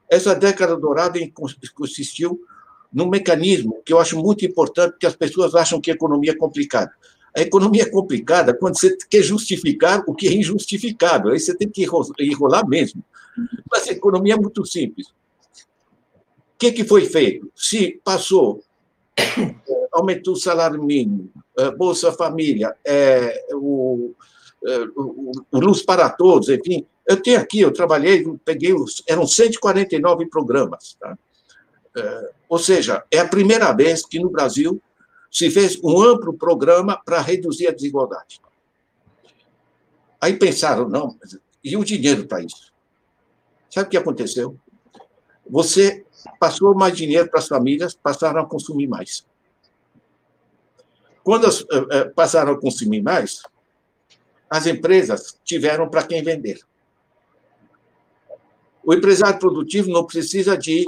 Essa 0.10 0.34
década 0.34 0.76
dourada 0.76 1.20
consistiu 1.76 2.42
num 2.92 3.08
mecanismo 3.08 3.84
que 3.86 3.94
eu 3.94 4.00
acho 4.00 4.18
muito 4.18 4.44
importante, 4.44 4.94
porque 4.94 5.06
as 5.06 5.16
pessoas 5.16 5.54
acham 5.54 5.80
que 5.80 5.92
a 5.92 5.94
economia 5.94 6.32
é 6.32 6.36
complicada. 6.36 6.92
A 7.38 7.42
economia 7.42 7.84
é 7.84 7.90
complicada 7.90 8.52
quando 8.52 8.80
você 8.80 8.98
quer 9.08 9.22
justificar 9.22 10.04
o 10.08 10.16
que 10.16 10.28
é 10.28 10.34
injustificável, 10.34 11.34
aí 11.34 11.40
você 11.40 11.56
tem 11.56 11.70
que 11.70 11.86
enrolar 12.20 12.68
mesmo. 12.68 13.06
Mas 13.72 13.88
a 13.88 13.92
economia 13.92 14.34
é 14.34 14.38
muito 14.38 14.66
simples. 14.66 15.10
O 15.10 16.58
que, 16.58 16.72
que 16.72 16.84
foi 16.84 17.06
feito? 17.06 17.48
Se 17.56 18.02
passou, 18.04 18.64
aumentou 20.00 20.34
o 20.34 20.38
salário 20.38 20.82
mínimo, 20.84 21.32
eh, 21.58 21.72
Bolsa 21.72 22.12
Família, 22.12 22.76
é, 22.86 23.48
o, 23.54 24.14
é, 24.66 24.80
o 24.96 25.32
Luz 25.54 25.84
para 25.84 26.10
Todos, 26.10 26.50
enfim. 26.50 26.86
Eu 27.08 27.22
tenho 27.22 27.40
aqui, 27.40 27.60
eu 27.62 27.72
trabalhei, 27.72 28.24
peguei 28.46 28.74
os. 28.74 29.04
Eram 29.08 29.26
149 29.26 30.28
programas. 30.28 30.96
Tá? 31.00 31.18
É, 31.98 32.32
ou 32.48 32.60
seja, 32.60 33.04
é 33.12 33.20
a 33.20 33.28
primeira 33.28 33.72
vez 33.74 34.06
que 34.06 34.20
no 34.20 34.30
Brasil 34.30 34.82
se 35.32 35.50
fez 35.50 35.80
um 35.84 36.02
amplo 36.02 36.34
programa 36.34 37.00
para 37.04 37.22
reduzir 37.22 37.68
a 37.68 37.72
desigualdade. 37.72 38.42
Aí 40.20 40.38
pensaram, 40.38 40.90
não, 40.90 41.16
e 41.64 41.78
o 41.78 41.84
dinheiro 41.84 42.28
para 42.28 42.44
isso? 42.44 42.74
Sabe 43.70 43.88
o 43.88 43.90
que 43.90 43.98
aconteceu? 43.98 44.58
Você 45.50 46.06
passou 46.40 46.76
mais 46.76 46.96
dinheiro 46.96 47.30
para 47.30 47.40
as 47.40 47.48
famílias, 47.48 47.96
passaram 47.96 48.42
a 48.42 48.46
consumir 48.46 48.88
mais. 48.88 49.26
Quando 51.24 51.46
as, 51.46 51.62
eh, 51.62 52.06
passaram 52.16 52.54
a 52.54 52.60
consumir 52.60 53.02
mais, 53.02 53.42
as 54.50 54.66
empresas 54.66 55.40
tiveram 55.44 55.90
para 55.90 56.04
quem 56.04 56.24
vender. 56.24 56.60
O 58.84 58.94
empresário 58.94 59.40
produtivo 59.40 59.90
não 59.90 60.06
precisa 60.06 60.58
de 60.58 60.88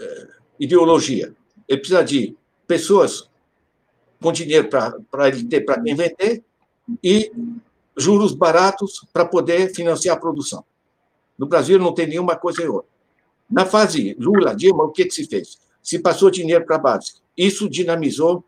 eh, 0.00 0.28
ideologia, 0.58 1.34
ele 1.68 1.78
precisa 1.78 2.02
de 2.02 2.36
pessoas 2.66 3.28
com 4.20 4.32
dinheiro 4.32 4.68
para 4.68 5.28
ele 5.28 5.44
ter 5.44 5.60
para 5.60 5.80
quem 5.80 5.94
vender 5.94 6.42
e 7.02 7.30
juros 7.96 8.34
baratos 8.34 9.06
para 9.12 9.24
poder 9.24 9.72
financiar 9.74 10.16
a 10.16 10.20
produção. 10.20 10.64
No 11.38 11.46
Brasil 11.46 11.78
não 11.78 11.92
tem 11.92 12.06
nenhuma 12.06 12.36
coisa 12.36 12.62
e 12.62 12.66
outra. 12.66 12.90
Na 13.50 13.66
fase 13.66 14.16
Lula, 14.18 14.54
Dilma, 14.54 14.84
o 14.84 14.90
que, 14.90 15.04
que 15.04 15.14
se 15.14 15.26
fez? 15.26 15.58
Se 15.82 15.98
passou 15.98 16.30
dinheiro 16.30 16.64
para 16.64 16.76
a 16.76 16.78
base. 16.78 17.14
Isso 17.36 17.68
dinamizou 17.68 18.44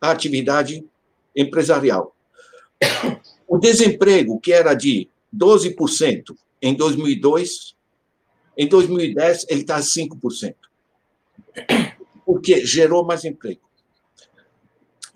a 0.00 0.10
atividade 0.10 0.84
empresarial. 1.34 2.14
O 3.46 3.58
desemprego, 3.58 4.38
que 4.38 4.52
era 4.52 4.74
de 4.74 5.08
12% 5.34 6.36
em 6.60 6.74
2002, 6.74 7.74
em 8.56 8.68
2010 8.68 9.46
ele 9.48 9.60
está 9.62 9.76
a 9.76 9.80
5%. 9.80 10.54
Porque 12.24 12.64
gerou 12.64 13.04
mais 13.04 13.24
emprego. 13.24 13.60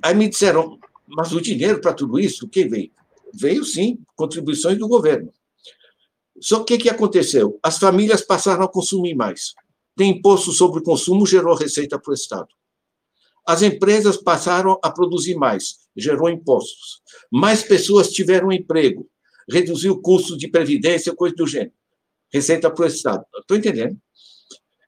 Aí 0.03 0.15
me 0.15 0.29
disseram, 0.29 0.79
mas 1.07 1.33
o 1.33 1.41
dinheiro 1.41 1.81
para 1.81 1.93
tudo 1.93 2.19
isso, 2.19 2.47
o 2.47 2.49
que 2.49 2.65
veio? 2.65 2.91
Veio 3.35 3.65
sim, 3.65 3.99
contribuições 4.17 4.79
do 4.79 4.89
governo. 4.89 5.33
Só 6.41 6.65
que 6.65 6.75
o 6.75 6.79
que 6.79 6.89
aconteceu? 6.89 7.59
As 7.63 7.79
famílias 7.79 8.23
passaram 8.23 8.65
a 8.65 8.69
consumir 8.69 9.15
mais. 9.15 9.55
Tem 9.97 10.11
imposto 10.11 10.51
sobre 10.53 10.81
o 10.81 10.83
consumo, 10.83 11.27
gerou 11.27 11.55
receita 11.55 11.99
para 11.99 12.11
o 12.11 12.15
Estado. 12.15 12.49
As 13.47 13.63
empresas 13.63 14.17
passaram 14.17 14.79
a 14.83 14.91
produzir 14.91 15.35
mais, 15.35 15.79
gerou 15.97 16.31
impostos. 16.31 17.03
Mais 17.31 17.63
pessoas 17.63 18.11
tiveram 18.11 18.53
emprego, 18.53 19.09
reduziu 19.51 19.95
o 19.95 20.01
custo 20.01 20.37
de 20.37 20.49
previdência, 20.49 21.15
coisa 21.15 21.35
do 21.35 21.47
gênero. 21.47 21.73
Receita 22.33 22.71
para 22.71 22.85
o 22.85 22.89
Estado. 22.89 23.25
Estou 23.41 23.57
entendendo? 23.57 23.99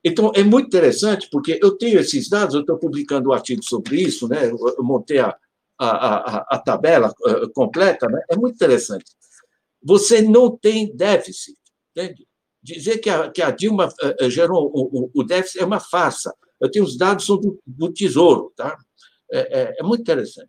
Então, 0.05 0.31
é 0.35 0.43
muito 0.43 0.67
interessante, 0.67 1.29
porque 1.31 1.59
eu 1.63 1.77
tenho 1.77 1.99
esses 1.99 2.29
dados, 2.29 2.55
eu 2.55 2.61
estou 2.61 2.79
publicando 2.79 3.31
um 3.31 3.33
artigo 3.33 3.65
sobre 3.65 4.03
isso, 4.03 4.29
né? 4.29 4.51
eu 4.51 4.85
montei 4.85 5.19
a, 5.19 5.35
a, 5.79 5.89
a, 5.89 6.47
a 6.51 6.59
tabela 6.59 7.13
uh, 7.27 7.51
completa, 7.53 8.07
né? 8.07 8.21
é 8.31 8.37
muito 8.37 8.55
interessante. 8.55 9.07
Você 9.83 10.21
não 10.21 10.55
tem 10.57 10.95
déficit. 10.95 11.57
Entende? 11.91 12.27
Dizer 12.63 12.99
que 12.99 13.09
a, 13.09 13.31
que 13.31 13.43
a 13.43 13.51
Dilma 13.51 13.89
uh, 13.89 14.31
gerou 14.31 14.71
o, 14.75 15.05
o, 15.05 15.11
o 15.15 15.25
déficit 15.25 15.61
é 15.61 15.65
uma 15.65 15.81
farsa. 15.81 16.35
Eu 16.65 16.71
tenho 16.71 16.85
os 16.85 16.97
dados 16.97 17.27
do, 17.27 17.61
do 17.67 17.93
Tesouro, 17.93 18.53
tá? 18.57 18.77
É, 19.31 19.61
é, 19.61 19.77
é, 19.81 19.83
muito 19.83 20.01
interessante. 20.01 20.49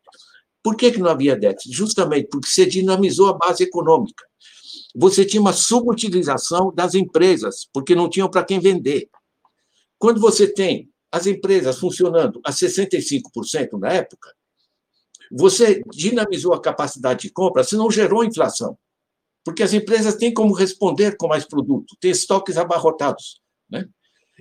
Por 0.63 0.75
que, 0.77 0.91
que 0.91 0.99
não 0.99 1.09
havia 1.09 1.35
déficit? 1.35 1.75
Justamente 1.75 2.29
porque 2.29 2.47
você 2.47 2.65
dinamizou 2.65 3.27
a 3.27 3.33
base 3.33 3.63
econômica. 3.63 4.25
Você 4.95 5.25
tinha 5.25 5.41
uma 5.41 5.51
subutilização 5.51 6.73
das 6.73 6.95
empresas, 6.95 7.67
porque 7.73 7.93
não 7.93 8.09
tinham 8.09 8.29
para 8.29 8.45
quem 8.45 8.59
vender. 8.59 9.09
Quando 9.99 10.21
você 10.21 10.47
tem 10.47 10.89
as 11.11 11.27
empresas 11.27 11.77
funcionando 11.77 12.39
a 12.45 12.51
65% 12.51 13.77
na 13.77 13.89
época, 13.89 14.33
você 15.29 15.83
dinamizou 15.91 16.53
a 16.53 16.61
capacidade 16.61 17.23
de 17.23 17.29
compra, 17.29 17.63
você 17.63 17.75
não 17.75 17.91
gerou 17.91 18.23
inflação. 18.23 18.77
Porque 19.43 19.63
as 19.63 19.73
empresas 19.73 20.15
têm 20.15 20.33
como 20.33 20.53
responder 20.53 21.17
com 21.17 21.27
mais 21.27 21.45
produto, 21.45 21.95
têm 21.99 22.11
estoques 22.11 22.57
abarrotados. 22.57 23.41
Né? 23.69 23.85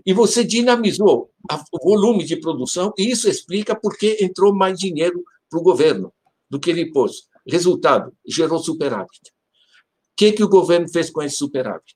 E 0.05 0.13
você 0.13 0.45
dinamizou 0.45 1.31
o 1.73 1.85
volume 1.85 2.25
de 2.25 2.37
produção, 2.37 2.93
e 2.99 3.11
isso 3.11 3.29
explica 3.29 3.79
por 3.79 3.97
que 3.97 4.19
entrou 4.21 4.55
mais 4.55 4.79
dinheiro 4.79 5.23
para 5.49 5.59
o 5.59 5.63
governo 5.63 6.13
do 6.51 6.59
que 6.59 6.71
ele 6.71 6.91
pôs. 6.91 7.29
Resultado, 7.47 8.13
gerou 8.27 8.59
superávit. 8.59 9.21
O 9.29 10.17
que, 10.17 10.33
que 10.33 10.43
o 10.43 10.49
governo 10.49 10.89
fez 10.89 11.11
com 11.11 11.23
esse 11.23 11.37
superávit? 11.37 11.95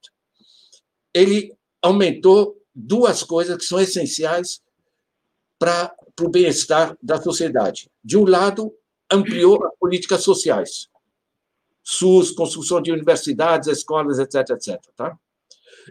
Ele 1.14 1.55
aumentou 1.82 2.61
duas 2.74 3.22
coisas 3.22 3.57
que 3.57 3.64
são 3.64 3.80
essenciais 3.80 4.61
para 5.59 5.94
o 6.20 6.28
bem-estar 6.28 6.96
da 7.03 7.20
sociedade. 7.20 7.90
De 8.05 8.16
um 8.16 8.24
lado, 8.24 8.72
ampliou 9.11 9.64
as 9.64 9.76
políticas 9.78 10.22
sociais. 10.22 10.88
SUS, 11.82 12.32
construção 12.32 12.82
de 12.82 12.92
universidades, 12.92 13.68
escolas, 13.68 14.18
etc, 14.18 14.51
etc. 14.51 14.80
Tá? 14.94 15.18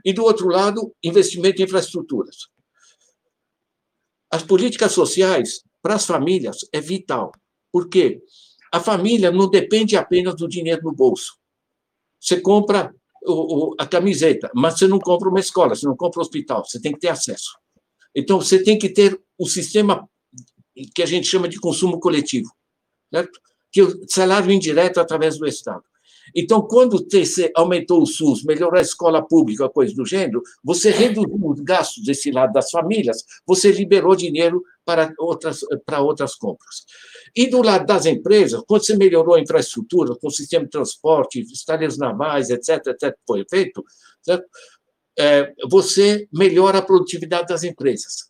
E, 0.03 0.13
do 0.13 0.23
outro 0.23 0.47
lado, 0.47 0.93
investimento 1.03 1.61
em 1.61 1.65
infraestruturas. 1.65 2.47
As 4.31 4.43
políticas 4.43 4.91
sociais, 4.91 5.63
para 5.81 5.95
as 5.95 6.05
famílias, 6.05 6.59
é 6.71 6.81
vital. 6.81 7.31
Por 7.71 7.89
quê? 7.89 8.21
A 8.71 8.79
família 8.79 9.31
não 9.31 9.49
depende 9.49 9.95
apenas 9.95 10.35
do 10.35 10.47
dinheiro 10.47 10.83
no 10.83 10.93
bolso. 10.93 11.37
Você 12.19 12.39
compra 12.41 12.93
o, 13.23 13.71
o, 13.71 13.75
a 13.77 13.85
camiseta, 13.85 14.51
mas 14.53 14.77
você 14.77 14.87
não 14.87 14.99
compra 14.99 15.29
uma 15.29 15.39
escola, 15.39 15.75
você 15.75 15.85
não 15.85 15.95
compra 15.95 16.19
um 16.19 16.23
hospital, 16.23 16.65
você 16.65 16.79
tem 16.79 16.91
que 16.91 16.99
ter 16.99 17.09
acesso. 17.09 17.57
Então, 18.13 18.41
você 18.41 18.61
tem 18.61 18.77
que 18.77 18.89
ter 18.89 19.19
o 19.37 19.47
sistema 19.47 20.09
que 20.93 21.01
a 21.01 21.05
gente 21.05 21.27
chama 21.27 21.47
de 21.47 21.59
consumo 21.59 21.99
coletivo, 21.99 22.49
certo? 23.13 23.39
que 23.71 23.81
é 23.81 23.83
o 23.83 24.07
salário 24.09 24.51
indireto 24.51 24.99
através 24.99 25.37
do 25.37 25.47
Estado. 25.47 25.83
Então, 26.35 26.61
quando 26.61 26.97
você 26.97 27.51
aumentou 27.55 28.01
o 28.01 28.05
SUS, 28.05 28.43
melhorou 28.43 28.79
a 28.79 28.81
escola 28.81 29.25
pública, 29.25 29.69
coisa 29.69 29.93
do 29.95 30.05
gênero, 30.05 30.41
você 30.63 30.91
reduziu 30.91 31.37
os 31.49 31.59
gastos 31.61 32.03
desse 32.03 32.31
lado 32.31 32.53
das 32.53 32.69
famílias, 32.69 33.23
você 33.45 33.71
liberou 33.71 34.15
dinheiro 34.15 34.63
para 34.85 35.13
outras, 35.17 35.61
para 35.85 36.01
outras 36.01 36.35
compras. 36.35 36.85
E 37.35 37.47
do 37.47 37.61
lado 37.61 37.85
das 37.85 38.05
empresas, 38.05 38.61
quando 38.67 38.85
você 38.85 38.95
melhorou 38.95 39.35
a 39.35 39.41
infraestrutura, 39.41 40.15
com 40.15 40.27
o 40.27 40.31
sistema 40.31 40.65
de 40.65 40.71
transporte, 40.71 41.41
estaleiros 41.41 41.97
navais, 41.97 42.49
etc., 42.49 42.87
etc., 42.87 43.15
foi 43.25 43.45
feito? 43.49 43.83
É, 45.19 45.53
você 45.69 46.27
melhora 46.31 46.77
a 46.77 46.81
produtividade 46.81 47.47
das 47.47 47.63
empresas. 47.63 48.29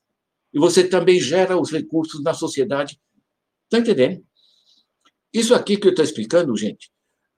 E 0.54 0.60
você 0.60 0.88
também 0.88 1.20
gera 1.20 1.60
os 1.60 1.72
recursos 1.72 2.24
na 2.24 2.34
sociedade. 2.34 3.00
Está 3.66 3.80
entendendo? 3.80 4.24
Isso 5.34 5.54
aqui 5.54 5.78
que 5.78 5.88
eu 5.88 5.92
estou 5.92 6.06
explicando, 6.06 6.56
gente, 6.56 6.90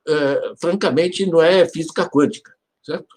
é, 0.09 0.53
francamente, 0.59 1.25
não 1.25 1.41
é 1.41 1.67
física 1.67 2.09
quântica, 2.09 2.53
certo? 2.83 3.07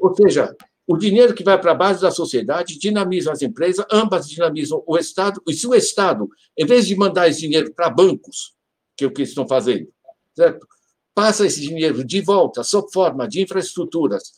Ou 0.00 0.14
seja, 0.14 0.54
o 0.86 0.96
dinheiro 0.96 1.34
que 1.34 1.44
vai 1.44 1.60
para 1.60 1.72
a 1.72 1.76
base 1.76 2.02
da 2.02 2.10
sociedade 2.10 2.78
dinamiza 2.78 3.32
as 3.32 3.42
empresas, 3.42 3.84
ambas 3.90 4.28
dinamizam 4.28 4.82
o 4.86 4.98
Estado, 4.98 5.42
e 5.48 5.54
se 5.54 5.66
o 5.66 5.74
Estado, 5.74 6.28
em 6.56 6.66
vez 6.66 6.86
de 6.86 6.96
mandar 6.96 7.28
esse 7.28 7.40
dinheiro 7.40 7.72
para 7.72 7.90
bancos, 7.90 8.54
que 8.96 9.04
é 9.04 9.06
o 9.06 9.12
que 9.12 9.22
estão 9.22 9.46
fazendo, 9.46 9.88
certo? 10.34 10.66
passa 11.14 11.46
esse 11.46 11.60
dinheiro 11.60 12.04
de 12.04 12.20
volta 12.20 12.62
sob 12.62 12.90
forma 12.92 13.28
de 13.28 13.42
infraestruturas 13.42 14.32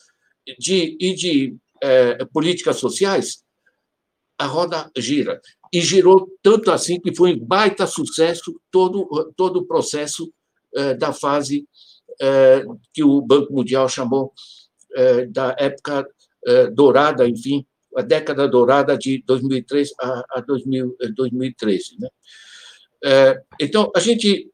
de, 0.59 0.97
e 0.99 1.13
de 1.13 1.55
é, 1.81 2.25
políticas 2.25 2.77
sociais, 2.77 3.43
a 4.37 4.45
roda 4.45 4.91
gira. 4.97 5.41
E 5.73 5.81
girou 5.81 6.29
tanto 6.41 6.71
assim 6.71 6.99
que 6.99 7.15
foi 7.15 7.33
um 7.33 7.39
baita 7.39 7.87
sucesso 7.87 8.59
todo, 8.69 9.33
todo 9.35 9.59
o 9.59 9.65
processo 9.65 10.31
da 10.95 11.13
fase 11.13 11.67
é, 12.21 12.63
que 12.93 13.03
o 13.03 13.21
Banco 13.21 13.53
Mundial 13.53 13.87
chamou 13.87 14.33
é, 14.95 15.25
da 15.25 15.55
época 15.57 16.07
eh, 16.47 16.67
dourada, 16.67 17.27
enfim, 17.27 17.65
a 17.97 18.03
década 18.03 18.47
dourada 18.47 18.95
de 18.95 19.23
2003 19.25 19.93
a, 19.99 20.25
a 20.35 20.41
2000, 20.41 20.95
2013. 21.15 21.97
Né? 21.99 22.07
Eh, 23.03 23.41
então, 23.59 23.91
a 23.95 23.99
gente 23.99 24.51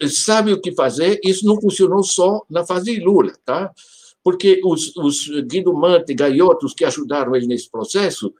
eh, 0.00 0.08
sabe 0.08 0.52
o 0.52 0.60
que 0.60 0.72
fazer, 0.74 1.20
isso 1.24 1.46
não 1.46 1.60
funcionou 1.60 2.02
só 2.02 2.44
na 2.50 2.66
fase 2.66 2.98
Lula, 2.98 3.32
tá? 3.44 3.70
porque 4.24 4.60
os, 4.64 4.96
os 4.96 5.28
Guido 5.44 5.72
Mantega 5.72 6.28
e 6.28 6.42
outros 6.42 6.74
que 6.74 6.84
ajudaram 6.84 7.36
ele 7.36 7.46
nesse 7.46 7.70
processo 7.70 8.34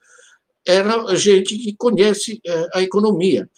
era 0.66 1.14
gente 1.14 1.56
que 1.58 1.74
conhece 1.74 2.40
a 2.72 2.80
economia. 2.80 3.50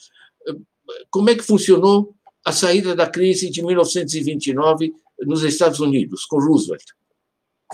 Como 1.11 1.29
é 1.29 1.35
que 1.35 1.43
funcionou 1.43 2.14
a 2.45 2.53
saída 2.53 2.95
da 2.95 3.09
crise 3.09 3.51
de 3.51 3.63
1929 3.63 4.95
nos 5.21 5.43
Estados 5.43 5.81
Unidos, 5.81 6.25
com 6.27 6.39
Roosevelt? 6.39 6.85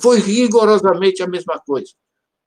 Foi 0.01 0.21
rigorosamente 0.21 1.23
a 1.23 1.27
mesma 1.27 1.59
coisa. 1.59 1.93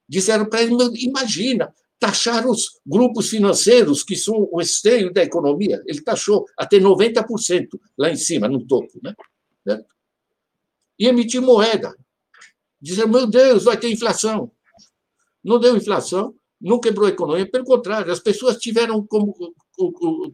Disseram 0.08 0.46
para 0.46 0.62
ele: 0.62 0.76
imagina, 1.04 1.74
taxar 2.00 2.46
os 2.48 2.80
grupos 2.86 3.30
financeiros, 3.30 4.04
que 4.04 4.16
são 4.16 4.48
o 4.52 4.60
esteio 4.60 5.14
da 5.14 5.24
economia. 5.24 5.82
Ele 5.86 6.02
taxou 6.02 6.46
até 6.58 6.78
90% 6.78 7.80
lá 7.98 8.10
em 8.10 8.16
cima, 8.16 8.48
no 8.48 8.66
topo. 8.66 9.00
Né? 9.02 9.16
E 11.00 11.08
emitir 11.08 11.42
moeda. 11.42 11.96
Dizer, 12.82 13.08
meu 13.08 13.26
Deus, 13.26 13.64
vai 13.64 13.78
ter 13.78 13.90
inflação. 13.90 14.52
Não 15.42 15.60
deu 15.60 15.78
inflação, 15.78 16.36
não 16.60 16.80
quebrou 16.80 17.08
a 17.08 17.10
economia, 17.10 17.50
pelo 17.50 17.66
contrário, 17.66 18.12
as 18.12 18.20
pessoas 18.20 18.58
tiveram 18.58 19.06
como, 19.06 19.34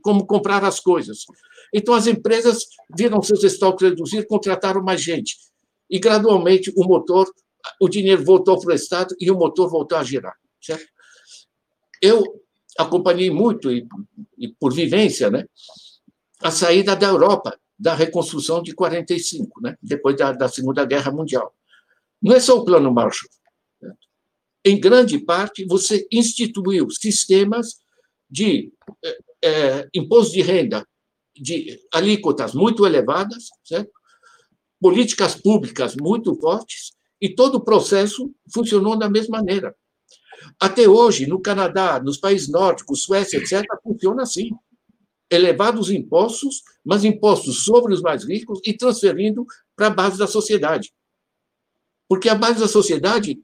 como 0.02 0.26
comprar 0.26 0.64
as 0.64 0.80
coisas. 0.80 1.26
Então, 1.74 1.94
as 1.94 2.08
empresas 2.08 2.66
viram 2.96 3.22
seus 3.22 3.44
estoques 3.44 3.88
reduzir, 3.88 4.26
contrataram 4.28 4.84
mais 4.84 5.02
gente 5.02 5.36
e 5.90 5.98
gradualmente 6.00 6.72
o 6.76 6.84
motor, 6.84 7.28
o 7.82 7.90
dinheiro 7.90 8.24
voltou 8.24 8.60
para 8.60 8.72
o 8.72 8.76
Estado 8.76 9.16
e 9.20 9.32
o 9.32 9.36
motor 9.36 9.70
voltou 9.70 9.98
a 9.98 10.04
girar. 10.04 10.36
Certo? 10.62 10.86
Eu 12.02 12.24
acompanhei 12.78 13.32
muito, 13.32 13.72
e, 13.72 13.88
e 14.38 14.48
por 14.48 14.74
vivência, 14.74 15.30
né, 15.30 15.46
a 16.42 16.52
saída 16.52 16.96
da 16.96 17.08
Europa 17.08 17.60
da 17.78 17.96
reconstrução 17.96 18.62
de 18.62 18.74
45, 18.74 19.62
né, 19.62 19.78
depois 19.82 20.16
da, 20.16 20.32
da 20.32 20.48
Segunda 20.48 20.86
Guerra 20.86 21.12
Mundial. 21.12 21.54
Não 22.22 22.36
é 22.36 22.40
só 22.40 22.58
o 22.58 22.66
Plano 22.66 22.94
Marshall. 22.94 23.30
Em 24.64 24.80
grande 24.80 25.18
parte, 25.18 25.66
você 25.66 26.06
instituiu 26.12 26.90
sistemas 26.90 27.82
de 28.30 28.72
é, 29.44 29.88
imposto 29.94 30.34
de 30.34 30.42
renda 30.42 30.86
de 31.36 31.80
alíquotas 31.94 32.54
muito 32.54 32.86
elevadas, 32.86 33.48
certo? 33.64 33.92
políticas 34.80 35.36
públicas 35.36 35.96
muito 35.96 36.34
fortes 36.36 36.92
e 37.22 37.30
todo 37.30 37.56
o 37.56 37.64
processo 37.64 38.34
funcionou 38.54 38.98
da 38.98 39.10
mesma 39.10 39.40
maneira. 39.40 39.76
Até 40.60 40.88
hoje, 40.88 41.28
no 41.28 41.42
Canadá, 41.42 42.00
nos 42.00 42.18
países 42.18 42.48
nórdicos, 42.48 43.04
Suécia, 43.04 43.38
etc., 43.38 43.66
funciona 43.84 44.24
assim. 44.24 44.52
Elevados 45.30 45.92
impostos, 45.92 46.64
mas 46.84 47.04
impostos 47.04 47.64
sobre 47.66 47.94
os 47.94 48.02
mais 48.02 48.24
ricos 48.24 48.60
e 48.66 48.74
transferindo 48.74 49.46
para 49.76 49.88
a 49.88 49.92
base 49.92 50.18
da 50.18 50.28
sociedade. 50.28 50.94
Porque 52.08 52.30
a 52.30 52.36
base 52.36 52.60
da 52.60 52.68
sociedade 52.68 53.40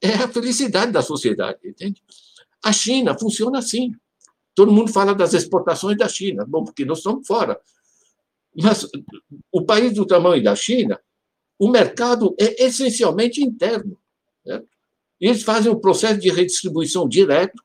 é 0.00 0.14
a 0.14 0.28
felicidade 0.28 0.92
da 0.92 1.02
sociedade, 1.02 1.58
entende? 1.64 2.02
A 2.64 2.72
China 2.72 3.18
funciona 3.18 3.58
assim. 3.58 3.92
Todo 4.56 4.72
mundo 4.72 4.90
fala 4.90 5.14
das 5.14 5.34
exportações 5.34 5.98
da 5.98 6.08
China. 6.08 6.46
Bom, 6.48 6.64
porque 6.64 6.86
nós 6.86 6.98
estamos 6.98 7.26
fora. 7.26 7.60
Mas 8.56 8.88
o 9.52 9.62
país 9.62 9.92
do 9.92 10.06
tamanho 10.06 10.42
da 10.42 10.56
China, 10.56 10.98
o 11.58 11.68
mercado 11.68 12.34
é 12.40 12.64
essencialmente 12.64 13.42
interno. 13.42 13.98
Certo? 14.42 14.66
Eles 15.20 15.42
fazem 15.42 15.70
um 15.70 15.78
processo 15.78 16.18
de 16.18 16.30
redistribuição 16.30 17.06
direto. 17.06 17.62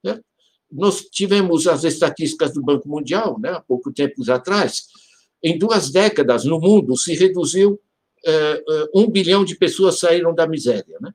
Certo? 0.00 0.24
Nós 0.70 1.00
tivemos 1.10 1.66
as 1.66 1.82
estatísticas 1.82 2.54
do 2.54 2.62
Banco 2.62 2.88
Mundial, 2.88 3.36
né, 3.40 3.50
há 3.50 3.60
pouco 3.60 3.92
tempo 3.92 4.22
atrás. 4.30 4.86
Em 5.42 5.58
duas 5.58 5.90
décadas, 5.90 6.44
no 6.44 6.60
mundo, 6.60 6.96
se 6.96 7.14
reduziu 7.14 7.80
é, 8.24 8.62
um 8.94 9.10
bilhão 9.10 9.44
de 9.44 9.56
pessoas 9.56 9.98
saíram 9.98 10.32
da 10.32 10.46
miséria. 10.46 10.98
Né? 11.00 11.12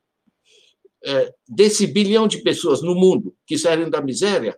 É, 1.05 1.33
desse 1.47 1.87
bilhão 1.87 2.27
de 2.27 2.39
pessoas 2.39 2.81
no 2.81 2.93
mundo 2.93 3.33
que 3.45 3.57
saíram 3.57 3.89
da 3.89 4.01
miséria, 4.01 4.57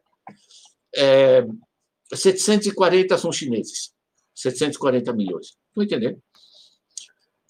é, 0.95 1.45
740 2.13 3.17
são 3.17 3.31
chineses. 3.31 3.91
740 4.33 5.13
milhões. 5.13 5.57
Estão 5.69 5.83
entendendo? 5.83 6.21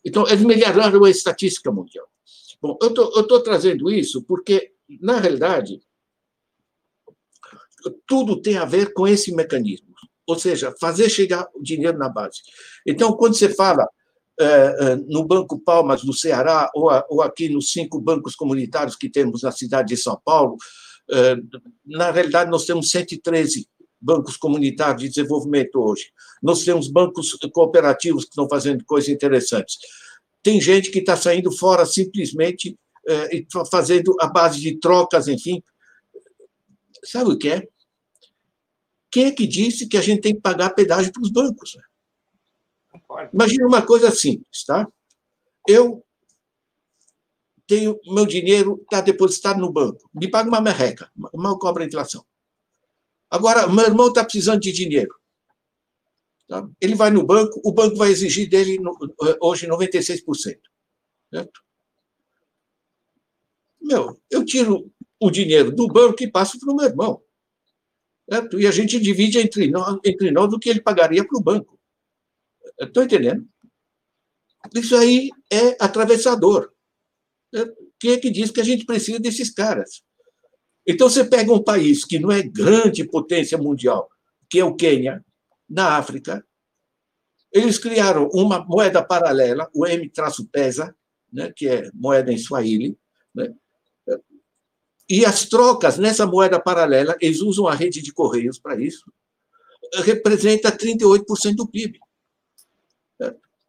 Então, 0.04 0.28
eles 0.28 0.44
melhoraram 0.44 1.04
a 1.04 1.10
estatística 1.10 1.72
mundial. 1.72 2.08
Bom, 2.62 2.78
eu 2.82 3.22
estou 3.22 3.42
trazendo 3.42 3.92
isso 3.92 4.24
porque, 4.24 4.72
na 5.02 5.20
realidade, 5.20 5.82
tudo 8.08 8.42
tem 8.42 8.58
a 8.58 8.66
ver 8.66 8.94
com 8.94 9.08
esse 9.08 9.34
mecanismo. 9.34 9.94
Ou 10.28 10.38
seja, 10.38 10.74
fazer 10.80 11.10
chegar 11.10 11.48
o 11.54 11.62
dinheiro 11.62 11.98
na 11.98 12.10
base. 12.10 12.42
Então, 12.86 13.14
quando 13.14 13.36
você 13.36 13.50
fala 13.50 13.88
é, 14.40 14.96
no 15.08 15.26
Banco 15.26 15.60
Palmas 15.60 16.04
do 16.04 16.14
Ceará, 16.14 16.70
ou, 16.74 16.90
ou 17.10 17.22
aqui 17.22 17.50
nos 17.50 17.72
cinco 17.72 18.00
bancos 18.00 18.36
comunitários 18.36 18.96
que 18.96 19.10
temos 19.10 19.44
na 19.44 19.52
cidade 19.52 19.90
de 19.90 19.98
São 19.98 20.20
Paulo, 20.24 20.58
é, 20.58 20.60
na 21.86 22.12
realidade, 22.12 22.50
nós 22.50 22.66
temos 22.66 22.90
113 22.90 23.68
bancos 24.00 24.38
comunitários 24.38 25.02
de 25.02 25.10
desenvolvimento 25.10 25.76
hoje. 25.78 26.12
Nós 26.42 26.64
temos 26.64 26.88
bancos 26.88 27.34
cooperativos 27.52 28.24
que 28.24 28.30
estão 28.30 28.48
fazendo 28.48 28.84
coisas 28.86 29.10
interessantes. 29.10 29.78
Tem 30.44 30.62
gente 30.62 30.92
que 30.92 31.00
está 31.00 31.18
saindo 31.18 31.52
fora 31.52 31.86
simplesmente 31.86 32.78
é, 33.08 33.38
e 33.38 33.48
fazendo 33.72 34.16
a 34.20 34.28
base 34.28 34.60
de 34.60 34.78
trocas, 34.80 35.28
enfim. 35.28 35.64
Sabe 37.04 37.32
o 37.32 37.38
que 37.38 37.50
é? 37.50 37.68
Quem 39.10 39.26
é 39.26 39.32
que 39.32 39.48
disse 39.48 39.88
que 39.88 39.98
a 39.98 40.02
gente 40.02 40.22
tem 40.22 40.36
que 40.36 40.42
pagar 40.42 40.72
pedágio 40.72 41.12
para 41.12 41.22
os 41.24 41.32
bancos? 41.32 41.78
Imagina 43.34 43.68
uma 43.68 43.82
coisa 43.82 44.12
simples, 44.12 44.64
tá? 44.66 44.88
Eu 45.68 46.05
tenho 47.68 48.00
meu 48.06 48.26
dinheiro 48.26 48.80
está 48.84 49.02
depositado 49.02 49.60
no 49.60 49.72
banco, 49.72 50.10
me 50.14 50.30
paga 50.30 50.50
uma 50.50 50.62
merreca, 50.62 51.12
mal 51.34 51.58
cobra 51.58 51.84
a 51.84 51.88
inflação. 51.88 52.26
Agora, 53.30 53.68
meu 53.68 53.86
irmão 53.86 54.08
está 54.08 54.24
precisando 54.24 54.62
de 54.62 54.72
dinheiro. 54.72 55.14
Tá? 56.48 56.68
Ele 56.80 56.96
vai 56.96 57.10
no 57.10 57.26
banco, 57.26 57.60
o 57.64 57.72
banco 57.72 57.96
vai 57.96 58.12
exigir 58.12 58.48
dele 58.48 58.78
hoje 59.42 59.68
96%. 59.68 60.60
Certo? 61.34 61.62
Meu, 63.82 64.20
eu 64.30 64.46
tiro 64.46 64.92
o 65.20 65.32
dinheiro 65.32 65.72
do 65.72 65.88
banco 65.88 66.22
e 66.22 66.32
passo 66.32 66.60
para 66.60 66.72
o 66.72 66.76
meu 66.76 66.86
irmão. 66.86 67.22
Certo? 68.30 68.60
E 68.60 68.68
a 68.68 68.72
gente 68.72 69.00
divide 69.00 69.40
entre 69.40 69.70
nós, 69.70 70.00
entre 70.06 70.32
nós 70.32 70.54
o 70.54 70.60
que 70.60 70.70
ele 70.70 70.82
pagaria 70.82 71.26
para 71.26 71.38
o 71.38 71.44
banco. 71.44 71.80
Estou 72.80 73.04
entendendo? 73.04 73.48
Isso 74.74 74.96
aí 74.96 75.30
é 75.52 75.78
atravessador. 75.80 76.75
Quem 78.00 78.12
é 78.12 78.18
que 78.18 78.30
diz 78.30 78.52
que 78.52 78.62
a 78.62 78.64
gente 78.64 78.86
precisa 78.86 79.20
desses 79.20 79.50
caras? 79.50 80.04
Então, 80.86 81.10
você 81.10 81.24
pega 81.24 81.52
um 81.52 81.64
país 81.64 82.06
que 82.06 82.20
não 82.20 82.32
é 82.32 82.44
grande 82.44 83.04
potência 83.04 83.58
mundial, 83.58 84.10
que 84.50 84.60
é 84.60 84.66
o 84.66 84.76
Quênia, 84.76 85.24
na 85.68 85.98
África, 85.98 86.46
eles 87.52 87.80
criaram 87.80 88.30
uma 88.34 88.64
moeda 88.64 89.04
paralela, 89.04 89.70
o 89.74 89.86
M-PESA, 89.88 90.96
né, 91.32 91.52
que 91.56 91.68
é 91.68 91.90
moeda 91.94 92.32
em 92.32 92.38
Swahili, 92.38 92.98
né, 93.34 93.54
e 95.10 95.26
as 95.26 95.46
trocas 95.46 95.98
nessa 95.98 96.26
moeda 96.26 96.60
paralela, 96.60 97.16
eles 97.22 97.40
usam 97.40 97.68
a 97.68 97.74
rede 97.74 98.02
de 98.02 98.12
correios 98.12 98.60
para 98.60 98.80
isso, 98.80 99.12
representa 100.04 100.72
38% 100.72 101.56
do 101.56 101.68
PIB. 101.68 102.00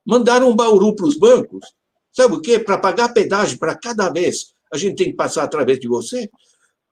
Mandaram 0.05 0.51
um 0.51 0.57
bauru 0.57 0.95
para 0.95 1.07
os 1.07 1.17
bancos, 1.17 1.75
sabe 2.17 2.35
o 2.35 2.41
quê? 2.41 2.59
Para 2.59 2.79
pagar 2.79 3.11
pedágio 3.11 3.59
para 3.59 3.77
cada 3.77 4.09
vez 4.09 4.55
a 4.73 4.77
gente 4.77 4.97
tem 4.97 5.11
que 5.11 5.17
passar 5.17 5.45
através 5.45 5.79
de 5.79 5.89
você. 5.89 6.31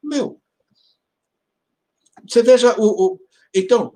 Meu, 0.03 0.41
você 2.29 2.43
veja 2.43 2.75
o, 2.79 3.15
o 3.15 3.21
então 3.55 3.93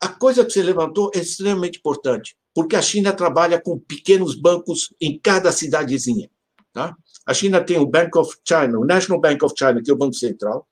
a 0.00 0.08
coisa 0.08 0.44
que 0.44 0.52
você 0.52 0.62
levantou 0.62 1.10
é 1.14 1.18
extremamente 1.18 1.78
importante, 1.78 2.36
porque 2.52 2.76
a 2.76 2.82
China 2.82 3.12
trabalha 3.12 3.60
com 3.60 3.78
pequenos 3.78 4.34
bancos 4.34 4.92
em 5.00 5.18
cada 5.18 5.50
cidadezinha. 5.50 6.30
Tá? 6.72 6.96
A 7.24 7.32
China 7.32 7.64
tem 7.64 7.78
o 7.78 7.86
Bank 7.86 8.16
of 8.18 8.36
China, 8.46 8.78
o 8.78 8.84
National 8.84 9.20
Bank 9.20 9.42
of 9.44 9.54
China, 9.56 9.82
que 9.82 9.90
é 9.90 9.94
o 9.94 9.96
Banco 9.96 10.14
Central. 10.14 10.68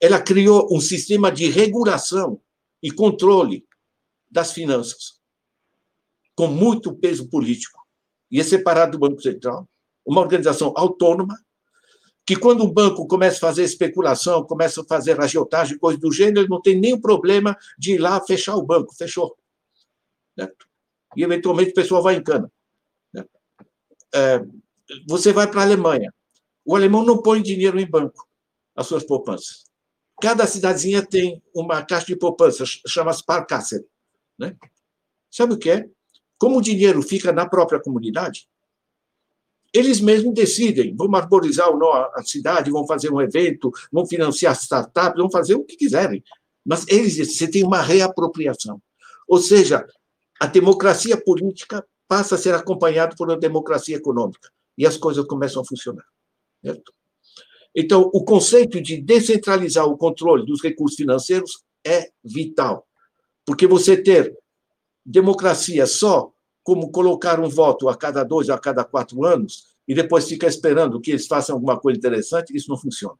Ela 0.00 0.20
criou 0.20 0.68
um 0.74 0.80
sistema 0.80 1.30
de 1.30 1.48
regulação 1.48 2.40
e 2.82 2.90
controle 2.90 3.66
das 4.30 4.52
finanças, 4.52 5.20
com 6.34 6.46
muito 6.46 6.94
peso 6.94 7.28
político, 7.28 7.85
é 8.32 8.42
separado 8.42 8.92
do 8.92 8.98
Banco 8.98 9.20
Central, 9.22 9.68
uma 10.04 10.20
organização 10.20 10.72
autônoma, 10.76 11.38
que 12.24 12.34
quando 12.36 12.64
um 12.64 12.72
banco 12.72 13.06
começa 13.06 13.36
a 13.36 13.40
fazer 13.40 13.62
especulação, 13.62 14.44
começa 14.44 14.80
a 14.80 14.84
fazer 14.84 15.20
agiotagem, 15.20 15.78
coisa 15.78 15.98
do 15.98 16.10
gênero, 16.10 16.40
ele 16.40 16.48
não 16.48 16.60
tem 16.60 16.78
nenhum 16.78 17.00
problema 17.00 17.56
de 17.78 17.94
ir 17.94 17.98
lá 17.98 18.20
fechar 18.20 18.56
o 18.56 18.62
banco, 18.62 18.94
fechou. 18.94 19.36
Certo? 20.36 20.66
E, 21.16 21.22
eventualmente, 21.22 21.70
o 21.70 21.74
pessoal 21.74 22.02
vai 22.02 22.16
em 22.16 22.22
cana. 22.22 22.50
É, 24.12 24.40
você 25.06 25.32
vai 25.32 25.48
para 25.48 25.60
a 25.60 25.64
Alemanha. 25.64 26.12
O 26.64 26.74
alemão 26.74 27.04
não 27.04 27.22
põe 27.22 27.40
dinheiro 27.40 27.78
em 27.78 27.88
banco, 27.88 28.28
as 28.74 28.86
suas 28.86 29.04
poupanças. 29.04 29.64
Cada 30.20 30.46
cidadezinha 30.46 31.06
tem 31.06 31.42
uma 31.54 31.84
caixa 31.84 32.06
de 32.06 32.16
poupança, 32.16 32.64
chama 32.86 33.12
Sparkasse. 33.12 33.86
Né? 34.38 34.56
Sabe 35.30 35.54
o 35.54 35.58
que 35.58 35.70
é? 35.70 35.88
Como 36.38 36.58
o 36.58 36.62
dinheiro 36.62 37.02
fica 37.02 37.32
na 37.32 37.48
própria 37.48 37.80
comunidade, 37.80 38.46
eles 39.72 40.00
mesmos 40.00 40.34
decidem, 40.34 40.94
vão 40.94 41.14
arborizar 41.14 41.68
a 42.14 42.22
cidade, 42.22 42.70
vão 42.70 42.86
fazer 42.86 43.12
um 43.12 43.20
evento, 43.20 43.70
vão 43.92 44.06
financiar 44.06 44.54
startups, 44.54 45.18
vão 45.18 45.30
fazer 45.30 45.54
o 45.54 45.64
que 45.64 45.76
quiserem. 45.76 46.22
Mas 46.64 46.86
eles, 46.88 47.16
você 47.16 47.48
tem 47.48 47.62
uma 47.62 47.82
reapropriação. 47.82 48.80
Ou 49.28 49.38
seja, 49.38 49.86
a 50.40 50.46
democracia 50.46 51.16
política 51.16 51.86
passa 52.08 52.36
a 52.36 52.38
ser 52.38 52.54
acompanhada 52.54 53.14
por 53.16 53.28
uma 53.28 53.36
democracia 53.36 53.96
econômica 53.96 54.50
e 54.78 54.86
as 54.86 54.96
coisas 54.96 55.24
começam 55.26 55.62
a 55.62 55.64
funcionar. 55.64 56.04
Certo? 56.64 56.92
Então, 57.74 58.10
o 58.14 58.24
conceito 58.24 58.80
de 58.80 59.00
descentralizar 59.00 59.84
o 59.86 59.98
controle 59.98 60.46
dos 60.46 60.62
recursos 60.62 60.96
financeiros 60.96 61.62
é 61.86 62.10
vital, 62.24 62.86
porque 63.44 63.66
você 63.66 63.96
ter 63.96 64.34
democracia 65.06 65.86
só 65.86 66.32
como 66.62 66.90
colocar 66.90 67.38
um 67.38 67.48
voto 67.48 67.88
a 67.88 67.96
cada 67.96 68.24
dois, 68.24 68.50
a 68.50 68.58
cada 68.58 68.84
quatro 68.84 69.24
anos, 69.24 69.66
e 69.86 69.94
depois 69.94 70.28
fica 70.28 70.48
esperando 70.48 71.00
que 71.00 71.12
eles 71.12 71.28
façam 71.28 71.54
alguma 71.54 71.78
coisa 71.78 71.96
interessante, 71.96 72.54
isso 72.56 72.68
não 72.68 72.76
funciona. 72.76 73.16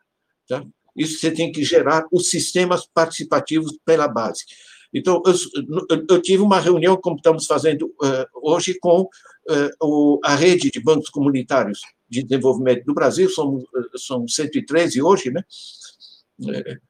Tá? 0.49 0.65
Isso 0.97 1.21
você 1.21 1.31
tem 1.31 1.53
que 1.53 1.63
gerar 1.63 2.07
os 2.11 2.29
sistemas 2.29 2.87
participativos 2.93 3.79
pela 3.85 4.09
base. 4.09 4.45
Então, 4.93 5.23
eu, 5.27 6.05
eu 6.09 6.21
tive 6.21 6.43
uma 6.43 6.59
reunião, 6.59 6.97
como 6.97 7.17
estamos 7.17 7.47
fazendo 7.47 7.87
uh, 7.87 8.27
hoje, 8.43 8.79
com 8.81 9.03
uh, 9.03 9.71
o, 9.81 10.19
a 10.25 10.35
rede 10.35 10.71
de 10.71 10.81
bancos 10.81 11.11
comunitários 11.11 11.81
de 12.09 12.23
desenvolvimento 12.23 12.85
do 12.85 12.95
Brasil, 12.95 13.29
são, 13.31 13.63
são 13.97 14.27
113 14.27 15.03
hoje, 15.03 15.31
né? 15.31 15.45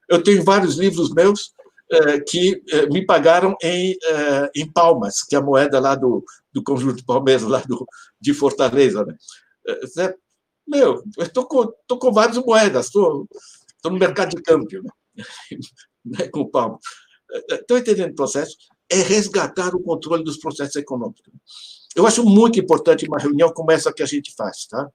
Eu 0.09 0.23
tenho 0.23 0.43
vários 0.43 0.77
livros 0.77 1.13
meus 1.13 1.53
que 2.27 2.63
me 2.91 3.05
pagaram 3.05 3.57
em, 3.63 3.97
em 4.55 4.71
palmas, 4.71 5.23
que 5.23 5.37
é 5.37 5.39
a 5.39 5.43
moeda 5.43 5.79
lá 5.79 5.95
do, 5.95 6.25
do 6.53 6.63
conjunto 6.63 7.05
Palmeiras, 7.05 7.43
lá 7.43 7.61
do, 7.61 7.87
de 8.21 8.35
Fortaleza. 8.35 9.05
Né? 9.05 9.15
Meu, 10.67 11.03
eu 11.17 11.25
estou 11.25 11.47
com, 11.47 11.73
tô 11.87 11.99
com 11.99 12.13
várias 12.13 12.39
moedas, 12.39 12.87
estou 12.87 13.29
no 13.85 13.99
mercado 13.99 14.31
de 14.31 14.43
câmbio, 14.43 14.83
né? 14.83 14.91
né 16.05 16.29
com 16.29 16.49
palmo. 16.49 16.79
Estão 17.51 17.79
entendendo 17.79 18.13
o 18.13 18.17
processo? 18.17 18.57
É 18.91 18.97
resgatar 18.97 19.75
o 19.75 19.83
controle 19.83 20.25
dos 20.25 20.39
processos 20.39 20.77
econômicos. 20.77 21.23
Eu 21.95 22.07
acho 22.07 22.25
muito 22.25 22.59
importante 22.59 23.07
uma 23.07 23.19
reunião 23.19 23.53
como 23.53 23.73
essa 23.73 23.93
que 23.93 24.03
a 24.03 24.07
gente 24.07 24.35
faz. 24.35 24.67
Tá? 24.67 24.89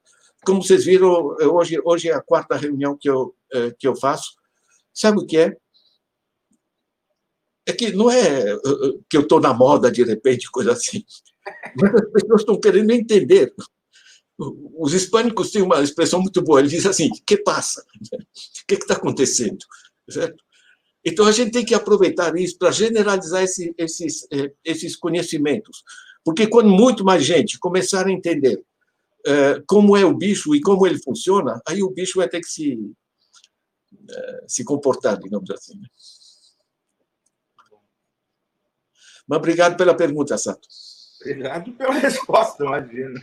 Como 0.45 0.61
vocês 0.61 0.85
viram, 0.85 1.35
hoje, 1.41 1.79
hoje 1.83 2.09
é 2.09 2.13
a 2.13 2.21
quarta 2.21 2.55
reunião 2.55 2.97
que 2.99 3.09
eu, 3.09 3.35
que 3.77 3.87
eu 3.87 3.95
faço. 3.95 4.33
Sabe 4.93 5.19
o 5.19 5.25
que 5.25 5.37
é? 5.37 5.57
É 7.65 7.73
que 7.73 7.91
não 7.91 8.09
é 8.09 8.57
que 9.09 9.17
eu 9.17 9.21
estou 9.21 9.39
na 9.39 9.53
moda 9.53 9.91
de 9.91 10.03
repente, 10.03 10.49
coisa 10.49 10.73
assim. 10.73 11.03
Mas 11.75 11.93
as 11.95 12.11
pessoas 12.11 12.41
estão 12.41 12.59
querendo 12.59 12.91
entender. 12.91 13.53
Os 14.37 14.93
hispânicos 14.93 15.51
têm 15.51 15.61
uma 15.61 15.81
expressão 15.81 16.19
muito 16.21 16.41
boa. 16.41 16.59
Eles 16.59 16.71
dizem 16.71 16.89
assim: 16.89 17.09
que 17.25 17.37
passa? 17.37 17.83
O 18.13 18.67
que 18.67 18.75
está 18.75 18.95
acontecendo? 18.95 19.59
Certo? 20.09 20.43
Então, 21.03 21.25
a 21.25 21.31
gente 21.31 21.51
tem 21.51 21.65
que 21.65 21.73
aproveitar 21.73 22.35
isso 22.37 22.57
para 22.57 22.71
generalizar 22.71 23.43
esse, 23.43 23.73
esses, 23.77 24.27
eh, 24.31 24.51
esses 24.63 24.95
conhecimentos. 24.95 25.83
Porque 26.23 26.45
quando 26.45 26.69
muito 26.69 27.03
mais 27.03 27.23
gente 27.25 27.57
começar 27.57 28.05
a 28.05 28.11
entender 28.11 28.63
é, 29.25 29.61
como 29.67 29.95
é 29.95 30.05
o 30.05 30.15
bicho 30.15 30.55
e 30.55 30.61
como 30.61 30.85
ele 30.85 30.99
funciona, 30.99 31.61
aí 31.67 31.81
o 31.83 31.89
bicho 31.89 32.19
vai 32.19 32.29
ter 32.29 32.39
que 32.39 32.47
se, 32.47 32.77
é, 34.09 34.43
se 34.47 34.63
comportar, 34.63 35.19
digamos 35.19 35.49
assim. 35.49 35.77
Né? 35.79 35.87
Mas 39.27 39.37
obrigado 39.37 39.77
pela 39.77 39.95
pergunta, 39.95 40.37
Sato. 40.37 40.67
Obrigado 41.21 41.71
pela 41.73 41.93
resposta, 41.93 42.63
imagina. 42.63 43.19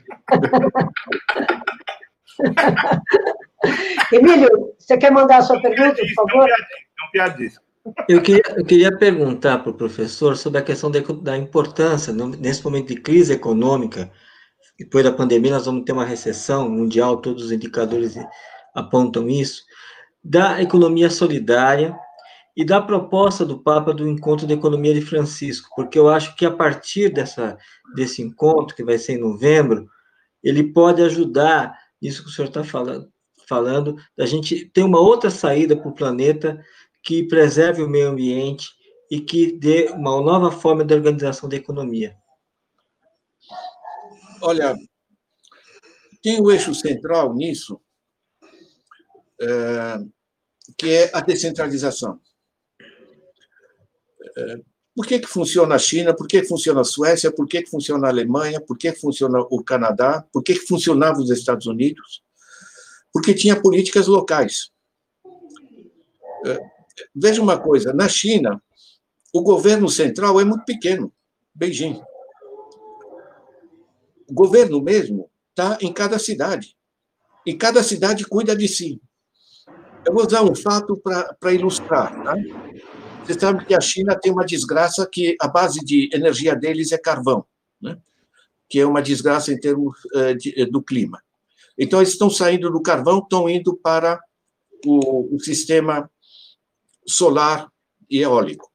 Emílio, 4.13 4.75
você 4.79 4.97
quer 4.97 5.11
mandar 5.11 5.39
a 5.39 5.43
sua 5.43 5.61
pergunta, 5.61 5.97
por 5.97 6.29
favor? 6.29 6.49
Não 6.49 7.11
piadista. 7.13 7.61
Eu 8.09 8.23
queria, 8.23 8.43
eu 8.57 8.65
queria 8.65 8.97
perguntar 8.97 9.59
para 9.59 9.71
o 9.71 9.75
professor 9.75 10.37
sobre 10.37 10.61
a 10.61 10.63
questão 10.63 10.91
da, 10.91 11.01
da 11.01 11.37
importância, 11.37 12.13
nesse 12.13 12.63
momento 12.65 12.89
de 12.89 13.01
crise 13.01 13.33
econômica, 13.33 14.11
depois 14.79 15.05
da 15.05 15.13
pandemia 15.13 15.53
nós 15.53 15.67
vamos 15.67 15.85
ter 15.85 15.93
uma 15.93 16.05
recessão 16.05 16.69
mundial, 16.69 17.17
todos 17.17 17.47
os 17.47 17.53
indicadores 17.53 18.15
apontam 18.75 19.29
isso, 19.29 19.63
da 20.23 20.63
economia 20.63 21.11
solidária 21.11 21.99
e 22.59 22.65
da 22.65 22.83
proposta 22.83 23.47
do 23.47 23.63
Papa 23.63 23.95
do 23.95 24.09
encontro 24.09 24.45
da 24.45 24.53
economia 24.53 24.93
de 24.93 25.01
Francisco, 25.01 25.71
porque 25.77 25.97
eu 25.97 26.09
acho 26.09 26.35
que 26.35 26.45
a 26.45 26.51
partir 26.51 27.09
dessa, 27.09 27.57
desse 27.95 28.21
encontro, 28.21 28.75
que 28.75 28.83
vai 28.83 28.99
ser 28.99 29.13
em 29.13 29.21
novembro, 29.21 29.89
ele 30.43 30.73
pode 30.73 31.01
ajudar, 31.01 31.79
isso 32.03 32.25
que 32.25 32.31
o 32.31 32.33
senhor 32.33 32.49
está 32.49 32.65
falando, 32.65 33.13
falando, 33.49 33.95
da 34.17 34.27
gente 34.27 34.69
ter 34.71 34.83
uma 34.83 34.99
outra 34.99 35.31
saída 35.31 35.77
para 35.77 35.89
o 35.89 35.95
planeta 35.95 36.61
que 37.01 37.23
preserve 37.29 37.81
o 37.81 37.89
meio 37.89 38.09
ambiente 38.09 38.71
e 39.09 39.21
que 39.21 39.53
dê 39.53 39.91
uma 39.91 40.21
nova 40.21 40.51
forma 40.51 40.85
de 40.85 40.93
organização 40.93 41.49
da 41.49 41.55
economia. 41.55 42.17
Olha, 44.43 44.75
tem 46.21 46.41
o 46.41 46.51
eixo 46.51 46.75
central 46.75 47.33
nisso, 47.35 47.81
é, 49.41 49.99
que 50.77 50.91
é 50.91 51.11
a 51.15 51.21
descentralização. 51.21 52.21
Por 54.95 55.07
que, 55.07 55.21
que 55.21 55.29
funciona 55.29 55.77
a 55.77 55.79
China? 55.79 56.13
Por 56.13 56.27
que, 56.27 56.41
que 56.41 56.49
funciona 56.49 56.81
a 56.81 56.85
Suécia? 56.85 57.31
Por 57.31 57.47
que, 57.47 57.63
que 57.63 57.71
funciona 57.71 58.09
a 58.09 58.11
Alemanha? 58.11 58.61
Por 58.61 58.77
que, 58.77 58.91
que 58.91 58.99
funciona 58.99 59.39
o 59.41 59.63
Canadá? 59.63 60.27
Por 60.33 60.43
que, 60.43 60.55
que 60.55 60.67
funcionava 60.67 61.21
os 61.21 61.31
Estados 61.31 61.67
Unidos? 61.67 62.23
Porque 63.13 63.33
tinha 63.33 63.61
políticas 63.61 64.09
locais. 64.09 64.71
É, 66.45 66.59
veja 67.15 67.41
uma 67.41 67.59
coisa: 67.59 67.93
na 67.93 68.09
China, 68.09 68.61
o 69.33 69.43
governo 69.43 69.89
central 69.89 70.41
é 70.41 70.45
muito 70.45 70.65
pequeno. 70.65 71.13
Beijing. 71.55 72.03
O 74.29 74.35
governo 74.35 74.83
mesmo 74.83 75.31
está 75.51 75.79
em 75.81 75.93
cada 75.93 76.19
cidade. 76.19 76.77
E 77.47 77.55
cada 77.55 77.83
cidade 77.83 78.27
cuida 78.27 78.55
de 78.55 78.67
si. 78.67 79.01
Eu 80.05 80.13
vou 80.13 80.27
usar 80.27 80.43
um 80.43 80.55
fato 80.55 80.97
para 80.97 81.53
ilustrar. 81.53 82.13
Tá? 82.25 82.35
Você 83.29 83.39
sabe 83.39 83.67
que 83.67 83.75
a 83.75 83.81
China 83.81 84.19
tem 84.19 84.33
uma 84.33 84.47
desgraça 84.47 85.07
que 85.07 85.37
a 85.39 85.47
base 85.47 85.81
de 85.81 86.09
energia 86.15 86.57
deles 86.57 86.93
é 86.93 86.99
carvão, 86.99 87.45
né? 87.79 87.99
que 88.67 88.81
é 88.81 88.87
uma 88.87 89.03
desgraça 89.03 89.53
em 89.53 89.61
termos 89.61 89.99
uh, 90.15 90.35
de, 90.35 90.65
do 90.65 90.83
clima. 90.83 91.23
Então, 91.77 92.01
eles 92.01 92.13
estão 92.13 92.31
saindo 92.31 92.71
do 92.71 92.81
carvão, 92.81 93.19
estão 93.19 93.47
indo 93.47 93.77
para 93.77 94.19
o, 94.87 95.37
o 95.37 95.39
sistema 95.41 96.11
solar 97.07 97.71
e 98.09 98.23
eólico. 98.23 98.73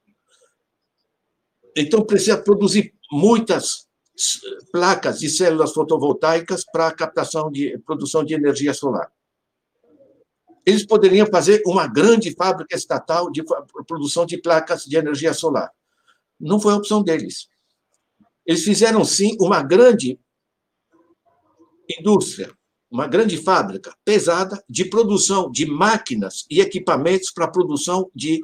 Então, 1.75 2.05
precisa 2.05 2.37
produzir 2.37 2.93
muitas 3.11 3.87
placas 4.71 5.19
de 5.19 5.29
células 5.29 5.73
fotovoltaicas 5.73 6.63
para 6.71 6.89
a 6.89 6.95
captação 6.95 7.51
de 7.51 7.75
produção 7.79 8.23
de 8.23 8.35
energia 8.35 8.73
solar. 8.73 9.11
Eles 10.65 10.85
poderiam 10.85 11.27
fazer 11.27 11.61
uma 11.65 11.87
grande 11.87 12.33
fábrica 12.33 12.75
estatal 12.75 13.31
de 13.31 13.43
produção 13.87 14.25
de 14.25 14.37
placas 14.37 14.85
de 14.85 14.95
energia 14.95 15.33
solar. 15.33 15.71
Não 16.39 16.59
foi 16.59 16.73
a 16.73 16.77
opção 16.77 17.03
deles. 17.03 17.47
Eles 18.45 18.63
fizeram, 18.63 19.03
sim, 19.03 19.35
uma 19.39 19.61
grande 19.61 20.19
indústria 21.99 22.53
uma 22.93 23.07
grande 23.07 23.37
fábrica 23.37 23.91
pesada 24.05 24.63
de 24.69 24.85
produção 24.85 25.49
de 25.51 25.65
máquinas 25.65 26.45
e 26.47 26.61
equipamentos 26.61 27.31
para 27.31 27.47
produção 27.47 28.07
de 28.13 28.39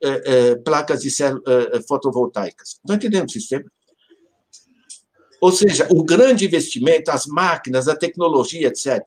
eh, 0.00 0.22
eh, 0.24 0.54
placas 0.54 1.02
de 1.02 1.08
eh, 1.20 1.80
fotovoltaicas. 1.88 2.74
Estão 2.74 2.94
entendendo 2.94 3.28
o 3.28 3.32
sistema? 3.32 3.64
Ou 5.40 5.50
seja, 5.50 5.88
o 5.90 6.04
grande 6.04 6.44
investimento, 6.44 7.10
as 7.10 7.26
máquinas, 7.26 7.88
a 7.88 7.96
tecnologia, 7.96 8.68
etc., 8.68 9.02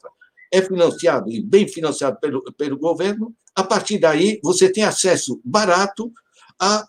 é 0.51 0.61
financiado 0.61 1.31
e 1.31 1.41
bem 1.41 1.67
financiado 1.67 2.19
pelo, 2.19 2.43
pelo 2.53 2.77
governo. 2.77 3.33
A 3.55 3.63
partir 3.63 3.97
daí, 3.97 4.39
você 4.43 4.71
tem 4.71 4.83
acesso 4.83 5.39
barato 5.43 6.11
a 6.59 6.85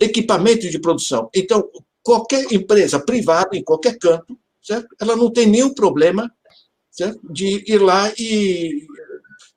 equipamento 0.00 0.68
de 0.68 0.78
produção. 0.78 1.28
Então, 1.34 1.68
qualquer 2.02 2.52
empresa 2.52 2.98
privada, 2.98 3.56
em 3.56 3.62
qualquer 3.62 3.98
canto, 3.98 4.38
certo? 4.62 4.88
ela 5.00 5.16
não 5.16 5.30
tem 5.30 5.46
nenhum 5.46 5.72
problema 5.72 6.30
certo? 6.90 7.20
de 7.30 7.64
ir 7.66 7.78
lá 7.78 8.12
e, 8.18 8.86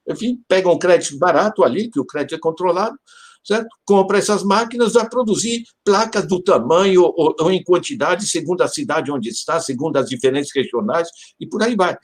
enfim, 0.07 0.43
pega 0.47 0.69
um 0.69 0.77
crédito 0.77 1.17
barato 1.17 1.63
ali, 1.63 1.89
que 1.89 1.99
o 1.99 2.05
crédito 2.05 2.35
é 2.35 2.39
controlado, 2.39 2.97
certo? 3.43 3.67
compra 3.85 4.17
essas 4.17 4.43
máquinas, 4.43 4.93
vai 4.93 5.09
produzir 5.09 5.63
placas 5.83 6.27
do 6.27 6.41
tamanho 6.41 7.03
ou, 7.03 7.35
ou, 7.39 7.51
em 7.51 7.63
quantidade, 7.63 8.27
segundo 8.27 8.61
a 8.61 8.67
cidade 8.67 9.11
onde 9.11 9.29
está, 9.29 9.59
segundo 9.59 9.97
as 9.97 10.09
diferentes 10.09 10.51
regionais, 10.55 11.09
e 11.39 11.47
por 11.47 11.61
aí 11.63 11.75
vai. 11.75 11.97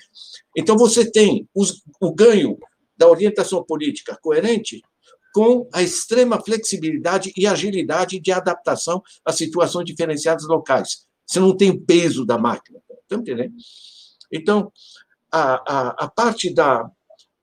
Então, 0.56 0.78
você 0.78 1.10
tem 1.10 1.48
os, 1.54 1.82
o 2.02 2.14
ganho 2.14 2.58
da 2.98 3.08
orientação 3.08 3.64
política 3.64 4.18
coerente 4.22 4.82
com 5.34 5.70
a 5.72 5.84
extrema 5.84 6.42
flexibilidade 6.44 7.32
e 7.38 7.46
agilidade 7.46 8.20
de 8.20 8.32
adaptação 8.32 9.04
a 9.24 9.32
situações 9.32 9.86
diferenciadas 9.86 10.48
locais. 10.48 11.06
Você 11.26 11.40
não 11.40 11.56
tem 11.56 11.78
peso 11.78 12.26
da 12.26 12.38
máquina. 12.38 12.80
Estão 13.04 13.20
entendendo? 13.20 13.54
Então, 14.34 14.72
a, 15.32 15.54
a, 15.54 16.06
a 16.06 16.10
parte 16.10 16.52
da, 16.54 16.90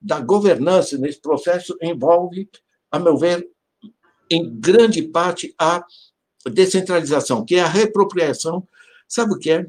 da 0.01 0.19
governança 0.19 0.97
nesse 0.97 1.21
processo 1.21 1.75
envolve, 1.81 2.49
a 2.91 2.99
meu 2.99 3.17
ver, 3.17 3.47
em 4.29 4.59
grande 4.59 5.01
parte, 5.03 5.53
a 5.57 5.85
descentralização, 6.51 7.45
que 7.45 7.55
é 7.55 7.61
a 7.61 7.67
repropriação. 7.67 8.67
Sabe 9.07 9.33
o 9.33 9.39
que 9.39 9.51
é? 9.51 9.67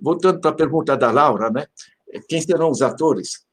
Voltando 0.00 0.40
para 0.40 0.50
a 0.50 0.54
pergunta 0.54 0.96
da 0.96 1.10
Laura, 1.10 1.50
né? 1.50 1.66
quem 2.28 2.40
serão 2.40 2.70
os 2.70 2.82
atores? 2.82 3.44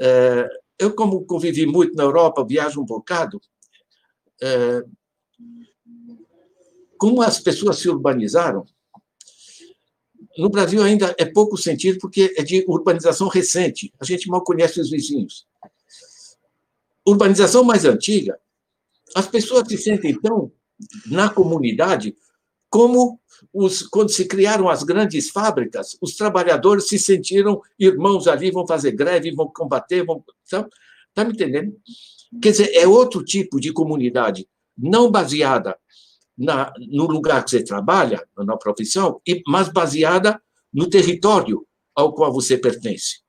É, 0.00 0.48
eu, 0.78 0.94
como 0.94 1.24
convivi 1.24 1.66
muito 1.66 1.96
na 1.96 2.04
Europa, 2.04 2.44
viajo 2.44 2.80
um 2.80 2.84
bocado, 2.84 3.40
é, 4.40 4.84
como 6.96 7.22
as 7.22 7.40
pessoas 7.40 7.78
se 7.78 7.88
urbanizaram, 7.88 8.66
no 10.36 10.48
Brasil 10.48 10.82
ainda 10.82 11.14
é 11.18 11.24
pouco 11.24 11.56
sentido, 11.56 11.98
porque 11.98 12.32
é 12.36 12.42
de 12.44 12.64
urbanização 12.68 13.26
recente. 13.26 13.92
A 14.00 14.04
gente 14.04 14.28
mal 14.28 14.42
conhece 14.44 14.80
os 14.80 14.88
vizinhos. 14.88 15.46
Urbanização 17.04 17.64
mais 17.64 17.84
antiga, 17.84 18.38
as 19.14 19.26
pessoas 19.26 19.66
se 19.68 19.76
sentem, 19.78 20.12
então, 20.12 20.52
na 21.06 21.28
comunidade, 21.28 22.14
como 22.70 23.20
os, 23.52 23.82
quando 23.82 24.10
se 24.10 24.26
criaram 24.26 24.68
as 24.68 24.82
grandes 24.82 25.30
fábricas, 25.30 25.96
os 26.00 26.16
trabalhadores 26.16 26.88
se 26.88 26.98
sentiram 26.98 27.60
irmãos 27.78 28.26
ali, 28.26 28.50
vão 28.50 28.66
fazer 28.66 28.92
greve, 28.92 29.34
vão 29.34 29.48
combater, 29.48 30.04
vão. 30.04 30.24
Está 30.42 31.24
me 31.24 31.32
entendendo? 31.32 31.76
Quer 32.40 32.50
dizer, 32.50 32.74
é 32.74 32.86
outro 32.86 33.24
tipo 33.24 33.58
de 33.58 33.72
comunidade, 33.72 34.46
não 34.76 35.10
baseada 35.10 35.76
na, 36.36 36.72
no 36.88 37.06
lugar 37.06 37.44
que 37.44 37.50
você 37.50 37.64
trabalha, 37.64 38.24
na 38.36 38.56
profissão, 38.56 39.20
mas 39.46 39.68
baseada 39.68 40.40
no 40.72 40.88
território 40.88 41.66
ao 41.94 42.14
qual 42.14 42.32
você 42.32 42.56
pertence. 42.56 43.20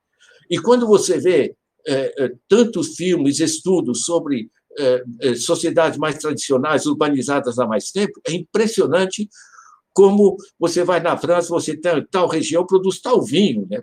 E 0.50 0.60
quando 0.60 0.86
você 0.86 1.18
vê 1.18 1.56
é, 1.88 2.34
tantos 2.48 2.96
filmes, 2.96 3.40
estudos 3.40 4.04
sobre 4.04 4.52
sociedades 5.36 5.98
mais 5.98 6.18
tradicionais, 6.18 6.86
urbanizadas 6.86 7.60
há 7.60 7.68
mais 7.68 7.92
tempo, 7.92 8.22
é 8.28 8.34
impressionante 8.34 9.30
como 9.94 10.38
você 10.58 10.84
vai 10.84 11.00
na 11.00 11.18
França, 11.18 11.50
você 11.50 11.76
tem 11.76 12.06
tal 12.10 12.28
região 12.28 12.66
produz 12.66 13.02
tal 13.02 13.22
vinho, 13.22 13.68
né? 13.70 13.82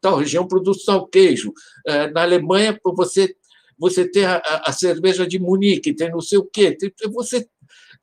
tal 0.00 0.16
região 0.16 0.46
produz 0.46 0.84
tal 0.84 1.06
queijo. 1.06 1.52
É, 1.86 2.10
na 2.10 2.22
Alemanha, 2.22 2.78
você 2.84 3.36
você 3.78 4.08
tem 4.08 4.24
a, 4.24 4.40
a, 4.64 4.72
cerveja 4.72 5.26
de 5.26 5.38
Munique, 5.38 5.94
tem 5.94 6.10
não 6.10 6.22
sei 6.22 6.38
o 6.38 6.44
quê. 6.44 6.76
Você 7.12 7.46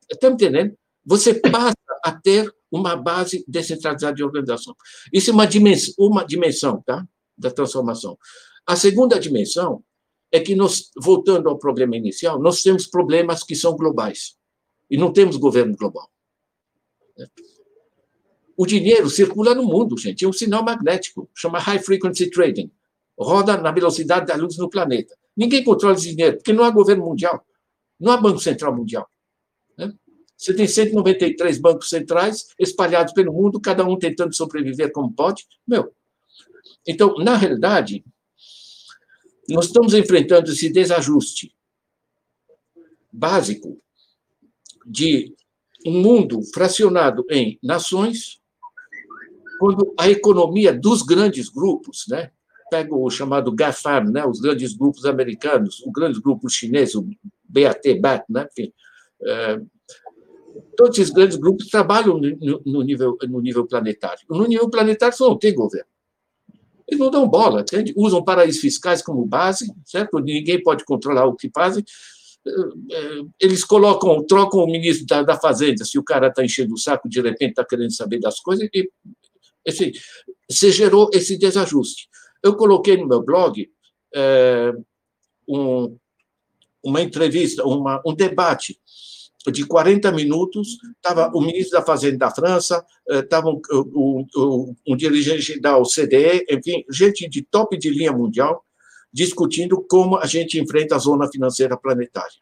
Está 0.09 0.27
entendendo? 0.27 0.75
Você 1.05 1.33
passa 1.33 1.75
a 2.03 2.11
ter 2.11 2.53
uma 2.71 2.95
base 2.95 3.43
descentralizada 3.47 4.15
de 4.15 4.23
organização. 4.23 4.75
Isso 5.11 5.29
é 5.29 5.33
uma 5.33 5.45
dimensão, 5.45 5.93
uma 5.97 6.23
dimensão 6.23 6.81
tá? 6.85 7.05
da 7.37 7.51
transformação. 7.51 8.17
A 8.65 8.75
segunda 8.75 9.19
dimensão 9.19 9.83
é 10.33 10.39
que, 10.39 10.55
nós, 10.55 10.89
voltando 10.99 11.47
ao 11.47 11.59
problema 11.59 11.95
inicial, 11.95 12.39
nós 12.39 12.63
temos 12.63 12.87
problemas 12.87 13.43
que 13.43 13.55
são 13.55 13.75
globais 13.75 14.35
e 14.89 14.97
não 14.97 15.13
temos 15.13 15.37
governo 15.37 15.77
global. 15.77 16.09
O 18.57 18.65
dinheiro 18.65 19.11
circula 19.11 19.53
no 19.53 19.63
mundo, 19.63 19.95
gente. 19.95 20.25
É 20.25 20.27
um 20.27 20.33
sinal 20.33 20.63
magnético, 20.63 21.29
chama 21.35 21.59
High 21.59 21.83
Frequency 21.83 22.31
Trading. 22.31 22.71
Roda 23.15 23.57
na 23.57 23.71
velocidade 23.71 24.25
da 24.25 24.35
luz 24.35 24.57
no 24.57 24.67
planeta. 24.67 25.15
Ninguém 25.37 25.63
controla 25.63 25.93
esse 25.93 26.09
dinheiro, 26.09 26.37
porque 26.37 26.51
não 26.51 26.63
há 26.63 26.71
governo 26.71 27.05
mundial, 27.05 27.45
não 27.99 28.11
há 28.11 28.17
Banco 28.17 28.39
Central 28.39 28.75
Mundial. 28.75 29.07
Você 30.35 30.53
tem 30.55 30.67
193 30.67 31.59
bancos 31.59 31.89
centrais 31.89 32.47
espalhados 32.59 33.13
pelo 33.13 33.31
mundo, 33.31 33.61
cada 33.61 33.85
um 33.85 33.97
tentando 33.97 34.35
sobreviver 34.35 34.91
como 34.91 35.13
pode. 35.13 35.45
Meu. 35.65 35.93
Então, 36.87 37.15
na 37.19 37.37
realidade, 37.37 38.03
nós 39.49 39.65
estamos 39.65 39.93
enfrentando 39.93 40.51
esse 40.51 40.69
desajuste 40.69 41.53
básico 43.11 43.79
de 44.85 45.33
um 45.85 46.01
mundo 46.01 46.41
fracionado 46.53 47.25
em 47.29 47.59
nações, 47.61 48.41
quando 49.59 49.93
a 49.97 50.09
economia 50.09 50.73
dos 50.73 51.01
grandes 51.03 51.49
grupos, 51.49 52.05
né, 52.09 52.31
pega 52.69 52.95
o 52.95 53.09
chamado 53.09 53.51
GAFAM, 53.51 54.05
né, 54.05 54.25
os 54.25 54.39
grandes 54.39 54.73
grupos 54.73 55.05
americanos, 55.05 55.81
o 55.85 55.91
grande 55.91 56.19
grupo 56.19 56.49
chinês, 56.49 56.95
o 56.95 57.07
BAT, 57.43 57.99
BAT, 57.99 58.25
né, 58.29 58.47
enfim, 58.51 58.73
é, 59.21 59.61
todos 60.75 60.97
esses 60.97 61.13
grandes 61.13 61.37
grupos 61.37 61.67
trabalham 61.67 62.17
no, 62.17 62.61
no, 62.65 62.81
nível, 62.81 63.17
no 63.29 63.41
nível 63.41 63.65
planetário. 63.67 64.25
No 64.29 64.45
nível 64.47 64.69
planetário 64.69 65.15
só 65.15 65.29
não 65.29 65.37
tem 65.37 65.53
governo. 65.53 65.87
Eles 66.87 66.99
não 66.99 67.09
dão 67.09 67.27
bola, 67.27 67.61
entende? 67.61 67.93
usam 67.95 68.23
paraísos 68.23 68.61
fiscais 68.61 69.01
como 69.01 69.25
base, 69.25 69.73
certo? 69.85 70.19
Ninguém 70.19 70.61
pode 70.61 70.83
controlar 70.85 71.25
o 71.25 71.35
que 71.35 71.49
fazem. 71.53 71.83
Eh, 72.45 72.51
eh, 72.91 73.21
eles 73.39 73.63
colocam, 73.63 74.23
trocam 74.25 74.61
o 74.61 74.67
ministro 74.67 75.05
da, 75.05 75.23
da 75.23 75.39
Fazenda, 75.39 75.85
se 75.85 75.97
o 75.97 76.03
cara 76.03 76.27
está 76.27 76.43
enchendo 76.43 76.73
o 76.73 76.77
saco, 76.77 77.07
de 77.07 77.21
repente 77.21 77.51
está 77.51 77.65
querendo 77.65 77.93
saber 77.93 78.19
das 78.19 78.39
coisas, 78.39 78.67
e, 78.73 78.89
enfim, 79.67 79.91
você 80.49 80.71
gerou 80.71 81.09
esse 81.13 81.37
desajuste. 81.37 82.09
Eu 82.43 82.55
coloquei 82.55 82.97
no 82.97 83.07
meu 83.07 83.21
blog 83.23 83.69
é, 84.13 84.73
um, 85.47 85.97
uma 86.83 87.01
entrevista, 87.01 87.63
uma, 87.65 88.01
um 88.05 88.13
debate 88.13 88.77
de 89.51 89.65
40 89.65 90.11
minutos, 90.11 90.77
estava 90.95 91.29
o 91.35 91.41
ministro 91.41 91.77
da 91.77 91.85
Fazenda 91.85 92.17
da 92.17 92.31
França, 92.31 92.85
estava 93.07 93.49
um, 93.49 93.61
um, 93.71 94.75
um, 94.87 94.95
dirigente 94.95 95.59
da 95.59 95.77
OCDE, 95.77 96.45
enfim, 96.49 96.85
gente 96.89 97.27
de 97.27 97.41
top 97.41 97.77
de 97.77 97.89
linha 97.89 98.11
mundial, 98.11 98.63
discutindo 99.11 99.81
como 99.81 100.17
a 100.17 100.25
gente 100.25 100.59
enfrenta 100.59 100.95
a 100.95 100.99
zona 100.99 101.29
financeira 101.29 101.77
planetária. 101.77 102.41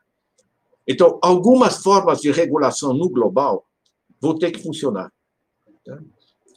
Então, 0.88 1.20
algumas 1.22 1.78
formas 1.78 2.22
de 2.22 2.32
regulação 2.32 2.94
no 2.94 3.10
global 3.10 3.66
vão 4.20 4.38
ter 4.38 4.52
que 4.52 4.62
funcionar. 4.62 5.12
Tá? 5.86 6.00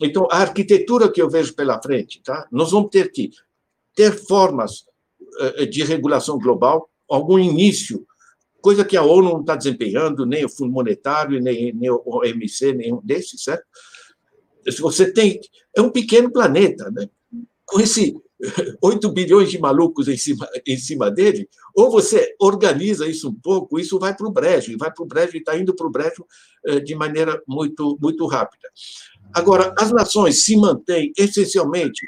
Então, 0.00 0.28
a 0.30 0.38
arquitetura 0.38 1.10
que 1.10 1.20
eu 1.20 1.30
vejo 1.30 1.54
pela 1.54 1.80
frente, 1.80 2.20
tá? 2.22 2.46
nós 2.50 2.70
vamos 2.70 2.90
ter 2.90 3.10
que 3.10 3.30
ter 3.94 4.12
formas 4.12 4.84
eh, 5.40 5.66
de 5.66 5.82
regulação 5.84 6.38
global, 6.38 6.88
algum 7.08 7.38
início, 7.38 8.06
coisa 8.64 8.82
que 8.82 8.96
a 8.96 9.02
ONU 9.02 9.28
não 9.28 9.40
está 9.42 9.54
desempenhando, 9.54 10.24
nem 10.24 10.42
o 10.42 10.48
Fundo 10.48 10.72
Monetário, 10.72 11.38
nem, 11.38 11.70
nem 11.74 11.90
o 11.90 12.02
OMC, 12.06 12.72
nenhum 12.72 12.98
desses, 13.04 13.44
certo? 13.44 13.66
Você 14.80 15.12
tem. 15.12 15.38
É 15.76 15.82
um 15.82 15.90
pequeno 15.90 16.32
planeta, 16.32 16.90
né? 16.90 17.06
Com 17.66 17.78
esse 17.78 18.16
8 18.80 19.12
bilhões 19.12 19.50
de 19.50 19.58
malucos 19.58 20.08
em 20.08 20.16
cima, 20.16 20.48
em 20.66 20.78
cima 20.78 21.10
dele, 21.10 21.46
ou 21.74 21.90
você 21.90 22.34
organiza 22.40 23.06
isso 23.06 23.28
um 23.28 23.34
pouco, 23.34 23.78
isso 23.78 23.98
vai 23.98 24.16
para 24.16 24.26
o 24.26 24.32
brejo, 24.32 24.72
e 24.72 24.76
vai 24.76 24.90
para 24.90 25.04
o 25.04 25.06
brejo 25.06 25.36
e 25.36 25.40
está 25.40 25.58
indo 25.58 25.74
para 25.76 25.86
o 25.86 25.90
brejo 25.90 26.24
eh, 26.64 26.80
de 26.80 26.94
maneira 26.94 27.42
muito, 27.46 27.98
muito 28.00 28.26
rápida. 28.26 28.66
Agora, 29.34 29.74
as 29.78 29.92
nações 29.92 30.42
se 30.42 30.56
mantêm 30.56 31.12
essencialmente 31.18 32.00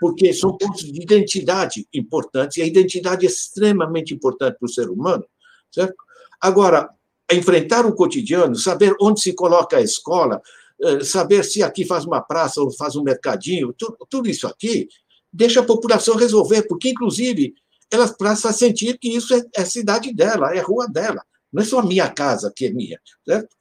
porque 0.00 0.32
são 0.32 0.56
pontos 0.56 0.84
de 0.84 1.02
identidade 1.02 1.88
importantes, 1.92 2.56
e 2.56 2.62
a 2.62 2.66
identidade 2.66 3.26
é 3.26 3.28
extremamente 3.28 4.14
importante 4.14 4.56
para 4.56 4.66
o 4.66 4.72
ser 4.72 4.88
humano, 4.88 5.24
certo? 5.72 5.94
Agora, 6.40 6.88
enfrentar 7.30 7.84
o 7.84 7.94
cotidiano, 7.94 8.56
saber 8.56 8.94
onde 9.00 9.20
se 9.20 9.32
coloca 9.34 9.76
a 9.76 9.82
escola, 9.82 10.40
eh, 10.80 11.04
saber 11.04 11.44
se 11.44 11.62
aqui 11.62 11.84
faz 11.84 12.04
uma 12.04 12.20
praça 12.20 12.60
ou 12.60 12.70
faz 12.70 12.96
um 12.96 13.02
mercadinho, 13.02 13.72
tudo, 13.72 13.96
tudo 14.08 14.30
isso 14.30 14.46
aqui 14.46 14.88
deixa 15.32 15.60
a 15.60 15.64
população 15.64 16.16
resolver, 16.16 16.62
porque, 16.62 16.90
inclusive, 16.90 17.54
ela 17.90 18.08
passa 18.08 18.48
a 18.48 18.52
sentir 18.52 18.98
que 18.98 19.08
isso 19.08 19.34
é, 19.34 19.42
é 19.56 19.64
cidade 19.64 20.12
dela, 20.14 20.54
é 20.54 20.60
a 20.60 20.64
rua 20.64 20.86
dela, 20.88 21.22
não 21.52 21.62
é 21.62 21.66
só 21.66 21.80
a 21.80 21.86
minha 21.86 22.08
casa 22.10 22.52
que 22.54 22.66
é 22.66 22.70
minha, 22.70 22.98
certo? 23.24 23.56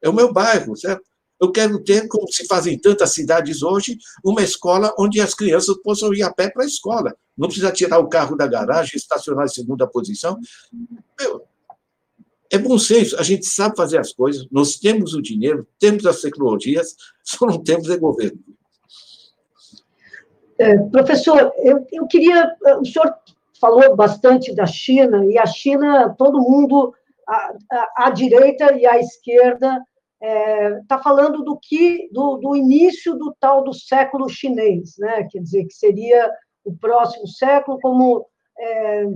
É 0.00 0.08
o 0.08 0.12
meu 0.12 0.32
bairro, 0.32 0.76
certo? 0.76 1.02
Eu 1.40 1.50
quero 1.50 1.82
ter, 1.82 2.06
como 2.06 2.30
se 2.30 2.46
fazem 2.46 2.78
tantas 2.78 3.12
cidades 3.12 3.62
hoje, 3.62 3.98
uma 4.24 4.42
escola 4.42 4.94
onde 4.96 5.20
as 5.20 5.34
crianças 5.34 5.76
possam 5.82 6.14
ir 6.14 6.22
a 6.22 6.32
pé 6.32 6.48
para 6.48 6.62
a 6.62 6.66
escola. 6.66 7.16
Não 7.36 7.48
precisa 7.48 7.72
tirar 7.72 7.98
o 7.98 8.08
carro 8.08 8.36
da 8.36 8.46
garagem, 8.46 8.96
estacionar 8.96 9.46
em 9.46 9.48
segunda 9.48 9.84
posição. 9.86 10.38
Meu, 11.18 11.44
é 12.52 12.58
bom 12.58 12.78
senso, 12.78 13.18
a 13.18 13.22
gente 13.22 13.46
sabe 13.46 13.74
fazer 13.74 13.98
as 13.98 14.12
coisas, 14.12 14.46
nós 14.52 14.76
temos 14.76 15.14
o 15.14 15.22
dinheiro, 15.22 15.66
temos 15.80 16.04
as 16.04 16.20
tecnologias, 16.20 16.94
só 17.24 17.46
não 17.46 17.62
temos 17.62 17.88
é 17.88 17.96
governo. 17.96 18.38
É, 20.58 20.76
professor, 20.76 21.50
eu, 21.56 21.84
eu 21.90 22.06
queria. 22.06 22.54
O 22.78 22.84
senhor 22.84 23.12
falou 23.58 23.96
bastante 23.96 24.54
da 24.54 24.66
China, 24.66 25.24
e 25.24 25.38
a 25.38 25.46
China, 25.46 26.14
todo 26.16 26.42
mundo, 26.42 26.94
a, 27.26 27.54
a 27.96 28.10
direita 28.10 28.72
e 28.76 28.86
a 28.86 28.98
esquerda, 28.98 29.82
está 30.20 30.28
é, 30.28 30.80
tá 30.86 30.98
falando 30.98 31.42
do 31.42 31.58
que 31.58 32.08
do, 32.12 32.36
do, 32.36 32.54
início 32.54 33.14
do 33.14 33.34
tal 33.40 33.64
do 33.64 33.72
século 33.72 34.28
chinês, 34.28 34.94
né? 34.98 35.26
Quer 35.30 35.40
dizer 35.40 35.64
que 35.64 35.74
seria 35.74 36.30
o 36.64 36.76
próximo 36.76 37.26
século 37.26 37.80
como 37.80 38.26
é, 38.58 39.06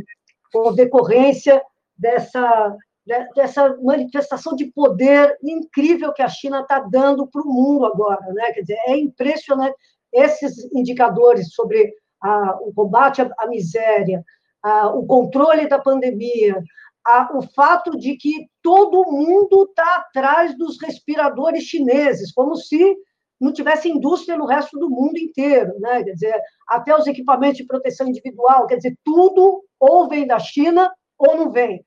como 0.52 0.72
decorrência 0.72 1.62
dessa 1.96 2.76
dessa 3.34 3.76
manifestação 3.82 4.56
de 4.56 4.66
poder 4.72 5.36
incrível 5.42 6.12
que 6.12 6.22
a 6.22 6.28
China 6.28 6.60
está 6.60 6.80
dando 6.80 7.26
para 7.28 7.42
o 7.42 7.46
mundo 7.46 7.86
agora, 7.86 8.32
né? 8.32 8.52
Quer 8.52 8.62
dizer, 8.62 8.78
é 8.86 8.96
impressionante 8.96 9.76
esses 10.12 10.64
indicadores 10.74 11.54
sobre 11.54 11.94
o 12.62 12.72
combate 12.74 13.22
à, 13.22 13.46
miséria, 13.46 14.24
o 14.94 15.06
controle 15.06 15.68
da 15.68 15.78
pandemia, 15.78 16.60
o 17.34 17.42
fato 17.54 17.96
de 17.96 18.16
que 18.16 18.48
todo 18.60 19.10
mundo 19.10 19.64
está 19.64 19.96
atrás 19.96 20.56
dos 20.58 20.76
respiradores 20.82 21.62
chineses, 21.62 22.32
como 22.32 22.56
se 22.56 22.96
não 23.40 23.52
tivesse 23.52 23.88
indústria 23.88 24.36
no 24.36 24.46
resto 24.46 24.78
do 24.78 24.90
mundo 24.90 25.18
inteiro, 25.18 25.78
né? 25.78 26.02
Quer 26.02 26.12
dizer, 26.12 26.40
até 26.66 26.96
os 26.96 27.06
equipamentos 27.06 27.58
de 27.58 27.66
proteção 27.66 28.08
individual, 28.08 28.66
quer 28.66 28.76
dizer, 28.76 28.98
tudo 29.04 29.62
ou 29.78 30.08
vem 30.08 30.26
da 30.26 30.38
China 30.38 30.90
ou 31.18 31.36
não 31.36 31.52
vem. 31.52 31.84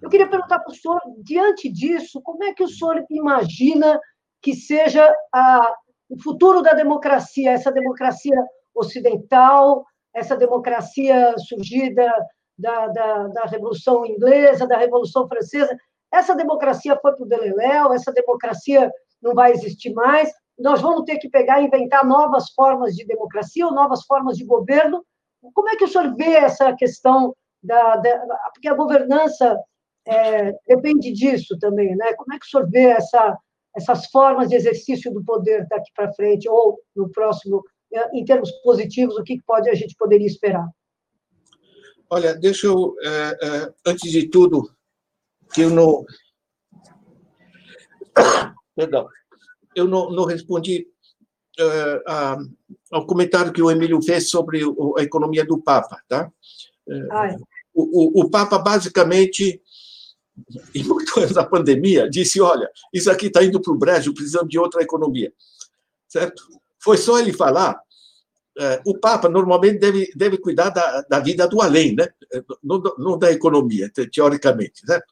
Eu 0.00 0.08
queria 0.08 0.28
perguntar 0.28 0.60
para 0.60 0.72
o 0.72 0.74
senhor, 0.74 1.00
diante 1.18 1.70
disso, 1.70 2.20
como 2.22 2.44
é 2.44 2.52
que 2.52 2.62
o 2.62 2.68
senhor 2.68 3.04
imagina 3.10 4.00
que 4.40 4.54
seja 4.54 5.12
a, 5.32 5.74
o 6.08 6.22
futuro 6.22 6.62
da 6.62 6.72
democracia, 6.72 7.52
essa 7.52 7.72
democracia 7.72 8.34
ocidental, 8.74 9.84
essa 10.14 10.36
democracia 10.36 11.34
surgida 11.38 12.10
da, 12.56 12.88
da, 12.88 13.28
da 13.28 13.44
Revolução 13.44 14.06
Inglesa, 14.06 14.66
da 14.66 14.76
Revolução 14.76 15.28
Francesa. 15.28 15.76
Essa 16.12 16.34
democracia 16.34 16.98
foi 17.00 17.14
para 17.14 17.24
o 17.24 17.28
Deleléu, 17.28 17.92
essa 17.92 18.12
democracia 18.12 18.90
não 19.20 19.34
vai 19.34 19.52
existir 19.52 19.92
mais. 19.92 20.30
Nós 20.58 20.80
vamos 20.80 21.04
ter 21.04 21.18
que 21.18 21.28
pegar 21.28 21.60
e 21.60 21.66
inventar 21.66 22.04
novas 22.04 22.50
formas 22.50 22.94
de 22.94 23.04
democracia 23.06 23.66
ou 23.66 23.72
novas 23.72 24.04
formas 24.04 24.36
de 24.36 24.44
governo. 24.44 25.04
Como 25.54 25.68
é 25.68 25.76
que 25.76 25.84
o 25.84 25.88
senhor 25.88 26.14
vê 26.16 26.34
essa 26.34 26.74
questão 26.74 27.34
da. 27.62 27.96
da 27.96 28.26
porque 28.52 28.68
a 28.68 28.74
governança 28.74 29.58
é, 30.06 30.52
depende 30.66 31.12
disso 31.12 31.58
também, 31.58 31.94
né? 31.94 32.14
Como 32.14 32.32
é 32.32 32.38
que 32.38 32.46
o 32.46 32.48
senhor 32.48 32.68
vê 32.70 32.84
essa, 32.84 33.36
essas 33.76 34.06
formas 34.06 34.48
de 34.48 34.56
exercício 34.56 35.12
do 35.12 35.22
poder 35.24 35.66
daqui 35.68 35.90
para 35.94 36.12
frente, 36.14 36.48
ou 36.48 36.80
no 36.96 37.10
próximo, 37.10 37.62
em 38.12 38.24
termos 38.24 38.50
positivos, 38.62 39.16
o 39.16 39.22
que 39.22 39.42
pode 39.46 39.68
a 39.68 39.74
gente 39.74 39.94
poderia 39.96 40.26
esperar? 40.26 40.66
Olha, 42.10 42.34
deixa 42.34 42.66
eu, 42.66 42.94
é, 43.02 43.38
é, 43.42 43.72
antes 43.86 44.10
de 44.10 44.28
tudo, 44.28 44.70
que 45.52 45.60
eu 45.62 45.70
não. 45.70 46.04
Perdão, 48.74 49.08
eu 49.74 49.86
não, 49.86 50.10
não 50.10 50.24
respondi 50.24 50.88
é, 51.58 52.02
a, 52.06 52.38
ao 52.92 53.06
comentário 53.06 53.52
que 53.52 53.60
o 53.60 53.70
Emílio 53.70 54.00
fez 54.00 54.30
sobre 54.30 54.62
a 54.96 55.02
economia 55.02 55.44
do 55.44 55.60
Papa, 55.60 56.00
tá? 56.08 56.32
O, 57.74 58.22
o, 58.22 58.30
Papa, 58.30 58.58
basicamente, 58.58 59.60
em 60.74 60.84
muito 60.84 61.18
antes 61.20 61.34
da 61.34 61.44
pandemia, 61.44 62.08
disse: 62.08 62.40
olha, 62.40 62.70
isso 62.92 63.10
aqui 63.10 63.26
está 63.26 63.44
indo 63.44 63.60
para 63.60 63.72
o 63.72 63.78
brejo, 63.78 64.14
precisamos 64.14 64.48
de 64.48 64.58
outra 64.58 64.82
economia. 64.82 65.32
Certo? 66.08 66.42
Foi 66.78 66.96
só 66.96 67.18
ele 67.18 67.32
falar 67.32 67.78
é, 68.58 68.82
o 68.84 68.98
Papa 68.98 69.28
normalmente 69.28 69.78
deve, 69.78 70.10
deve 70.16 70.36
cuidar 70.36 70.70
da, 70.70 71.02
da 71.02 71.20
vida 71.20 71.46
do 71.46 71.62
além, 71.62 71.94
né? 71.94 72.08
não, 72.62 72.82
não 72.98 73.16
da 73.16 73.30
economia, 73.30 73.88
teoricamente. 74.12 74.84
Certo? 74.84 75.06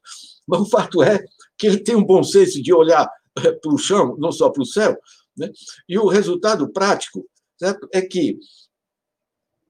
Mas 0.44 0.60
o 0.60 0.66
fato 0.66 1.00
é 1.00 1.24
que 1.56 1.68
ele 1.68 1.78
tem 1.78 1.94
um 1.94 2.04
bom 2.04 2.24
senso 2.24 2.60
de 2.60 2.74
olhar 2.74 3.08
é, 3.38 3.52
para 3.52 3.72
o 3.72 3.78
chão, 3.78 4.16
não 4.18 4.32
só 4.32 4.50
para 4.50 4.62
o 4.62 4.66
céu, 4.66 4.98
né? 5.36 5.48
e 5.88 5.96
o 5.96 6.08
resultado 6.08 6.68
prático 6.72 7.24
certo? 7.56 7.88
é 7.92 8.02
que 8.02 8.36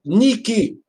Nick, 0.03 0.79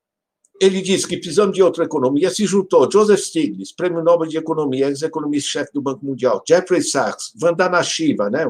ele 0.61 0.83
disse 0.83 1.07
que 1.07 1.17
precisamos 1.17 1.55
de 1.55 1.63
outra 1.63 1.85
economia, 1.85 2.31
se 2.31 2.45
juntou 2.47 2.91
Joseph 2.91 3.21
Stiglitz, 3.21 3.73
prêmio 3.73 4.03
Nobel 4.03 4.29
de 4.29 4.37
Economia, 4.37 4.89
ex-economista-chefe 4.89 5.73
do 5.73 5.83
Banco 5.83 6.05
Mundial, 6.05 6.43
Jeffrey 6.47 6.83
Sachs, 6.83 7.33
Vandana 7.37 7.83
Shiva, 7.83 8.29
né? 8.29 8.45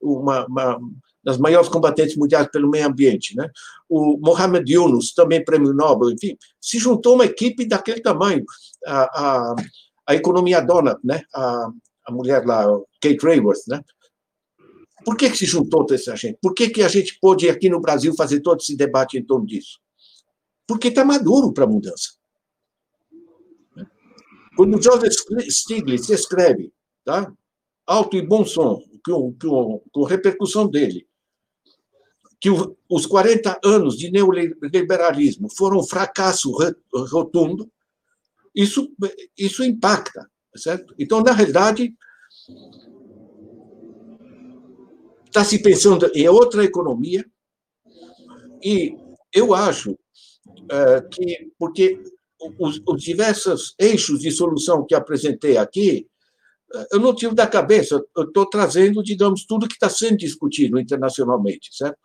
uma, 0.00 0.46
uma 0.46 0.80
das 1.22 1.38
maiores 1.38 1.68
combatentes 1.68 2.16
mundiais 2.16 2.48
pelo 2.50 2.70
meio 2.70 2.86
ambiente, 2.86 3.36
né? 3.36 3.50
O 3.88 4.16
Mohamed 4.18 4.72
Yunus, 4.72 5.12
também 5.12 5.44
prêmio 5.44 5.72
Nobel, 5.74 6.10
enfim, 6.10 6.36
se 6.60 6.78
juntou 6.78 7.14
uma 7.14 7.26
equipe 7.26 7.66
daquele 7.66 8.00
tamanho. 8.00 8.44
A, 8.86 9.02
a, 9.02 9.56
a 10.06 10.14
economia 10.14 10.60
dona, 10.60 10.98
né? 11.04 11.22
A, 11.34 11.70
a 12.06 12.12
mulher 12.12 12.46
lá, 12.46 12.66
Kate 13.00 13.18
Raworth, 13.22 13.66
né? 13.68 13.82
Por 15.04 15.16
que, 15.16 15.30
que 15.30 15.36
se 15.36 15.46
juntou 15.46 15.84
toda 15.84 15.94
essa 15.94 16.16
gente? 16.16 16.38
Por 16.40 16.54
que, 16.54 16.68
que 16.68 16.82
a 16.82 16.88
gente 16.88 17.18
pôde 17.20 17.48
aqui 17.48 17.68
no 17.68 17.80
Brasil 17.80 18.14
fazer 18.14 18.40
todo 18.40 18.60
esse 18.60 18.76
debate 18.76 19.18
em 19.18 19.22
torno 19.22 19.46
disso? 19.46 19.78
Porque 20.70 20.86
está 20.86 21.04
maduro 21.04 21.52
para 21.52 21.64
a 21.64 21.66
mudança. 21.66 22.10
Quando 24.56 24.80
Joseph 24.80 25.12
Stiglitz 25.48 26.08
escreve, 26.10 26.72
tá? 27.04 27.32
alto 27.84 28.16
e 28.16 28.22
bom 28.22 28.46
som, 28.46 28.80
com, 29.04 29.34
com, 29.36 29.82
com 29.90 30.04
repercussão 30.04 30.68
dele, 30.68 31.08
que 32.40 32.50
os 32.88 33.04
40 33.04 33.58
anos 33.64 33.98
de 33.98 34.12
neoliberalismo 34.12 35.48
foram 35.50 35.80
um 35.80 35.84
fracasso 35.84 36.56
rotundo, 37.10 37.68
isso, 38.54 38.94
isso 39.36 39.64
impacta, 39.64 40.30
certo? 40.54 40.94
Então, 40.96 41.20
na 41.20 41.32
realidade, 41.32 41.92
está 45.26 45.44
se 45.44 45.60
pensando 45.60 46.08
em 46.14 46.28
outra 46.28 46.64
economia, 46.64 47.28
e 48.62 48.96
eu 49.32 49.52
acho 49.52 49.98
que, 51.10 51.50
porque 51.58 52.00
os, 52.58 52.80
os 52.86 53.02
diversos 53.02 53.74
eixos 53.78 54.20
de 54.20 54.30
solução 54.30 54.84
que 54.84 54.94
apresentei 54.94 55.56
aqui, 55.56 56.06
eu 56.92 57.00
não 57.00 57.14
tiro 57.14 57.34
da 57.34 57.46
cabeça, 57.46 58.02
eu 58.16 58.24
estou 58.24 58.46
trazendo, 58.46 59.02
digamos, 59.02 59.44
tudo 59.44 59.66
que 59.66 59.74
está 59.74 59.88
sendo 59.88 60.18
discutido 60.18 60.78
internacionalmente, 60.78 61.68
certo? 61.72 61.98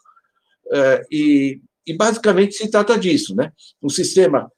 É, 0.71 1.05
e, 1.11 1.61
e, 1.85 1.95
basicamente 1.95 2.55
se 2.55 2.69
trata 2.69 2.97
disso, 2.97 3.35
né? 3.35 3.51
Um 3.81 3.89
sistema 3.89 4.51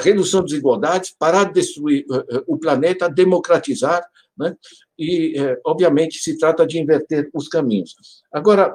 redução 0.00 0.40
das 0.40 0.50
desigualdades, 0.50 1.14
parar 1.16 1.44
de 1.44 1.52
destruir 1.52 2.04
o 2.46 2.58
planeta, 2.58 3.08
democratizar, 3.08 4.02
né? 4.36 4.56
e, 4.98 5.34
obviamente, 5.66 6.18
se 6.18 6.38
trata 6.38 6.66
de 6.66 6.78
inverter 6.78 7.28
os 7.34 7.46
caminhos. 7.46 7.94
Agora, 8.32 8.74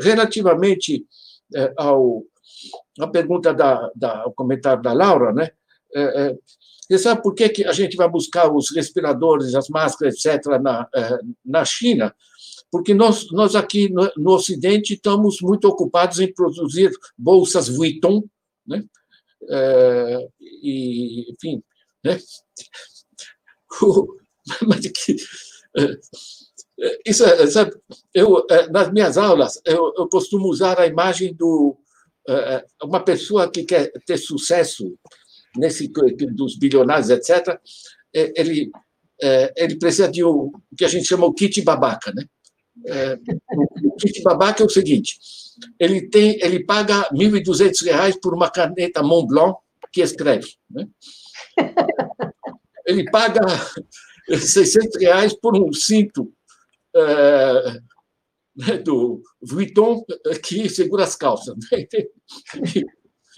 relativamente 0.00 1.04
ao 1.76 2.24
a 3.00 3.06
pergunta 3.06 3.52
da, 3.52 3.90
da 3.94 4.26
o 4.26 4.32
comentário 4.32 4.82
da 4.82 4.92
Laura, 4.92 5.32
né? 5.32 5.50
Você 6.88 6.98
sabe 6.98 7.22
por 7.22 7.34
que, 7.34 7.48
que 7.48 7.64
a 7.64 7.72
gente 7.72 7.96
vai 7.96 8.08
buscar 8.08 8.52
os 8.52 8.70
respiradores, 8.70 9.54
as 9.54 9.68
máscaras, 9.68 10.14
etc., 10.14 10.60
na, 10.60 10.88
na 11.44 11.64
China? 11.64 12.14
Porque 12.70 12.94
nós, 12.94 13.30
nós 13.30 13.54
aqui 13.54 13.90
no, 13.90 14.10
no 14.16 14.32
Ocidente 14.32 14.94
estamos 14.94 15.40
muito 15.40 15.66
ocupados 15.68 16.20
em 16.20 16.32
produzir 16.32 16.90
bolsas 17.16 17.68
Vuitton, 17.68 18.24
né? 18.66 18.82
É, 19.48 20.28
e, 20.40 21.32
enfim, 21.32 21.62
né? 22.04 22.18
Mas 24.66 24.80
que, 24.80 25.16
é, 25.76 25.98
isso, 27.06 27.24
sabe, 27.50 27.74
eu, 28.12 28.44
nas 28.70 28.90
minhas 28.92 29.16
aulas, 29.16 29.60
eu, 29.64 29.92
eu 29.96 30.08
costumo 30.08 30.48
usar 30.48 30.80
a 30.80 30.86
imagem 30.86 31.34
do 31.34 31.76
uma 32.82 33.04
pessoa 33.04 33.50
que 33.50 33.64
quer 33.64 33.90
ter 34.06 34.16
sucesso 34.16 34.96
nesse 35.56 35.88
dos 35.88 36.56
bilionários, 36.56 37.10
etc. 37.10 37.58
Ele 38.12 38.70
ele 39.56 39.76
precisa 39.76 40.10
de 40.10 40.24
o 40.24 40.52
que 40.76 40.84
a 40.84 40.88
gente 40.88 41.06
chama 41.06 41.26
o 41.26 41.32
kit 41.32 41.62
babaca, 41.62 42.12
né? 42.12 42.24
O 43.84 43.96
kit 43.96 44.20
babaca 44.22 44.62
é 44.62 44.66
o 44.66 44.70
seguinte: 44.70 45.16
ele 45.78 46.08
tem, 46.08 46.38
ele 46.42 46.64
paga 46.64 47.02
R$ 47.02 47.16
1.200 47.16 48.18
por 48.20 48.34
uma 48.34 48.50
caneta 48.50 49.02
Montblanc 49.02 49.58
que 49.92 50.00
escreve. 50.00 50.54
Né? 50.70 50.88
Ele 52.86 53.04
paga 53.10 53.42
600 54.28 55.00
reais 55.00 55.34
por 55.34 55.56
um 55.56 55.72
cinto 55.72 56.32
é, 58.68 58.78
do 58.78 59.22
Vuitton 59.40 60.04
que 60.42 60.68
segura 60.68 61.04
as 61.04 61.16
calças. 61.16 61.54
Né? 61.70 61.86
E, 62.74 62.84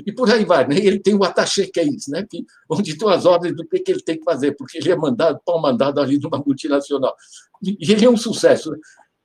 e 0.07 0.12
por 0.12 0.31
aí 0.31 0.45
vai. 0.45 0.67
Né? 0.67 0.77
Ele 0.77 0.99
tem 0.99 1.15
o 1.15 1.23
attaché 1.23 1.67
que 1.67 1.79
é 1.79 1.85
isso, 1.85 2.11
né? 2.11 2.27
que, 2.29 2.45
onde 2.69 2.93
estão 2.93 3.09
as 3.09 3.25
ordens 3.25 3.55
do 3.57 3.67
que, 3.67 3.79
que 3.79 3.93
ele 3.93 4.03
tem 4.03 4.19
que 4.19 4.25
fazer, 4.25 4.57
porque 4.57 4.79
ele 4.79 4.91
é 4.91 4.97
mandado, 4.97 5.41
pau 5.45 5.61
mandado 5.61 6.01
ali 6.01 6.19
de 6.19 6.27
uma 6.27 6.43
multinacional. 6.45 7.15
E 7.62 7.93
ele 7.93 8.05
é 8.05 8.11
um 8.11 8.17
sucesso. 8.17 8.73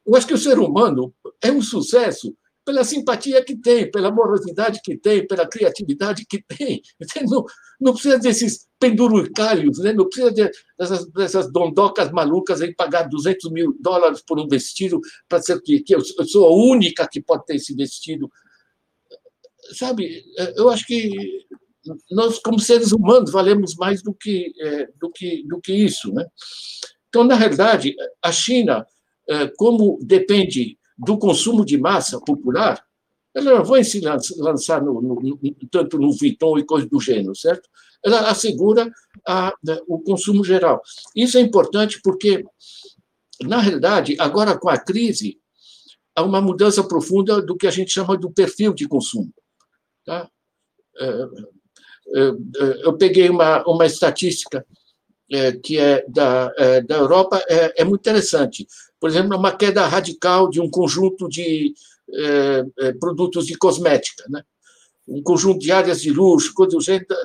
Eu 0.06 0.16
acho 0.16 0.28
que 0.28 0.34
o 0.34 0.38
ser 0.38 0.60
humano 0.60 1.14
é 1.42 1.52
um 1.52 1.62
sucesso 1.62 2.36
pela 2.70 2.84
simpatia 2.84 3.44
que 3.44 3.56
tem, 3.56 3.90
pela 3.90 4.10
amorosidade 4.10 4.80
que 4.84 4.96
tem, 4.96 5.26
pela 5.26 5.48
criatividade 5.48 6.24
que 6.24 6.40
tem. 6.44 6.80
Não, 7.28 7.44
não 7.82 7.94
precisa 7.94 8.20
desses 8.20 8.68
penduricalhos, 8.78 9.80
né? 9.80 9.94
não 9.94 10.08
precisa 10.08 10.52
dessas, 10.78 11.08
dessas 11.12 11.52
dondocas 11.52 12.12
malucas 12.12 12.62
em 12.62 12.74
pagar 12.74 13.04
200 13.04 13.52
mil 13.52 13.76
dólares 13.80 14.22
por 14.22 14.38
um 14.38 14.48
vestido 14.48 15.00
para 15.28 15.42
ser 15.42 15.62
que, 15.62 15.80
que 15.80 15.96
eu 15.96 16.02
sou 16.28 16.46
a 16.46 16.54
única 16.54 17.08
que 17.10 17.22
pode 17.22 17.46
ter 17.46 17.56
esse 17.56 17.74
vestido. 17.74 18.30
Sabe, 19.74 20.24
eu 20.56 20.70
acho 20.70 20.86
que 20.86 21.10
nós, 22.12 22.38
como 22.40 22.60
seres 22.60 22.92
humanos, 22.92 23.32
valemos 23.32 23.76
mais 23.76 24.04
do 24.04 24.14
que, 24.14 24.54
é, 24.60 24.90
do 25.00 25.10
que, 25.10 25.44
do 25.48 25.60
que 25.60 25.74
isso. 25.74 26.14
Né? 26.14 26.26
Então, 27.08 27.24
na 27.24 27.36
realidade, 27.36 27.96
a 28.22 28.32
China, 28.32 28.86
é, 29.28 29.48
como 29.58 29.98
depende 30.04 30.79
do 31.00 31.18
consumo 31.18 31.66
de 31.66 31.78
massa 31.78 32.20
popular, 32.20 32.84
ela 33.34 33.60
não 33.60 33.64
vai 33.64 33.84
se 33.84 34.02
lançar 34.38 34.84
no, 34.84 35.02
no, 35.02 35.40
tanto 35.72 35.98
no 35.98 36.12
Vuitton 36.12 36.60
e 36.60 36.66
coisas 36.66 36.90
do 36.90 37.00
gênero, 37.00 37.36
certo? 37.36 37.70
Ela 38.04 38.30
assegura 38.30 38.92
a, 39.26 39.54
né, 39.64 39.80
o 39.88 40.00
consumo 40.00 40.44
geral. 40.44 40.82
Isso 41.16 41.38
é 41.38 41.42
importante 41.42 42.02
porque, 42.04 42.44
na 43.42 43.60
realidade, 43.60 44.16
agora 44.20 44.58
com 44.58 44.70
a 44.70 44.78
crise, 44.78 45.40
há 46.16 46.24
uma 46.24 46.42
mudança 46.42 46.84
profunda 46.84 47.42
do 47.42 47.56
que 47.56 47.68
a 47.68 47.72
gente 47.72 47.92
chama 47.92 48.18
do 48.18 48.32
perfil 48.32 48.74
de 48.74 48.88
consumo. 48.88 49.34
Tá? 50.06 50.30
É, 50.98 51.06
é, 51.06 52.28
é, 52.30 52.86
eu 52.86 52.98
peguei 52.98 53.30
uma, 53.30 53.64
uma 53.66 53.86
estatística 53.86 54.66
que 55.64 55.78
é 55.78 56.04
da, 56.08 56.48
da 56.88 56.96
Europa, 56.96 57.40
é, 57.48 57.84
é 57.84 57.86
muito 57.86 58.02
interessante 58.02 58.66
por 59.00 59.10
exemplo, 59.10 59.38
uma 59.38 59.56
queda 59.56 59.88
radical 59.88 60.50
de 60.50 60.60
um 60.60 60.70
conjunto 60.70 61.28
de 61.30 61.74
é, 62.14 62.66
é, 62.80 62.94
produtos 62.94 63.46
de 63.46 63.58
cosmética, 63.58 64.26
né? 64.30 64.44
um 65.08 65.24
conjunto 65.24 65.60
de 65.60 65.72
áreas 65.72 66.02
de 66.02 66.12
luxo, 66.12 66.54
coisa 66.54 66.76
do 66.76 66.82
jeito. 66.82 67.16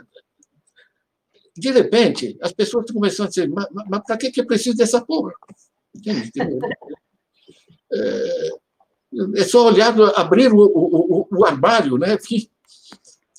De 1.57 1.70
repente, 1.70 2.37
as 2.41 2.53
pessoas 2.53 2.85
estão 2.85 2.95
começando 2.95 3.27
a 3.27 3.29
dizer: 3.29 3.49
mas, 3.49 3.66
mas 3.89 4.03
para 4.05 4.16
que, 4.16 4.33
eu 4.41 4.47
preciso 4.47 4.77
dessa 4.77 5.01
porra? 5.01 5.33
É, 7.93 8.49
é 9.37 9.45
só 9.45 9.68
olhar, 9.68 9.95
abrir 10.16 10.53
o, 10.53 10.59
o, 10.59 11.29
o 11.31 11.45
armário, 11.45 11.97
né? 11.97 12.18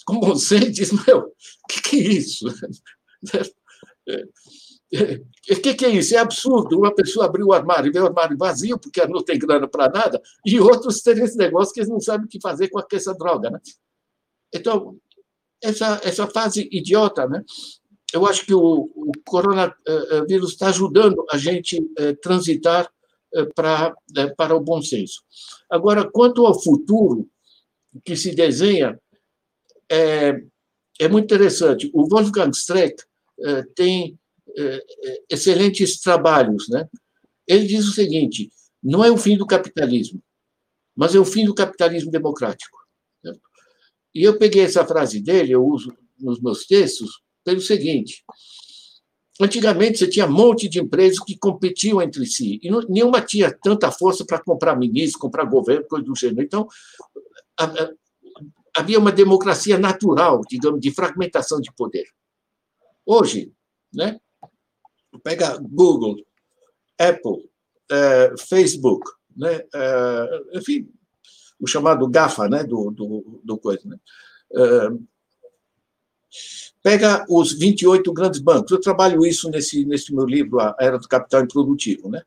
com 0.05 0.21
você 0.21 0.59
diz: 0.59 0.91
meu, 0.91 1.17
o 1.19 1.67
que, 1.67 1.81
que 1.81 1.95
é 1.97 2.07
isso? 2.13 2.45
O 5.47 5.61
que, 5.61 5.75
que, 5.75 5.85
é 5.85 5.89
isso? 5.89 6.15
É 6.15 6.17
absurdo 6.17 6.79
uma 6.79 6.91
pessoa 6.93 7.27
abrir 7.27 7.43
o 7.43 7.53
armário 7.53 7.87
e 7.87 7.91
ver 7.91 8.01
o 8.01 8.07
armário 8.07 8.35
vazio, 8.35 8.79
porque 8.79 9.05
não 9.05 9.23
tem 9.23 9.37
grana 9.37 9.67
para 9.67 9.87
nada, 9.87 10.19
e 10.43 10.59
outros 10.59 11.03
terem 11.03 11.23
esse 11.23 11.37
negócio 11.37 11.71
que 11.71 11.81
eles 11.81 11.89
não 11.89 11.99
sabem 11.99 12.25
o 12.25 12.27
que 12.27 12.41
fazer 12.41 12.67
com 12.69 12.81
essa 12.91 13.13
droga. 13.13 13.51
Né? 13.51 13.59
Então, 14.51 14.97
essa, 15.61 16.01
essa 16.03 16.25
fase 16.25 16.67
idiota, 16.71 17.27
né? 17.27 17.43
eu 18.15 18.25
acho 18.25 18.45
que 18.45 18.53
o, 18.53 18.89
o 18.95 19.11
coronavírus 19.25 20.51
está 20.51 20.69
ajudando 20.69 21.25
a 21.29 21.37
gente 21.37 21.85
eh, 21.97 22.13
transitar 22.13 22.89
eh, 23.33 23.45
para, 23.53 23.93
eh, 24.15 24.53
o 24.53 24.59
bom 24.61 24.81
senso. 24.81 25.21
Agora, 25.69 26.09
quanto 26.09 26.45
ao 26.45 26.59
futuro 26.59 27.29
que 28.03 28.15
se 28.15 28.33
desenha, 28.33 28.99
é, 29.91 30.41
é 30.99 31.07
muito 31.09 31.25
interessante. 31.25 31.89
O 31.93 32.07
Wolfgang 32.07 32.51
Streck 32.51 33.03
tem 33.75 34.17
excelentes 35.29 35.99
trabalhos. 35.99 36.67
Né? 36.69 36.87
Ele 37.47 37.67
diz 37.67 37.87
o 37.87 37.93
seguinte: 37.93 38.49
não 38.81 39.03
é 39.03 39.11
o 39.11 39.17
fim 39.17 39.37
do 39.37 39.45
capitalismo, 39.45 40.21
mas 40.95 41.15
é 41.15 41.19
o 41.19 41.25
fim 41.25 41.45
do 41.45 41.53
capitalismo 41.53 42.11
democrático. 42.11 42.77
Né? 43.23 43.33
E 44.13 44.23
eu 44.23 44.37
peguei 44.37 44.63
essa 44.63 44.85
frase 44.85 45.21
dele, 45.21 45.51
eu 45.51 45.65
uso 45.65 45.95
nos 46.19 46.39
meus 46.41 46.65
textos, 46.65 47.21
pelo 47.43 47.61
seguinte: 47.61 48.23
antigamente 49.39 49.99
você 49.99 50.07
tinha 50.07 50.25
um 50.25 50.31
monte 50.31 50.69
de 50.69 50.79
empresas 50.79 51.19
que 51.19 51.37
competiam 51.37 52.01
entre 52.01 52.25
si, 52.25 52.59
e 52.63 52.69
não, 52.69 52.81
nenhuma 52.81 53.21
tinha 53.21 53.51
tanta 53.51 53.91
força 53.91 54.25
para 54.25 54.41
comprar 54.41 54.75
ministro, 54.77 55.19
comprar 55.19 55.45
governo, 55.45 55.87
coisa 55.87 56.05
do 56.05 56.15
gênero. 56.15 56.41
Então, 56.41 56.67
havia 58.75 58.99
uma 58.99 59.11
democracia 59.11 59.77
natural, 59.77 60.41
digamos, 60.49 60.79
de 60.81 60.91
fragmentação 60.91 61.61
de 61.61 61.71
poder. 61.73 62.05
Hoje, 63.05 63.53
né, 63.93 64.19
pega 65.19 65.57
Google, 65.57 66.15
Apple, 66.99 67.49
é, 67.91 68.33
Facebook, 68.37 69.09
né? 69.35 69.61
É, 69.73 70.41
enfim, 70.55 70.89
o 71.59 71.67
chamado 71.67 72.07
GAFA, 72.07 72.47
né? 72.47 72.63
do, 72.63 72.91
do, 72.91 73.41
do 73.43 73.57
coisa. 73.57 73.81
Né? 73.85 73.97
É, 74.53 74.89
pega 76.81 77.25
os 77.29 77.53
28 77.53 78.13
grandes 78.13 78.39
bancos. 78.39 78.71
Eu 78.71 78.79
trabalho 78.79 79.25
isso 79.25 79.49
nesse, 79.49 79.85
nesse 79.85 80.13
meu 80.13 80.25
livro, 80.25 80.59
A 80.59 80.75
Era 80.79 80.97
do 80.97 81.07
Capital 81.07 81.43
Improdutivo. 81.43 82.09
Né? 82.09 82.21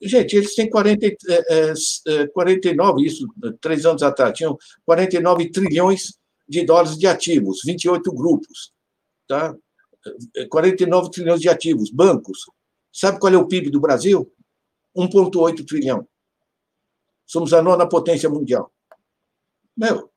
Gente, 0.00 0.36
eles 0.36 0.54
têm 0.54 0.70
40, 0.70 1.06
é, 1.06 2.26
49, 2.28 3.04
isso, 3.04 3.28
três 3.60 3.84
anos 3.84 4.02
atrás, 4.02 4.36
tinham 4.36 4.56
49 4.84 5.50
trilhões 5.50 6.16
de 6.48 6.64
dólares 6.64 6.98
de 6.98 7.06
ativos, 7.06 7.60
28 7.64 8.12
grupos. 8.12 8.72
Tá? 9.28 9.54
49 10.48 11.10
trilhões 11.10 11.40
de 11.40 11.48
ativos, 11.48 11.90
bancos. 11.90 12.40
Sabe 12.92 13.18
qual 13.18 13.32
é 13.32 13.36
o 13.36 13.46
PIB 13.46 13.70
do 13.70 13.80
Brasil? 13.80 14.30
1,8 14.96 15.66
trilhão. 15.66 16.06
Somos 17.26 17.52
a 17.52 17.62
nona 17.62 17.88
potência 17.88 18.28
mundial. 18.28 18.72
Meu, 19.76 20.10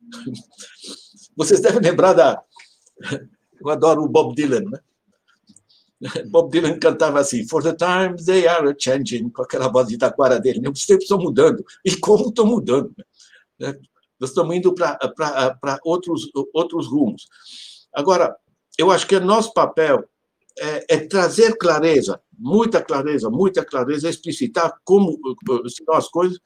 vocês 1.36 1.60
devem 1.60 1.80
lembrar 1.80 2.12
da. 2.12 2.42
Eu 3.60 3.70
adoro 3.70 4.04
o 4.04 4.08
Bob 4.08 4.36
Dylan, 4.36 4.70
né? 4.70 4.80
Bob 6.30 6.50
Dylan 6.50 6.78
cantava 6.78 7.18
assim: 7.18 7.46
For 7.48 7.62
the 7.62 7.74
times 7.74 8.24
they 8.24 8.46
are 8.46 8.72
changing, 8.78 9.30
com 9.30 9.42
aquela 9.42 9.68
voz 9.68 9.88
de 9.88 9.98
taquara 9.98 10.38
dele. 10.38 10.68
Os 10.68 10.86
tempos 10.86 11.04
estão 11.04 11.18
mudando. 11.18 11.64
E 11.84 11.96
como 11.96 12.28
estão 12.28 12.46
mudando? 12.46 12.94
Né? 13.58 13.76
Nós 14.20 14.30
estamos 14.30 14.54
indo 14.54 14.74
para 14.74 15.80
outros, 15.84 16.30
outros 16.52 16.86
rumos. 16.86 17.26
Agora, 17.92 18.36
eu 18.78 18.92
acho 18.92 19.06
que 19.06 19.16
o 19.16 19.24
nosso 19.24 19.52
papel 19.52 20.08
é, 20.58 20.94
é, 20.94 20.98
trazer 20.98 21.56
clareza, 21.58 22.20
muita 22.38 22.80
clareza, 22.80 23.28
muita 23.28 23.64
clareza, 23.64 24.08
explicitar 24.08 24.72
como 24.84 25.18
são 25.68 25.94
as 25.94 26.08
coisas, 26.08 26.38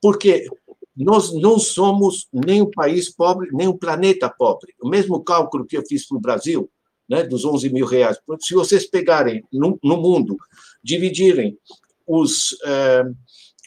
porque 0.00 0.48
nós 0.96 1.32
não 1.34 1.58
somos 1.58 2.26
nem 2.32 2.62
um 2.62 2.70
país 2.70 3.14
pobre, 3.14 3.50
nem 3.52 3.68
um 3.68 3.76
planeta 3.76 4.28
pobre. 4.30 4.74
O 4.82 4.88
mesmo 4.88 5.22
cálculo 5.22 5.66
que 5.66 5.76
eu 5.76 5.84
fiz 5.86 6.08
para 6.08 6.16
o 6.16 6.20
Brasil, 6.20 6.70
né, 7.08 7.22
dos 7.22 7.44
11 7.44 7.68
mil 7.70 7.86
reais. 7.86 8.18
Se 8.40 8.54
vocês 8.54 8.86
pegarem 8.86 9.44
no, 9.52 9.78
no 9.82 9.96
mundo, 9.98 10.36
dividirem 10.82 11.58
os 12.06 12.56
é, 12.64 13.04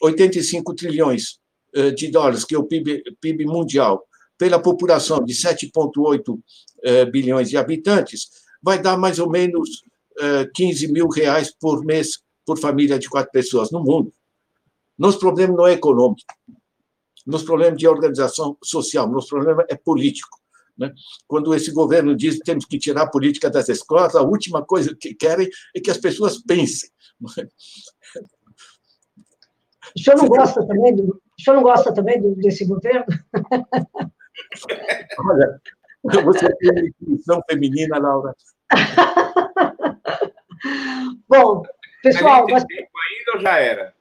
85 0.02 0.74
trilhões 0.74 1.40
é, 1.74 1.92
de 1.92 2.08
dólares, 2.08 2.44
que 2.44 2.56
é 2.56 2.58
o 2.58 2.64
PIB, 2.64 3.04
PIB 3.22 3.46
mundial, 3.46 4.04
pela 4.40 4.58
população 4.58 5.24
de 5.24 5.34
7,8 5.34 6.40
é, 6.82 7.06
bilhões 7.06 7.50
de 7.50 7.58
habitantes, 7.58 8.30
vai 8.64 8.82
dar 8.82 8.98
mais 8.98 9.20
ou 9.20 9.30
menos 9.30 9.84
15 10.54 10.92
mil 10.92 11.08
reais 11.08 11.54
por 11.54 11.86
mês 11.86 12.20
por 12.46 12.60
família 12.60 13.00
de 13.00 13.08
quatro 13.08 13.32
pessoas 13.32 13.72
no 13.72 13.82
mundo. 13.84 14.12
Nosso 14.98 15.20
problema 15.20 15.56
não 15.56 15.68
é 15.68 15.74
econômico, 15.74 16.22
nosso 17.26 17.46
problema 17.46 17.76
de 17.76 17.88
organização 17.88 18.58
social, 18.64 19.08
nosso 19.10 19.30
problema 19.30 19.66
é 19.70 19.76
político. 19.76 20.38
Né? 20.78 20.92
Quando 21.28 21.54
esse 21.54 21.72
governo 21.72 22.16
diz 22.16 22.38
que 22.38 22.44
temos 22.44 22.66
que 22.66 22.80
tirar 22.80 23.04
a 23.04 23.10
política 23.10 23.50
das 23.50 23.70
escolas, 23.70 24.16
a 24.16 24.22
última 24.22 24.66
coisa 24.66 24.96
que 24.96 25.14
querem 25.14 25.48
é 25.76 25.80
que 25.80 25.92
as 25.92 25.98
pessoas 25.98 26.42
pensem. 26.42 26.90
O 29.96 30.00
senhor 30.00 30.18
não 30.18 30.28
gosta 30.28 30.66
também, 30.66 30.96
do, 30.96 31.04
o 31.04 31.42
senhor 31.42 31.56
não 31.56 31.64
gosta 31.64 31.94
também 31.94 32.22
desse 32.36 32.66
governo? 32.66 33.06
Olha, 35.20 35.62
você 36.24 36.56
tem 36.58 36.74
definição 36.74 37.42
feminina, 37.50 38.00
Laura. 38.00 38.34
Bom, 41.28 41.64
pessoal. 42.02 42.48
Nós... 42.48 42.64
tempo 42.64 42.90
ainda 43.10 43.32
ou 43.36 43.42
já 43.42 43.60
era? 43.60 43.94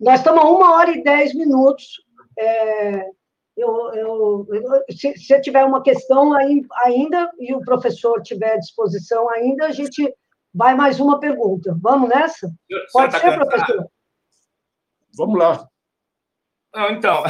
Nós 0.00 0.20
estamos 0.20 0.42
a 0.42 0.48
uma 0.48 0.74
hora 0.74 0.90
e 0.90 1.02
dez 1.02 1.34
minutos. 1.34 2.02
É, 2.38 3.10
eu, 3.56 3.94
eu, 3.94 4.46
eu, 4.50 4.96
se, 4.96 5.16
se 5.16 5.40
tiver 5.40 5.64
uma 5.64 5.82
questão 5.82 6.32
aí, 6.32 6.64
ainda 6.84 7.30
e 7.38 7.54
o 7.54 7.60
professor 7.60 8.20
tiver 8.22 8.54
à 8.54 8.58
disposição 8.58 9.28
ainda, 9.30 9.66
a 9.66 9.70
gente 9.70 10.12
vai 10.52 10.74
mais 10.74 10.98
uma 10.98 11.20
pergunta. 11.20 11.76
Vamos 11.80 12.08
nessa? 12.08 12.52
Pode 12.92 13.12
tá 13.12 13.20
ser, 13.20 13.38
cansado? 13.38 13.48
professor? 13.48 13.86
Vamos 15.16 15.38
lá. 15.38 15.68
Não, 16.74 16.90
então, 16.90 17.22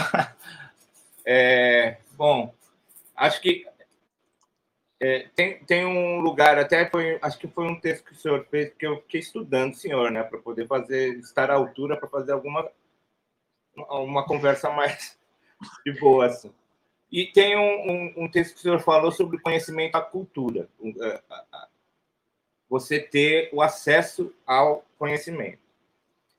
é, 1.26 1.98
bom, 2.12 2.54
acho 3.22 3.40
que 3.40 3.64
é, 5.00 5.28
tem, 5.34 5.64
tem 5.64 5.86
um 5.86 6.20
lugar, 6.20 6.58
até 6.58 6.88
foi, 6.88 7.18
acho 7.22 7.38
que 7.38 7.48
foi 7.48 7.66
um 7.66 7.80
texto 7.80 8.04
que 8.04 8.12
o 8.12 8.16
senhor 8.16 8.46
fez, 8.50 8.72
que 8.74 8.86
eu 8.86 9.00
fiquei 9.02 9.20
estudando, 9.20 9.74
senhor, 9.74 10.10
né, 10.10 10.22
para 10.22 10.38
poder 10.38 10.66
fazer, 10.66 11.18
estar 11.18 11.50
à 11.50 11.54
altura 11.54 11.96
para 11.96 12.08
fazer 12.08 12.32
alguma 12.32 12.70
uma 13.74 14.26
conversa 14.26 14.70
mais 14.70 15.18
de 15.84 15.98
boa, 15.98 16.26
assim. 16.26 16.52
E 17.10 17.26
tem 17.26 17.56
um, 17.56 17.90
um, 17.90 18.24
um, 18.24 18.30
texto 18.30 18.54
que 18.54 18.60
o 18.60 18.62
senhor 18.62 18.80
falou 18.80 19.10
sobre 19.10 19.40
conhecimento 19.40 19.96
à 19.96 20.02
cultura. 20.02 20.68
É, 21.00 21.22
você 22.68 23.00
ter 23.00 23.50
o 23.52 23.62
acesso 23.62 24.34
ao 24.46 24.84
conhecimento. 24.98 25.58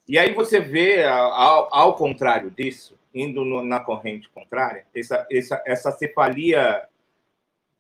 E 0.08 0.18
aí 0.18 0.34
você 0.34 0.60
vê, 0.60 1.04
ao, 1.04 1.74
ao 1.74 1.96
contrário 1.96 2.52
disso, 2.52 2.98
indo 3.14 3.46
no, 3.46 3.64
na 3.64 3.80
corrente 3.80 4.30
contrária, 4.30 4.86
essa, 4.94 5.28
essa, 5.30 5.64
essa 5.66 5.92
cefalia 5.92 6.88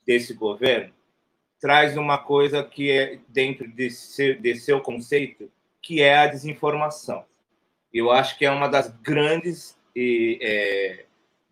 desse 0.05 0.33
governo 0.33 0.93
traz 1.59 1.95
uma 1.95 2.17
coisa 2.17 2.61
que 2.61 2.91
é 2.91 3.19
dentro 3.29 3.67
de 3.67 3.89
seu, 3.89 4.39
de 4.39 4.55
seu 4.55 4.81
conceito, 4.81 5.49
que 5.81 6.01
é 6.01 6.17
a 6.17 6.27
desinformação. 6.27 7.25
Eu 7.93 8.11
acho 8.11 8.37
que 8.37 8.45
é 8.45 8.51
uma 8.51 8.67
das 8.67 8.89
grandes 9.01 9.77
é, 9.95 11.05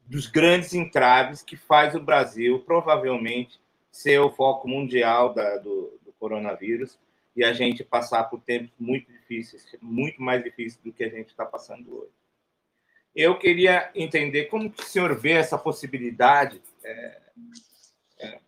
dos 0.06 0.28
grandes 0.28 0.74
entraves 0.74 1.42
que 1.42 1.56
faz 1.56 1.96
o 1.96 2.00
Brasil 2.02 2.60
provavelmente 2.60 3.62
ser 3.90 4.20
o 4.20 4.30
foco 4.30 4.68
mundial 4.68 5.34
da, 5.34 5.58
do, 5.58 5.98
do, 6.04 6.12
coronavírus 6.20 7.00
e 7.34 7.46
a 7.46 7.54
gente 7.54 7.82
passar 7.82 8.26
por 8.26 8.42
tempos 8.42 8.72
muito 8.78 9.10
difíceis, 9.10 9.66
muito 9.82 10.22
mais 10.22 10.44
difíceis 10.44 10.84
do 10.84 10.92
que 10.92 11.06
a 11.06 11.10
gente 11.10 11.30
está 11.30 11.46
passando 11.46 11.96
hoje. 11.96 12.12
Eu 13.16 13.38
queria 13.38 13.90
entender 13.94 14.46
como 14.46 14.72
que 14.72 14.82
o 14.82 14.86
senhor 14.86 15.16
vê 15.16 15.32
essa 15.32 15.58
possibilidade 15.58 16.62
é, 16.84 17.22
é, 18.20 18.40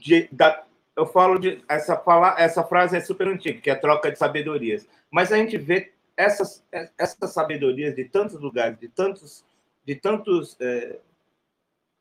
de, 0.00 0.28
da, 0.32 0.64
eu 0.96 1.06
falo 1.06 1.38
de 1.38 1.62
essa 1.68 1.96
fala, 1.96 2.34
essa 2.38 2.62
frase 2.62 2.96
é 2.96 3.00
super 3.00 3.28
antiga, 3.28 3.60
que 3.60 3.70
é 3.70 3.74
troca 3.74 4.10
de 4.10 4.18
sabedorias, 4.18 4.86
mas 5.10 5.32
a 5.32 5.36
gente 5.36 5.56
vê 5.58 5.92
essas 6.16 6.64
essas 6.98 7.32
sabedorias 7.32 7.94
de 7.94 8.04
tantos 8.04 8.40
lugares, 8.40 8.78
de 8.78 8.88
tantos 8.88 9.44
de 9.84 9.94
tantos 9.94 10.56
é, 10.60 10.98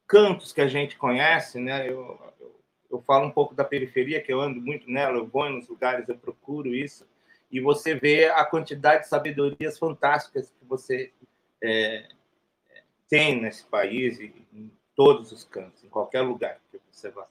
cantos 0.07 0.51
que 0.51 0.61
a 0.61 0.67
gente 0.67 0.97
conhece, 0.97 1.59
né? 1.59 1.87
Eu, 1.87 2.19
eu, 2.39 2.59
eu, 2.91 3.01
falo 3.01 3.25
um 3.25 3.31
pouco 3.31 3.55
da 3.55 3.63
periferia, 3.63 4.21
que 4.21 4.31
eu 4.31 4.41
ando 4.41 4.59
muito 4.61 4.89
nela, 4.91 5.17
eu 5.17 5.25
vou 5.25 5.49
nos 5.49 5.67
lugares, 5.67 6.07
eu 6.07 6.17
procuro 6.17 6.75
isso, 6.75 7.07
e 7.51 7.59
você 7.59 7.95
vê 7.95 8.25
a 8.25 8.45
quantidade 8.45 9.03
de 9.03 9.09
sabedorias 9.09 9.77
fantásticas 9.77 10.49
que 10.49 10.65
você 10.65 11.11
é, 11.61 12.07
tem 13.09 13.41
nesse 13.41 13.65
país, 13.65 14.19
em 14.19 14.71
todos 14.95 15.31
os 15.31 15.43
cantos, 15.43 15.83
em 15.83 15.89
qualquer 15.89 16.21
lugar 16.21 16.59
que 16.71 16.79
você 16.91 17.09
vá. 17.09 17.27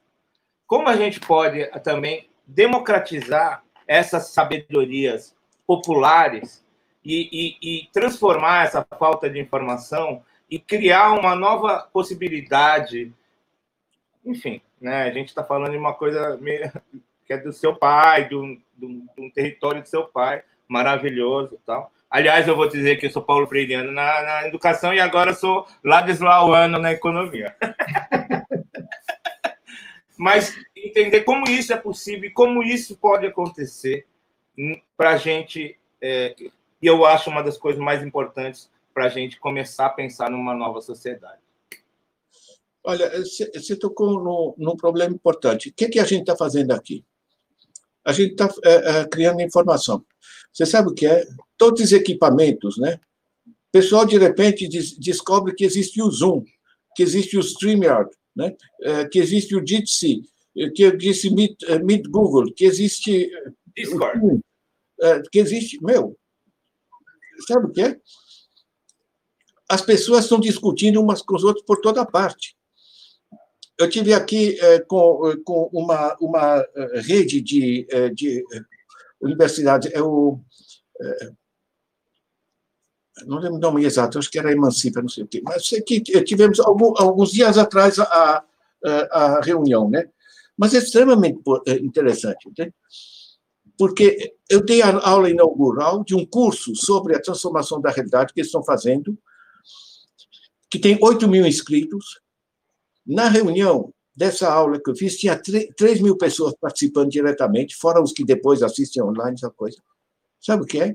Como 0.67 0.89
a 0.89 0.97
gente 0.97 1.21
pode 1.21 1.67
também 1.83 2.29
democratizar 2.47 3.65
essas 3.87 4.29
sabedorias 4.29 5.35
populares 5.67 6.65
e, 7.05 7.29
e, 7.33 7.81
e 7.83 7.87
transformar 7.93 8.67
essa 8.67 8.87
falta 8.99 9.29
de 9.29 9.41
informação 9.41 10.23
e 10.51 10.59
criar 10.59 11.13
uma 11.13 11.35
nova 11.35 11.89
possibilidade. 11.93 13.13
Enfim, 14.25 14.61
né? 14.81 15.05
a 15.05 15.11
gente 15.13 15.29
está 15.29 15.45
falando 15.45 15.73
de 15.73 15.79
uma 15.79 15.95
coisa 15.95 16.37
que 17.31 17.35
é 17.35 17.39
do 17.39 17.53
seu 17.53 17.77
pai, 17.77 18.29
de 18.29 18.35
um, 18.35 18.61
de 18.77 18.85
um, 18.85 19.07
de 19.17 19.23
um 19.23 19.31
território 19.31 19.81
do 19.81 19.89
seu 19.89 20.05
pai, 20.05 20.43
maravilhoso 20.67 21.61
tal. 21.65 21.93
Aliás, 22.11 22.49
eu 22.49 22.57
vou 22.57 22.69
dizer 22.69 22.97
que 22.97 23.07
eu 23.07 23.11
sou 23.13 23.23
Paulo 23.23 23.47
Freireano 23.47 23.93
na, 23.93 24.23
na 24.23 24.49
educação 24.49 24.93
e 24.93 24.99
agora 24.99 25.33
sou 25.33 25.65
Ladislauano 25.85 26.81
na 26.81 26.91
economia. 26.91 27.55
Mas 30.19 30.59
entender 30.75 31.21
como 31.21 31.49
isso 31.49 31.73
é 31.73 31.77
possível 31.77 32.29
e 32.29 32.33
como 32.33 32.65
isso 32.65 32.97
pode 32.97 33.25
acontecer 33.25 34.09
para 34.97 35.11
a 35.11 35.17
gente, 35.17 35.79
é, 36.03 36.35
e 36.83 36.85
eu 36.85 37.07
acho 37.07 37.31
uma 37.31 37.45
das 37.45 37.57
coisas 37.57 37.81
mais 37.81 38.03
importantes 38.03 38.69
para 38.93 39.05
a 39.05 39.09
gente 39.09 39.39
começar 39.39 39.87
a 39.87 39.91
pensar 39.91 40.29
numa 40.29 40.53
nova 40.53 40.81
sociedade. 40.81 41.39
Olha, 42.83 43.09
você 43.23 43.77
tocou 43.77 44.21
no, 44.21 44.55
num 44.59 44.77
problema 44.77 45.15
importante. 45.15 45.69
O 45.69 45.73
que, 45.73 45.89
que 45.89 46.01
a 46.01 46.05
gente 46.05 46.23
está 46.23 46.37
fazendo 46.37 46.73
aqui? 46.73 47.05
A 48.05 48.13
gente 48.13 48.33
está 48.33 48.49
é, 48.65 49.01
é, 49.01 49.05
criando 49.07 49.43
informação. 49.43 50.05
Você 50.53 50.67
sabe 50.67 50.89
o 50.89 50.95
que 50.95 51.07
é? 51.07 51.27
Todos 51.57 51.83
os 51.83 51.93
equipamentos, 51.93 52.79
né? 52.79 52.99
O 53.47 53.73
pessoal, 53.73 54.05
de 54.05 54.19
repente, 54.19 54.69
des, 54.69 54.97
descobre 54.99 55.55
que 55.55 55.65
existe 55.65 56.03
o 56.03 56.11
Zoom, 56.11 56.45
que 56.97 57.03
existe 57.03 57.37
o 57.37 57.41
StreamYard, 57.41 58.11
né? 58.35 58.57
É, 58.83 59.05
que 59.07 59.19
existe 59.19 59.55
o 59.55 59.65
Jitsi, 59.65 60.23
que 60.75 60.83
existe 60.83 61.31
Meet, 61.31 61.63
é, 61.65 61.79
Meet 61.79 62.09
Google, 62.09 62.53
que 62.53 62.65
existe... 62.65 63.31
Discord. 63.77 64.41
É, 65.01 65.23
que 65.31 65.39
existe... 65.39 65.83
Meu, 65.83 66.17
sabe 67.47 67.67
o 67.67 67.71
que 67.71 67.83
é? 67.83 68.01
as 69.71 69.83
pessoas 69.83 70.25
estão 70.25 70.41
discutindo 70.41 71.01
umas 71.01 71.23
com 71.23 71.37
os 71.37 71.45
outros 71.45 71.65
por 71.65 71.81
toda 71.81 72.05
parte. 72.05 72.57
Eu 73.81 73.89
tive 73.89 74.13
aqui 74.13 74.59
é, 74.61 74.81
com, 74.81 75.35
com 75.45 75.71
uma, 75.73 76.17
uma 76.21 76.67
eh, 76.75 77.01
rede 77.01 77.41
de, 77.41 77.87
eh, 77.91 78.11
de 78.11 78.45
universidades, 79.21 79.91
é 79.93 80.03
o, 80.03 80.39
é, 81.01 81.31
não 83.27 83.39
lembro 83.39 83.57
o 83.57 83.61
nome 83.61 83.85
exato, 83.85 84.19
acho 84.19 84.31
que 84.31 84.39
era 84.39 84.53
Emancipa, 84.53 85.01
não 85.01 85.09
sei 85.09 85.25
o 85.25 85.27
quê, 85.27 85.41
mas 85.43 85.67
sei 85.67 85.81
que 85.81 86.01
tivemos 86.01 86.61
alguns 86.61 87.33
dias 87.33 87.57
atrás 87.59 87.99
a, 87.99 88.45
a, 88.85 88.99
a 89.11 89.41
reunião, 89.41 89.89
né? 89.89 90.09
Mas 90.57 90.75
é 90.75 90.79
extremamente 90.79 91.41
interessante, 91.83 92.51
né? 92.59 92.73
porque 93.81 94.35
eu 94.51 94.63
dei 94.63 94.83
a 94.83 94.95
aula 95.09 95.31
inaugural 95.31 96.05
de 96.05 96.15
um 96.15 96.27
curso 96.27 96.77
sobre 96.77 97.17
a 97.17 97.23
transformação 97.23 97.81
da 97.81 97.91
realidade 97.91 98.31
que 98.35 98.41
eles 98.41 98.49
estão 98.49 98.63
fazendo 98.63 99.19
que 100.71 100.79
tem 100.79 100.99
8 101.01 101.27
mil 101.27 101.47
inscritos. 101.47 102.21
Na 103.07 103.29
reunião 103.29 103.93
dessa 104.15 104.53
aula 104.53 104.81
que 104.81 104.91
eu 104.91 104.97
fiz, 104.97 105.17
tinha 105.17 105.41
3 105.41 106.01
mil 106.01 106.17
pessoas 106.17 106.55
participando 106.61 107.11
diretamente, 107.11 107.77
fora 107.77 108.03
os 108.03 108.13
que 108.13 108.25
depois 108.25 108.63
assistem 108.63 109.03
online, 109.03 109.35
essa 109.35 109.51
coisa. 109.51 109.83
Sabe 110.41 110.63
o 110.63 110.67
que 110.67 110.81
é? 110.81 110.95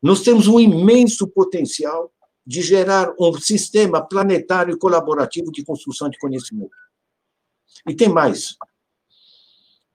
Nós 0.00 0.22
temos 0.22 0.46
um 0.46 0.58
imenso 0.58 1.26
potencial 1.28 2.12
de 2.44 2.60
gerar 2.60 3.14
um 3.18 3.32
sistema 3.40 4.02
planetário 4.02 4.76
colaborativo 4.76 5.52
de 5.52 5.64
construção 5.64 6.08
de 6.10 6.18
conhecimento. 6.18 6.74
E 7.88 7.94
tem 7.94 8.08
mais. 8.08 8.56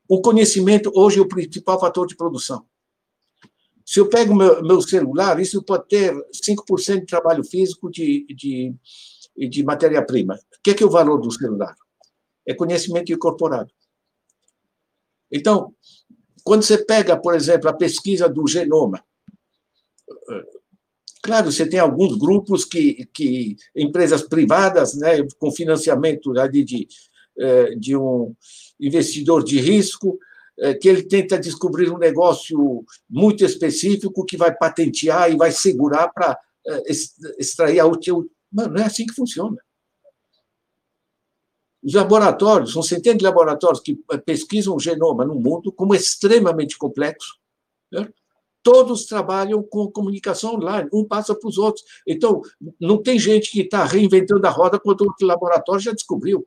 O 0.07 0.21
conhecimento 0.21 0.91
hoje 0.95 1.19
é 1.19 1.21
o 1.21 1.27
principal 1.27 1.79
fator 1.79 2.07
de 2.07 2.15
produção. 2.15 2.65
Se 3.85 3.99
eu 3.99 4.09
pego 4.09 4.35
meu, 4.35 4.61
meu 4.63 4.81
celular, 4.81 5.39
isso 5.39 5.61
pode 5.63 5.87
ter 5.87 6.13
5% 6.13 7.01
de 7.01 7.05
trabalho 7.05 7.43
físico 7.43 7.89
de, 7.89 8.25
de, 8.33 8.75
de 9.49 9.63
matéria-prima. 9.63 10.39
O 10.59 10.63
que 10.63 10.71
é, 10.71 10.73
que 10.73 10.83
é 10.83 10.85
o 10.85 10.91
valor 10.91 11.19
do 11.19 11.31
celular? 11.31 11.75
É 12.45 12.53
conhecimento 12.53 13.11
incorporado. 13.11 13.71
Então, 15.31 15.73
quando 16.43 16.63
você 16.63 16.77
pega, 16.77 17.17
por 17.17 17.35
exemplo, 17.35 17.69
a 17.69 17.73
pesquisa 17.73 18.29
do 18.29 18.47
genoma, 18.47 19.03
claro, 21.21 21.51
você 21.51 21.67
tem 21.67 21.79
alguns 21.79 22.17
grupos 22.17 22.63
que, 22.63 23.05
que 23.13 23.57
empresas 23.75 24.21
privadas, 24.21 24.95
né, 24.95 25.17
com 25.37 25.51
financiamento 25.51 26.31
de, 26.49 26.87
eh, 27.37 27.75
de 27.75 27.97
um 27.97 28.33
investidor 28.79 29.43
de 29.43 29.59
risco, 29.59 30.17
eh, 30.59 30.73
que 30.75 30.87
ele 30.87 31.03
tenta 31.03 31.37
descobrir 31.37 31.91
um 31.91 31.97
negócio 31.97 32.85
muito 33.09 33.43
específico 33.43 34.25
que 34.25 34.37
vai 34.37 34.55
patentear 34.55 35.31
e 35.31 35.35
vai 35.35 35.51
segurar 35.51 36.07
para 36.09 36.39
eh, 36.65 36.83
extrair 37.37 37.79
a 37.79 37.85
útil. 37.85 38.31
Mano, 38.51 38.75
não 38.75 38.81
é 38.81 38.85
assim 38.85 39.05
que 39.05 39.13
funciona. 39.13 39.57
Os 41.83 41.93
laboratórios, 41.93 42.73
são 42.73 42.81
centenas 42.81 43.19
de 43.19 43.25
laboratórios 43.25 43.79
que 43.79 43.95
pesquisam 44.25 44.75
o 44.75 44.79
genoma 44.79 45.23
no 45.23 45.35
mundo 45.35 45.71
como 45.71 45.93
extremamente 45.93 46.77
complexo. 46.77 47.37
Né? 47.91 48.09
Todos 48.63 49.05
trabalham 49.05 49.63
com 49.63 49.89
comunicação 49.89 50.55
online, 50.55 50.89
um 50.91 51.05
passa 51.05 51.33
para 51.35 51.47
os 51.47 51.57
outros. 51.57 51.85
Então, 52.05 52.41
não 52.79 53.01
tem 53.01 53.17
gente 53.17 53.51
que 53.51 53.61
está 53.61 53.85
reinventando 53.85 54.45
a 54.45 54.49
roda 54.49 54.79
quando 54.79 55.01
o 55.01 55.25
laboratório 55.25 55.81
já 55.81 55.93
descobriu. 55.93 56.45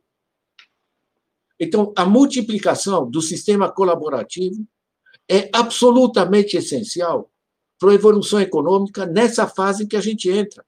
Então, 1.59 1.93
a 1.97 2.05
multiplicação 2.05 3.09
do 3.09 3.20
sistema 3.20 3.70
colaborativo 3.70 4.66
é 5.28 5.48
absolutamente 5.52 6.57
essencial 6.57 7.31
para 7.78 7.93
a 7.93 7.94
evolução 7.94 8.40
econômica 8.40 9.07
nessa 9.07 9.47
fase 9.47 9.85
em 9.85 9.86
que 9.86 9.97
a 9.97 10.01
gente 10.01 10.28
entra. 10.28 10.65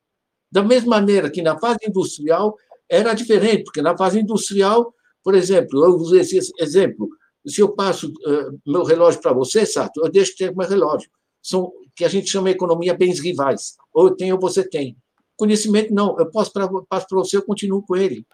Da 0.50 0.62
mesma 0.62 0.96
maneira 0.96 1.30
que 1.30 1.42
na 1.42 1.58
fase 1.58 1.78
industrial 1.86 2.56
era 2.92 3.14
diferente, 3.14 3.64
porque 3.64 3.80
na 3.80 3.96
fase 3.96 4.20
industrial, 4.20 4.94
por 5.24 5.34
exemplo, 5.34 5.82
eu 5.82 5.96
usei 5.96 6.20
esse 6.20 6.52
exemplo, 6.58 7.08
se 7.46 7.62
eu 7.62 7.70
passo 7.70 8.08
uh, 8.08 8.60
meu 8.66 8.84
relógio 8.84 9.18
para 9.22 9.32
você, 9.32 9.64
Sato, 9.64 10.04
eu 10.04 10.10
deixo 10.10 10.32
de 10.32 10.36
ter 10.36 10.54
meu 10.54 10.68
relógio. 10.68 11.08
São 11.42 11.72
que 11.96 12.04
a 12.04 12.08
gente 12.08 12.30
chama 12.30 12.50
de 12.50 12.54
economia 12.54 12.94
bens 12.94 13.18
rivais. 13.18 13.76
Ou 13.94 14.08
eu 14.08 14.14
tenho 14.14 14.34
ou 14.34 14.40
você 14.40 14.62
tem. 14.62 14.96
Conhecimento, 15.36 15.92
não. 15.92 16.18
Eu 16.18 16.30
posso 16.30 16.52
pra, 16.52 16.68
passo 16.88 17.06
para 17.08 17.18
você, 17.18 17.36
eu 17.38 17.42
continuo 17.42 17.82
com 17.82 17.96
ele. 17.96 18.26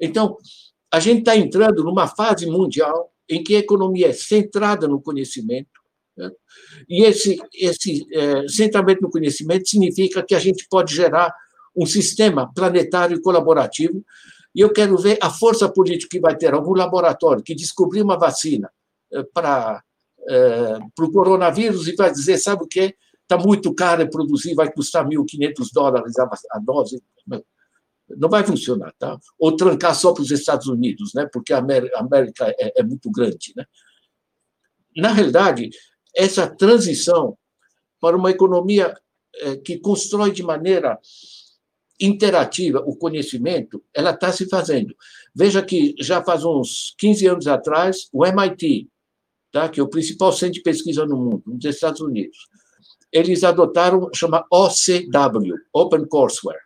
Então, 0.00 0.38
a 0.90 0.98
gente 0.98 1.20
está 1.20 1.36
entrando 1.36 1.84
numa 1.84 2.08
fase 2.08 2.46
mundial 2.46 3.12
em 3.28 3.44
que 3.44 3.56
a 3.56 3.60
economia 3.60 4.08
é 4.08 4.12
centrada 4.12 4.88
no 4.88 5.00
conhecimento, 5.00 5.70
né? 6.16 6.30
e 6.88 7.04
esse, 7.04 7.38
esse 7.54 8.06
é, 8.12 8.48
centramento 8.48 9.02
no 9.02 9.10
conhecimento 9.10 9.68
significa 9.68 10.22
que 10.22 10.34
a 10.34 10.38
gente 10.38 10.66
pode 10.68 10.94
gerar 10.94 11.32
um 11.74 11.86
sistema 11.86 12.52
planetário 12.52 13.20
colaborativo. 13.20 14.04
E 14.54 14.60
eu 14.60 14.72
quero 14.72 14.96
ver 14.98 15.18
a 15.20 15.30
força 15.30 15.68
política 15.68 16.10
que 16.10 16.20
vai 16.20 16.36
ter 16.36 16.52
algum 16.52 16.74
laboratório 16.74 17.42
que 17.42 17.54
descobrir 17.54 18.02
uma 18.02 18.18
vacina 18.18 18.70
eh, 19.12 19.24
para 19.32 19.82
para 20.94 21.04
o 21.04 21.10
coronavírus 21.10 21.88
e 21.88 21.96
vai 21.96 22.10
dizer, 22.10 22.38
sabe 22.38 22.62
o 22.62 22.68
quê? 22.68 22.96
Está 23.22 23.36
muito 23.36 23.74
caro 23.74 24.08
produzir, 24.08 24.54
vai 24.54 24.70
custar 24.70 25.06
1.500 25.06 25.68
dólares 25.72 26.14
a, 26.18 26.58
dose. 26.58 27.02
Não 28.08 28.28
vai 28.28 28.44
funcionar, 28.44 28.92
tá? 28.98 29.18
Ou 29.38 29.56
trancar 29.56 29.94
só 29.94 30.12
para 30.12 30.22
os 30.22 30.30
Estados 30.30 30.66
Unidos, 30.66 31.12
né? 31.14 31.26
Porque 31.32 31.52
a 31.52 31.58
América 31.58 32.54
é, 32.58 32.80
é 32.80 32.82
muito 32.82 33.10
grande, 33.10 33.52
né? 33.56 33.64
Na 34.96 35.12
realidade, 35.12 35.70
essa 36.14 36.46
transição 36.46 37.36
para 37.98 38.16
uma 38.16 38.30
economia 38.30 38.94
é, 39.36 39.56
que 39.56 39.78
constrói 39.78 40.30
de 40.30 40.42
maneira 40.42 40.98
interativa 42.02 42.82
o 42.84 42.96
conhecimento, 42.96 43.82
ela 43.94 44.10
está 44.10 44.32
se 44.32 44.48
fazendo. 44.48 44.94
Veja 45.34 45.62
que 45.62 45.94
já 46.00 46.22
faz 46.22 46.44
uns 46.44 46.94
15 46.98 47.26
anos 47.26 47.46
atrás, 47.46 48.08
o 48.12 48.26
MIT, 48.26 48.88
tá, 49.52 49.68
que 49.68 49.78
é 49.78 49.82
o 49.82 49.88
principal 49.88 50.32
centro 50.32 50.54
de 50.54 50.62
pesquisa 50.62 51.06
no 51.06 51.16
mundo, 51.16 51.42
nos 51.46 51.64
Estados 51.64 52.00
Unidos, 52.00 52.36
eles 53.12 53.44
adotaram, 53.44 54.08
chama 54.14 54.44
OCW, 54.50 55.54
Open 55.72 56.06
Courseware, 56.06 56.60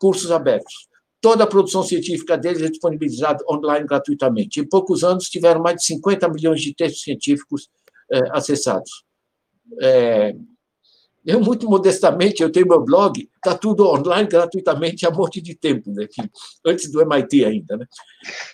cursos 0.00 0.30
abertos. 0.30 0.88
Toda 1.20 1.44
a 1.44 1.46
produção 1.46 1.82
científica 1.82 2.36
deles 2.36 2.62
é 2.62 2.68
disponibilizada 2.68 3.44
online 3.48 3.86
gratuitamente. 3.86 4.60
Em 4.60 4.68
poucos 4.68 5.04
anos, 5.04 5.28
tiveram 5.28 5.62
mais 5.62 5.76
de 5.76 5.84
50 5.86 6.28
milhões 6.28 6.60
de 6.60 6.74
textos 6.74 7.02
científicos 7.02 7.68
é, 8.10 8.20
acessados. 8.30 9.04
É, 9.80 10.34
eu, 11.24 11.40
muito 11.40 11.68
modestamente, 11.68 12.42
eu 12.42 12.52
tenho 12.52 12.68
meu 12.68 12.80
blog, 12.82 13.28
está 13.36 13.56
tudo 13.56 13.86
online 13.88 14.28
gratuitamente 14.28 15.06
há 15.06 15.10
um 15.10 15.16
monte 15.16 15.40
de 15.40 15.54
tempo, 15.54 15.90
né? 15.90 16.06
antes 16.66 16.90
do 16.90 17.00
MIT 17.00 17.44
ainda. 17.44 17.76
Né? 17.78 17.86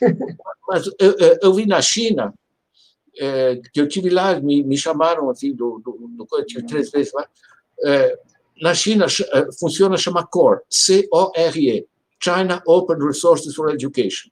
Mas 0.69 0.87
eu, 0.99 1.15
eu 1.43 1.55
vi 1.55 1.67
na 1.67 1.83
China, 1.83 2.33
é, 3.19 3.61
que 3.73 3.81
eu 3.81 3.89
tive 3.89 4.09
lá, 4.09 4.39
me, 4.41 4.63
me 4.63 4.77
chamaram 4.77 5.29
assim, 5.29 5.53
do, 5.53 5.81
do, 5.85 6.09
do, 6.17 6.27
eu 6.33 6.47
tive 6.47 6.65
três 6.65 6.91
vezes 6.91 7.13
lá. 7.13 7.27
É, 7.85 8.19
na 8.63 8.73
China 8.73 9.07
é, 9.07 9.53
funciona, 9.59 9.97
chama 9.97 10.25
CORE, 10.25 10.61
C-O-R-E, 10.71 11.87
China 12.23 12.63
Open 12.67 12.99
Resources 13.05 13.55
for 13.55 13.75
Education. 13.75 14.31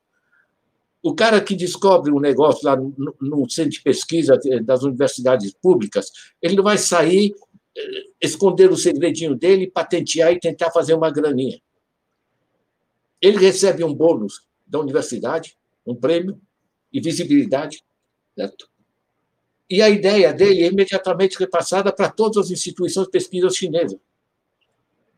O 1.02 1.14
cara 1.14 1.40
que 1.40 1.54
descobre 1.54 2.12
um 2.12 2.20
negócio 2.20 2.66
lá 2.66 2.76
no, 2.76 3.14
no 3.20 3.48
centro 3.50 3.70
de 3.70 3.82
pesquisa 3.82 4.38
das 4.62 4.82
universidades 4.82 5.52
públicas, 5.52 6.10
ele 6.42 6.56
não 6.56 6.64
vai 6.64 6.76
sair 6.76 7.34
esconder 8.20 8.70
o 8.70 8.76
segredinho 8.76 9.34
dele, 9.34 9.70
patentear 9.70 10.32
e 10.32 10.40
tentar 10.40 10.70
fazer 10.70 10.94
uma 10.94 11.10
graninha. 11.10 11.60
Ele 13.20 13.38
recebe 13.38 13.82
um 13.84 13.94
bônus 13.94 14.42
da 14.66 14.78
universidade, 14.78 15.56
um 15.86 15.94
prêmio 15.94 16.40
e 16.92 17.00
visibilidade, 17.00 17.84
certo? 18.36 18.68
E 19.70 19.82
a 19.82 19.88
ideia 19.88 20.32
dele 20.32 20.62
é 20.62 20.66
imediatamente 20.66 21.38
repassada 21.38 21.92
para 21.92 22.10
todas 22.10 22.46
as 22.46 22.50
instituições 22.50 23.06
de 23.06 23.12
pesquisa 23.12 23.50
chinesas. 23.50 23.98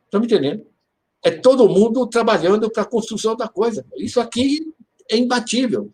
Estão 0.05 0.21
me 0.21 0.27
entendendo? 0.27 0.67
É 1.23 1.31
todo 1.31 1.69
mundo 1.69 2.07
trabalhando 2.07 2.71
para 2.71 2.83
a 2.83 2.87
construção 2.87 3.37
da 3.37 3.49
coisa. 3.49 3.87
Isso 3.97 4.21
aqui 4.21 4.75
é 5.09 5.17
imbatível. 5.17 5.93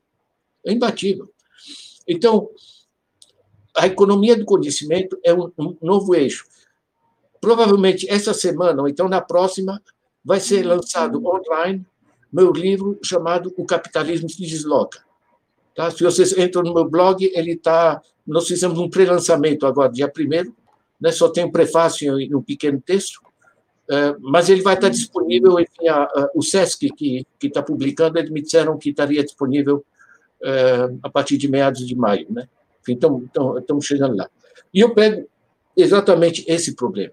É 0.65 0.73
imbatível. 0.73 1.31
Então, 2.09 2.49
a 3.77 3.87
economia 3.87 4.37
do 4.37 4.45
conhecimento 4.47 5.19
é 5.23 5.35
um, 5.35 5.53
um 5.59 5.77
novo 5.83 6.15
eixo. 6.15 6.47
Provavelmente 7.41 8.09
essa 8.11 8.35
semana, 8.35 8.83
ou 8.83 8.89
então 8.89 9.09
na 9.09 9.21
próxima, 9.21 9.81
vai 10.25 10.41
ser 10.41 10.65
lançado 10.65 11.25
online 11.25 11.85
meu 12.33 12.53
livro 12.53 12.99
chamado 13.03 13.55
O 13.57 13.65
Capitalismo 13.65 14.29
se 14.29 14.43
Desloca. 14.43 15.01
Tá? 15.75 15.91
Se 15.91 16.03
vocês 16.03 16.37
entram 16.37 16.63
no 16.63 16.75
meu 16.75 16.89
blog, 16.89 17.25
ele 17.35 17.53
está. 17.53 18.01
Nós 18.27 18.47
fizemos 18.47 18.79
um 18.79 18.91
pré-lançamento 18.91 19.67
agora, 19.67 19.91
dia 19.91 20.13
1 20.15 20.53
né? 21.01 21.13
só 21.13 21.29
tem 21.29 21.45
um 21.45 21.51
prefácio 21.51 22.21
e 22.21 22.35
um 22.35 22.43
pequeno 22.43 22.81
texto, 22.81 23.21
é, 23.89 24.17
mas 24.19 24.49
ele 24.49 24.63
vai 24.63 24.75
estar 24.75 24.89
disponível, 24.89 25.61
enfim, 25.61 25.87
a, 25.89 26.03
a, 26.03 26.31
o 26.35 26.43
SESC, 26.43 26.91
que 26.91 27.25
está 27.41 27.63
publicando, 27.63 28.19
eles 28.19 28.31
me 28.31 28.43
disseram 28.43 28.77
que 28.77 28.91
estaria 28.91 29.23
disponível 29.23 29.85
é, 30.43 30.91
a 31.03 31.09
partir 31.09 31.37
de 31.39 31.49
meados 31.49 31.87
de 31.87 31.95
maio. 31.95 32.27
Né? 32.31 32.49
Estamos 32.89 33.87
chegando 33.87 34.17
lá. 34.17 34.29
E 34.75 34.81
eu 34.81 34.93
pego 34.93 35.29
exatamente 35.77 36.45
esse 36.49 36.75
problema. 36.75 37.13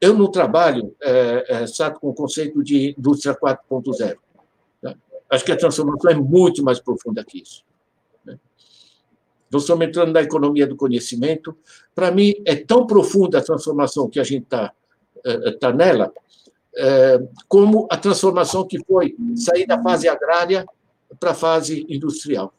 Eu 0.00 0.14
não 0.14 0.30
trabalho, 0.30 0.94
é, 1.02 1.44
é, 1.48 1.66
sabe, 1.66 1.98
com 1.98 2.08
o 2.08 2.14
conceito 2.14 2.62
de 2.62 2.94
indústria 2.98 3.34
4.0. 3.34 4.16
Tá? 4.82 4.94
Acho 5.30 5.44
que 5.44 5.52
a 5.52 5.56
transformação 5.56 6.10
é 6.10 6.14
muito 6.14 6.62
mais 6.62 6.78
profunda 6.78 7.24
que 7.24 7.42
isso. 7.42 7.64
Né? 8.24 8.38
Nós 9.50 9.62
estamos 9.62 9.86
entrando 9.86 10.12
na 10.12 10.22
economia 10.22 10.66
do 10.66 10.76
conhecimento. 10.76 11.56
Para 11.94 12.10
mim, 12.10 12.34
é 12.44 12.54
tão 12.56 12.86
profunda 12.86 13.38
a 13.38 13.42
transformação 13.42 14.08
que 14.08 14.20
a 14.20 14.24
gente 14.24 14.44
está 14.44 14.72
é, 15.24 15.52
tá 15.52 15.72
nela, 15.72 16.12
é, 16.76 17.18
como 17.48 17.88
a 17.90 17.96
transformação 17.96 18.66
que 18.66 18.78
foi 18.84 19.16
sair 19.34 19.66
da 19.66 19.82
fase 19.82 20.08
agrária 20.08 20.66
para 21.18 21.30
a 21.30 21.34
fase 21.34 21.86
industrial. 21.88 22.52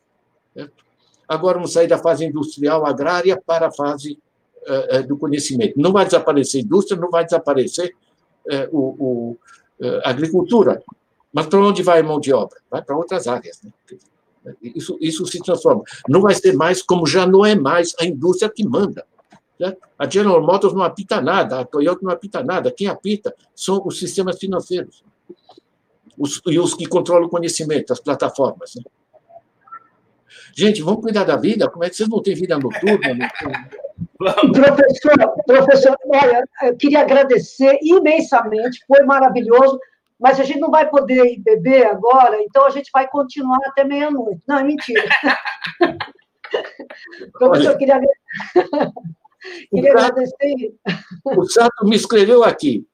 Agora 1.27 1.55
vamos 1.55 1.73
sair 1.73 1.87
da 1.87 1.97
fase 1.97 2.25
industrial 2.25 2.85
agrária 2.85 3.39
para 3.45 3.67
a 3.67 3.71
fase 3.71 4.17
do 5.07 5.17
conhecimento. 5.17 5.73
Não 5.77 5.91
vai 5.91 6.05
desaparecer 6.05 6.61
a 6.61 6.63
indústria, 6.63 6.99
não 6.99 7.09
vai 7.09 7.23
desaparecer 7.23 7.95
uh, 8.45 8.77
o, 8.77 8.79
o 8.99 9.37
a 10.03 10.09
agricultura. 10.09 10.81
Mas 11.31 11.45
para 11.47 11.59
onde 11.59 11.83
vai 11.83 11.99
a 11.99 12.03
mão 12.03 12.19
de 12.19 12.33
obra? 12.33 12.57
Vai 12.69 12.81
para 12.81 12.97
outras 12.97 13.27
áreas. 13.27 13.61
Né? 13.61 13.71
Isso, 14.61 14.97
isso 14.99 15.25
se 15.27 15.39
transforma. 15.39 15.83
Não 16.07 16.21
vai 16.21 16.33
ser 16.33 16.53
mais, 16.53 16.81
como 16.81 17.05
já 17.05 17.25
não 17.25 17.45
é 17.45 17.53
mais, 17.55 17.93
a 17.99 18.05
indústria 18.05 18.49
que 18.49 18.67
manda. 18.67 19.05
Né? 19.59 19.75
A 19.99 20.09
General 20.09 20.41
Motors 20.41 20.73
não 20.73 20.83
apita 20.83 21.21
nada, 21.21 21.59
a 21.59 21.65
Toyota 21.65 21.99
não 22.03 22.11
apita 22.11 22.43
nada. 22.43 22.71
Quem 22.71 22.87
apita 22.87 23.35
são 23.55 23.81
os 23.85 23.99
sistemas 23.99 24.37
financeiros 24.39 25.03
os, 26.17 26.41
e 26.47 26.59
os 26.59 26.73
que 26.73 26.87
controlam 26.87 27.27
o 27.27 27.29
conhecimento, 27.29 27.93
as 27.93 27.99
plataformas. 27.99 28.75
Né? 28.75 28.83
Gente, 30.55 30.81
vamos 30.81 31.01
cuidar 31.01 31.23
da 31.23 31.35
vida? 31.35 31.69
Como 31.69 31.83
é 31.83 31.89
que 31.89 31.95
vocês 31.95 32.09
não 32.09 32.21
têm 32.21 32.33
vida 32.33 32.57
noturna? 32.57 33.29
Professor, 34.17 35.43
professor, 35.45 35.97
olha, 36.07 36.43
eu 36.63 36.75
queria 36.77 37.01
agradecer 37.01 37.77
imensamente, 37.81 38.83
foi 38.87 39.03
maravilhoso, 39.03 39.79
mas 40.19 40.39
a 40.39 40.43
gente 40.43 40.59
não 40.59 40.71
vai 40.71 40.89
poder 40.89 41.25
ir 41.25 41.39
beber 41.39 41.85
agora, 41.85 42.41
então 42.41 42.65
a 42.65 42.69
gente 42.69 42.89
vai 42.91 43.07
continuar 43.07 43.59
até 43.65 43.83
meia-noite. 43.83 44.41
Não, 44.47 44.59
é 44.59 44.63
mentira. 44.63 45.03
Professor, 47.33 47.69
Olha, 47.69 47.77
queria, 47.77 48.01
queria 49.69 49.93
o 49.93 49.97
agradecer. 49.97 50.73
O 51.25 51.45
Sato 51.45 51.85
me 51.85 51.95
escreveu 51.95 52.43
aqui. 52.43 52.85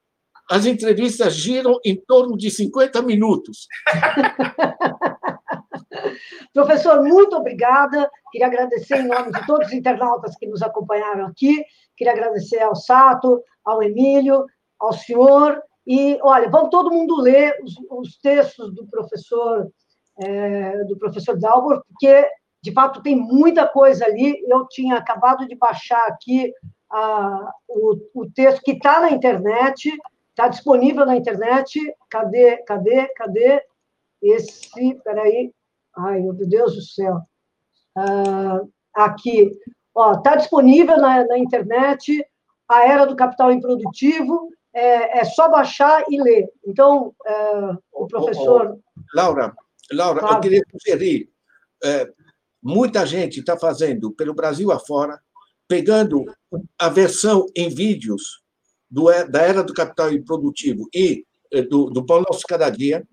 As 0.50 0.66
entrevistas 0.66 1.34
giram 1.36 1.80
em 1.86 1.95
torno 1.95 2.38
de 2.38 2.52
50 2.52 3.02
minutos. 3.02 3.68
Professor, 6.54 7.02
muito 7.04 7.36
obrigada. 7.36 8.10
Queria 8.32 8.48
agradecer 8.48 8.98
em 8.98 9.08
nome 9.08 9.32
de 9.32 9.45
todos 9.45 9.68
os 9.68 9.74
internautas 9.74 10.36
que 10.36 10.48
nos 10.48 10.62
acompanharam 10.62 11.26
aqui. 11.28 11.64
Queria 11.95 12.14
agradecer 12.14 12.60
ao 12.60 12.76
Sato, 12.76 13.44
ao 13.64 13.82
Emílio, 13.82 14.45
ao 14.80 14.94
senhor. 14.94 15.62
E, 15.86 16.18
olha, 16.22 16.50
vamos 16.50 16.70
todo 16.70 16.91
mundo 16.91 17.20
ler 17.20 17.58
os, 17.62 17.76
os 17.90 18.18
textos 18.18 18.74
do 18.74 18.88
professor, 18.88 19.70
é, 20.22 20.84
do 20.86 20.98
professor 20.98 21.38
Dalbor, 21.38 21.84
porque, 21.88 22.28
de 22.62 22.72
fato, 22.72 23.02
tem 23.02 23.16
muita 23.16 23.68
coisa 23.68 24.06
ali. 24.06 24.41
Eu 24.48 24.68
tinha 24.68 24.98
acabado 24.98 25.48
de 25.48 25.56
baixar 25.56 26.02
aqui 26.08 26.54
a, 26.90 27.52
o, 27.68 27.95
o 28.14 28.32
texto 28.32 28.62
que 28.62 28.72
está 28.72 29.02
na 29.02 29.12
internet, 29.12 29.91
está 30.30 30.48
disponível 30.48 31.06
na 31.06 31.16
internet. 31.16 31.80
Cadê, 32.10 32.58
cadê, 32.64 33.08
cadê? 33.16 33.62
Esse, 34.22 34.95
peraí, 35.04 35.52
Ai, 35.95 36.20
meu 36.22 36.34
Deus 36.34 36.76
do 36.76 36.82
céu. 36.82 37.22
Ah, 37.95 38.61
aqui, 38.94 39.52
está 40.18 40.36
disponível 40.36 40.98
na, 40.98 41.26
na, 41.26 41.38
internet 41.38 42.26
a 42.68 42.86
Era 42.88 43.06
do 43.06 43.15
Capital 43.15 43.52
Improdutivo, 43.52 44.49
é, 44.74 45.20
é 45.20 45.24
só 45.26 45.49
baixar 45.49 46.03
e 46.10 46.22
ler. 46.22 46.49
Então, 46.65 47.14
é, 47.26 47.78
o 47.91 48.07
professor... 48.07 48.72
Oh, 48.72 48.80
oh, 48.80 49.02
Laura, 49.15 49.53
Laura, 49.91 50.22
eu 50.22 50.40
queria 50.40 50.64
sugerir, 50.72 51.30
é, 51.84 52.10
muita 52.61 53.06
gente 53.06 53.40
está 53.41 53.57
fazendo, 53.57 54.11
pelo 54.11 54.34
Brasil 54.34 54.72
afora, 54.72 55.20
pegando 55.68 56.26
a 56.80 56.90
versão 56.90 57.45
em 57.56 57.70
vídeos 57.70 58.41
do, 58.90 59.06
da 59.28 59.41
Era 59.41 59.64
do 59.64 59.74
Capital 59.74 60.11
Improdutivo 60.11 60.88
e 60.94 61.26
é, 61.52 61.61
do, 61.61 61.90
do 61.90 62.06
Pão 62.06 62.22
Nosso 62.22 62.44
Cada 62.48 62.70
Dia, 62.70 63.07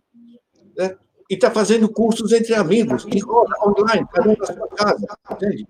né? 0.77 0.97
E 1.31 1.35
está 1.35 1.49
fazendo 1.49 1.89
cursos 1.89 2.33
entre 2.33 2.55
amigos, 2.57 3.07
online, 3.65 4.07
cada 4.13 4.31
um 4.31 4.37
na 4.37 4.47
sua 4.47 4.69
casa, 4.71 5.07
entende? 5.31 5.65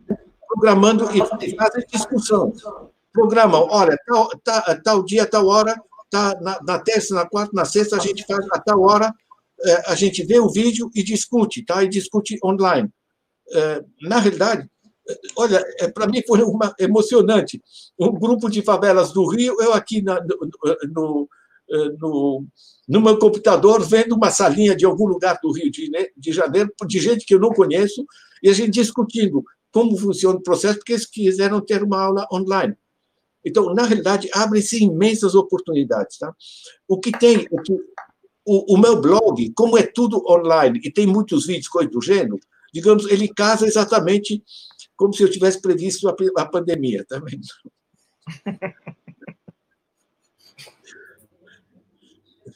Programando 0.49 1.05
e, 1.15 1.55
fazem 1.55 1.85
discussão. 1.87 2.51
Programam, 3.13 3.69
olha, 3.71 3.95
tal, 4.07 4.31
tal, 4.43 4.83
tal 4.83 5.05
dia, 5.05 5.27
tal 5.27 5.47
hora, 5.47 5.77
tá 6.11 6.35
na, 6.41 6.59
na, 6.63 6.79
terça, 6.79 7.15
na 7.15 7.29
quarta, 7.29 7.53
na 7.53 7.67
sexta, 7.67 7.97
a 7.97 7.99
gente 7.99 8.25
faz 8.25 8.45
a 8.53 8.59
tal 8.59 8.81
hora, 8.81 9.13
é, 9.63 9.91
a 9.91 9.95
gente 9.95 10.25
vê 10.25 10.41
o 10.41 10.49
vídeo 10.49 10.91
e 10.95 11.03
discute, 11.03 11.63
tá? 11.63 11.85
E 11.85 11.89
discute 11.89 12.39
online. 12.43 12.89
É, 13.53 13.85
na 14.01 14.19
realidade, 14.19 14.67
olha, 15.37 15.63
é, 15.79 15.89
para 15.89 16.07
mim 16.07 16.23
foi 16.27 16.43
uma, 16.43 16.75
emocionante. 16.79 17.61
Um 17.99 18.13
grupo 18.13 18.49
de 18.49 18.63
favelas 18.63 19.13
do 19.13 19.29
Rio, 19.29 19.61
eu 19.61 19.75
aqui 19.75 20.01
na, 20.01 20.21
no, 20.23 20.49
no, 20.89 21.29
no 21.99 22.47
no 22.91 23.01
meu 23.01 23.17
computador, 23.17 23.87
vendo 23.87 24.17
uma 24.17 24.33
salinha 24.33 24.75
de 24.75 24.85
algum 24.85 25.07
lugar 25.07 25.39
do 25.41 25.53
Rio 25.53 25.71
de 25.71 26.33
Janeiro, 26.33 26.75
de 26.89 26.99
gente 26.99 27.25
que 27.25 27.33
eu 27.33 27.39
não 27.39 27.51
conheço, 27.51 28.05
e 28.43 28.51
a 28.51 28.53
gente 28.53 28.73
discutindo 28.73 29.45
como 29.71 29.97
funciona 29.97 30.37
o 30.37 30.43
processo, 30.43 30.79
porque 30.79 30.95
eles 30.95 31.07
quiseram 31.07 31.61
ter 31.61 31.85
uma 31.85 32.03
aula 32.03 32.27
online. 32.33 32.77
Então, 33.47 33.73
na 33.73 33.85
realidade, 33.85 34.29
abrem-se 34.35 34.83
imensas 34.83 35.37
oportunidades. 35.37 36.19
Tá? 36.19 36.35
O 36.89 36.99
que 36.99 37.13
tem, 37.13 37.47
o, 37.53 37.63
que, 37.63 37.73
o, 38.45 38.75
o, 38.75 38.77
meu 38.77 39.01
blog, 39.01 39.53
como 39.55 39.79
é 39.79 39.85
tudo 39.85 40.25
online 40.29 40.81
e 40.83 40.91
tem 40.91 41.07
muitos 41.07 41.47
vídeos, 41.47 41.69
coisas 41.69 41.93
do 41.93 42.03
gênero, 42.03 42.41
digamos, 42.75 43.07
ele 43.07 43.29
casa 43.29 43.69
exatamente 43.69 44.43
como 44.97 45.15
se 45.15 45.23
eu 45.23 45.31
tivesse 45.31 45.61
previsto 45.61 46.09
a, 46.09 46.17
a 46.39 46.45
pandemia. 46.45 47.07
Tá 47.09 47.21
vendo? 47.21 47.47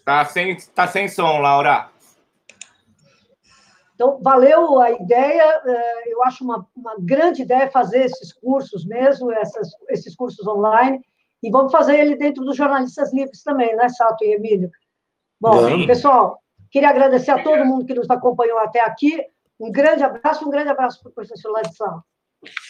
Tá 0.04 0.24
sem, 0.26 0.56
tá 0.74 0.86
sem 0.86 1.08
som, 1.08 1.38
Laura. 1.38 1.88
Então, 3.94 4.20
valeu 4.22 4.80
a 4.80 4.90
ideia. 4.90 5.62
É, 5.64 6.12
eu 6.12 6.22
acho 6.24 6.44
uma, 6.44 6.66
uma 6.76 6.96
grande 6.98 7.42
ideia 7.42 7.70
fazer 7.70 8.04
esses 8.04 8.32
cursos 8.32 8.84
mesmo, 8.84 9.32
essas, 9.32 9.70
esses 9.88 10.14
cursos 10.14 10.46
online. 10.46 11.00
E 11.42 11.50
vamos 11.50 11.72
fazer 11.72 11.98
ele 11.98 12.16
dentro 12.16 12.44
dos 12.44 12.56
jornalistas 12.56 13.12
livres 13.12 13.42
também, 13.42 13.74
né, 13.76 13.88
Sato 13.88 14.24
e 14.24 14.34
Emílio? 14.34 14.70
Bom, 15.40 15.68
Sim. 15.68 15.86
pessoal, 15.86 16.38
queria 16.70 16.88
agradecer 16.88 17.30
a 17.30 17.42
todo 17.42 17.66
mundo 17.66 17.84
que 17.84 17.94
nos 17.94 18.10
acompanhou 18.10 18.58
até 18.58 18.80
aqui. 18.80 19.22
Um 19.60 19.70
grande 19.70 20.02
abraço, 20.02 20.46
um 20.46 20.50
grande 20.50 20.70
abraço 20.70 21.02
para 21.02 21.10
o 21.10 21.14
professor 21.14 21.52
Ladislau. 21.52 22.02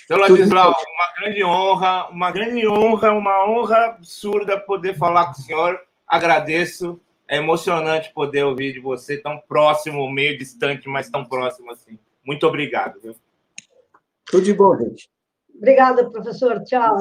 Seu 0.06 0.18
Ladislau, 0.18 0.70
uma 0.70 1.20
grande 1.20 1.44
honra, 1.44 2.08
uma 2.10 2.30
grande 2.30 2.68
honra, 2.68 3.12
uma 3.12 3.48
honra 3.48 3.86
absurda 3.86 4.58
poder 4.60 4.96
falar 4.98 5.26
com 5.26 5.32
o 5.32 5.42
senhor. 5.42 5.80
Agradeço 6.06 7.00
é 7.28 7.36
emocionante 7.38 8.12
poder 8.12 8.44
ouvir 8.44 8.72
de 8.72 8.80
você 8.80 9.16
tão 9.16 9.40
próximo, 9.48 10.10
meio 10.10 10.36
distante, 10.36 10.88
mas 10.88 11.10
tão 11.10 11.24
próximo 11.24 11.70
assim. 11.72 11.98
Muito 12.24 12.46
obrigado. 12.46 13.00
Viu? 13.00 13.14
Tudo 14.26 14.42
de 14.42 14.54
bom, 14.54 14.76
gente. 14.78 15.08
Obrigada, 15.56 16.10
professor. 16.10 16.62
Tchau. 16.64 16.98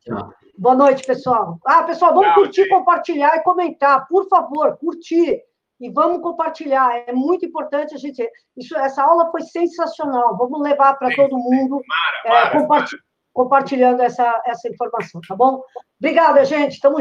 Tchau. 0.00 0.34
Boa 0.56 0.74
noite, 0.74 1.04
pessoal. 1.04 1.58
Ah, 1.64 1.82
pessoal, 1.82 2.14
vamos 2.14 2.28
Tchau, 2.28 2.42
curtir, 2.42 2.62
gente. 2.62 2.70
compartilhar 2.70 3.36
e 3.36 3.42
comentar. 3.42 4.06
Por 4.06 4.28
favor, 4.28 4.76
curtir. 4.76 5.42
E 5.80 5.90
vamos 5.90 6.22
compartilhar. 6.22 7.04
É 7.08 7.12
muito 7.12 7.44
importante 7.44 7.94
a 7.94 7.98
gente. 7.98 8.22
Isso, 8.56 8.76
essa 8.76 9.02
aula 9.02 9.30
foi 9.30 9.42
sensacional. 9.42 10.36
Vamos 10.36 10.60
levar 10.62 10.94
para 10.94 11.14
todo 11.14 11.36
mundo, 11.36 11.80
mara, 12.24 12.52
é, 12.54 12.66
mara, 12.66 12.86
compartilhando 13.32 14.00
essa, 14.00 14.40
essa 14.46 14.68
informação, 14.68 15.20
tá 15.26 15.34
bom? 15.34 15.60
Obrigada, 15.98 16.44
gente. 16.44 16.74
Estamos 16.74 16.92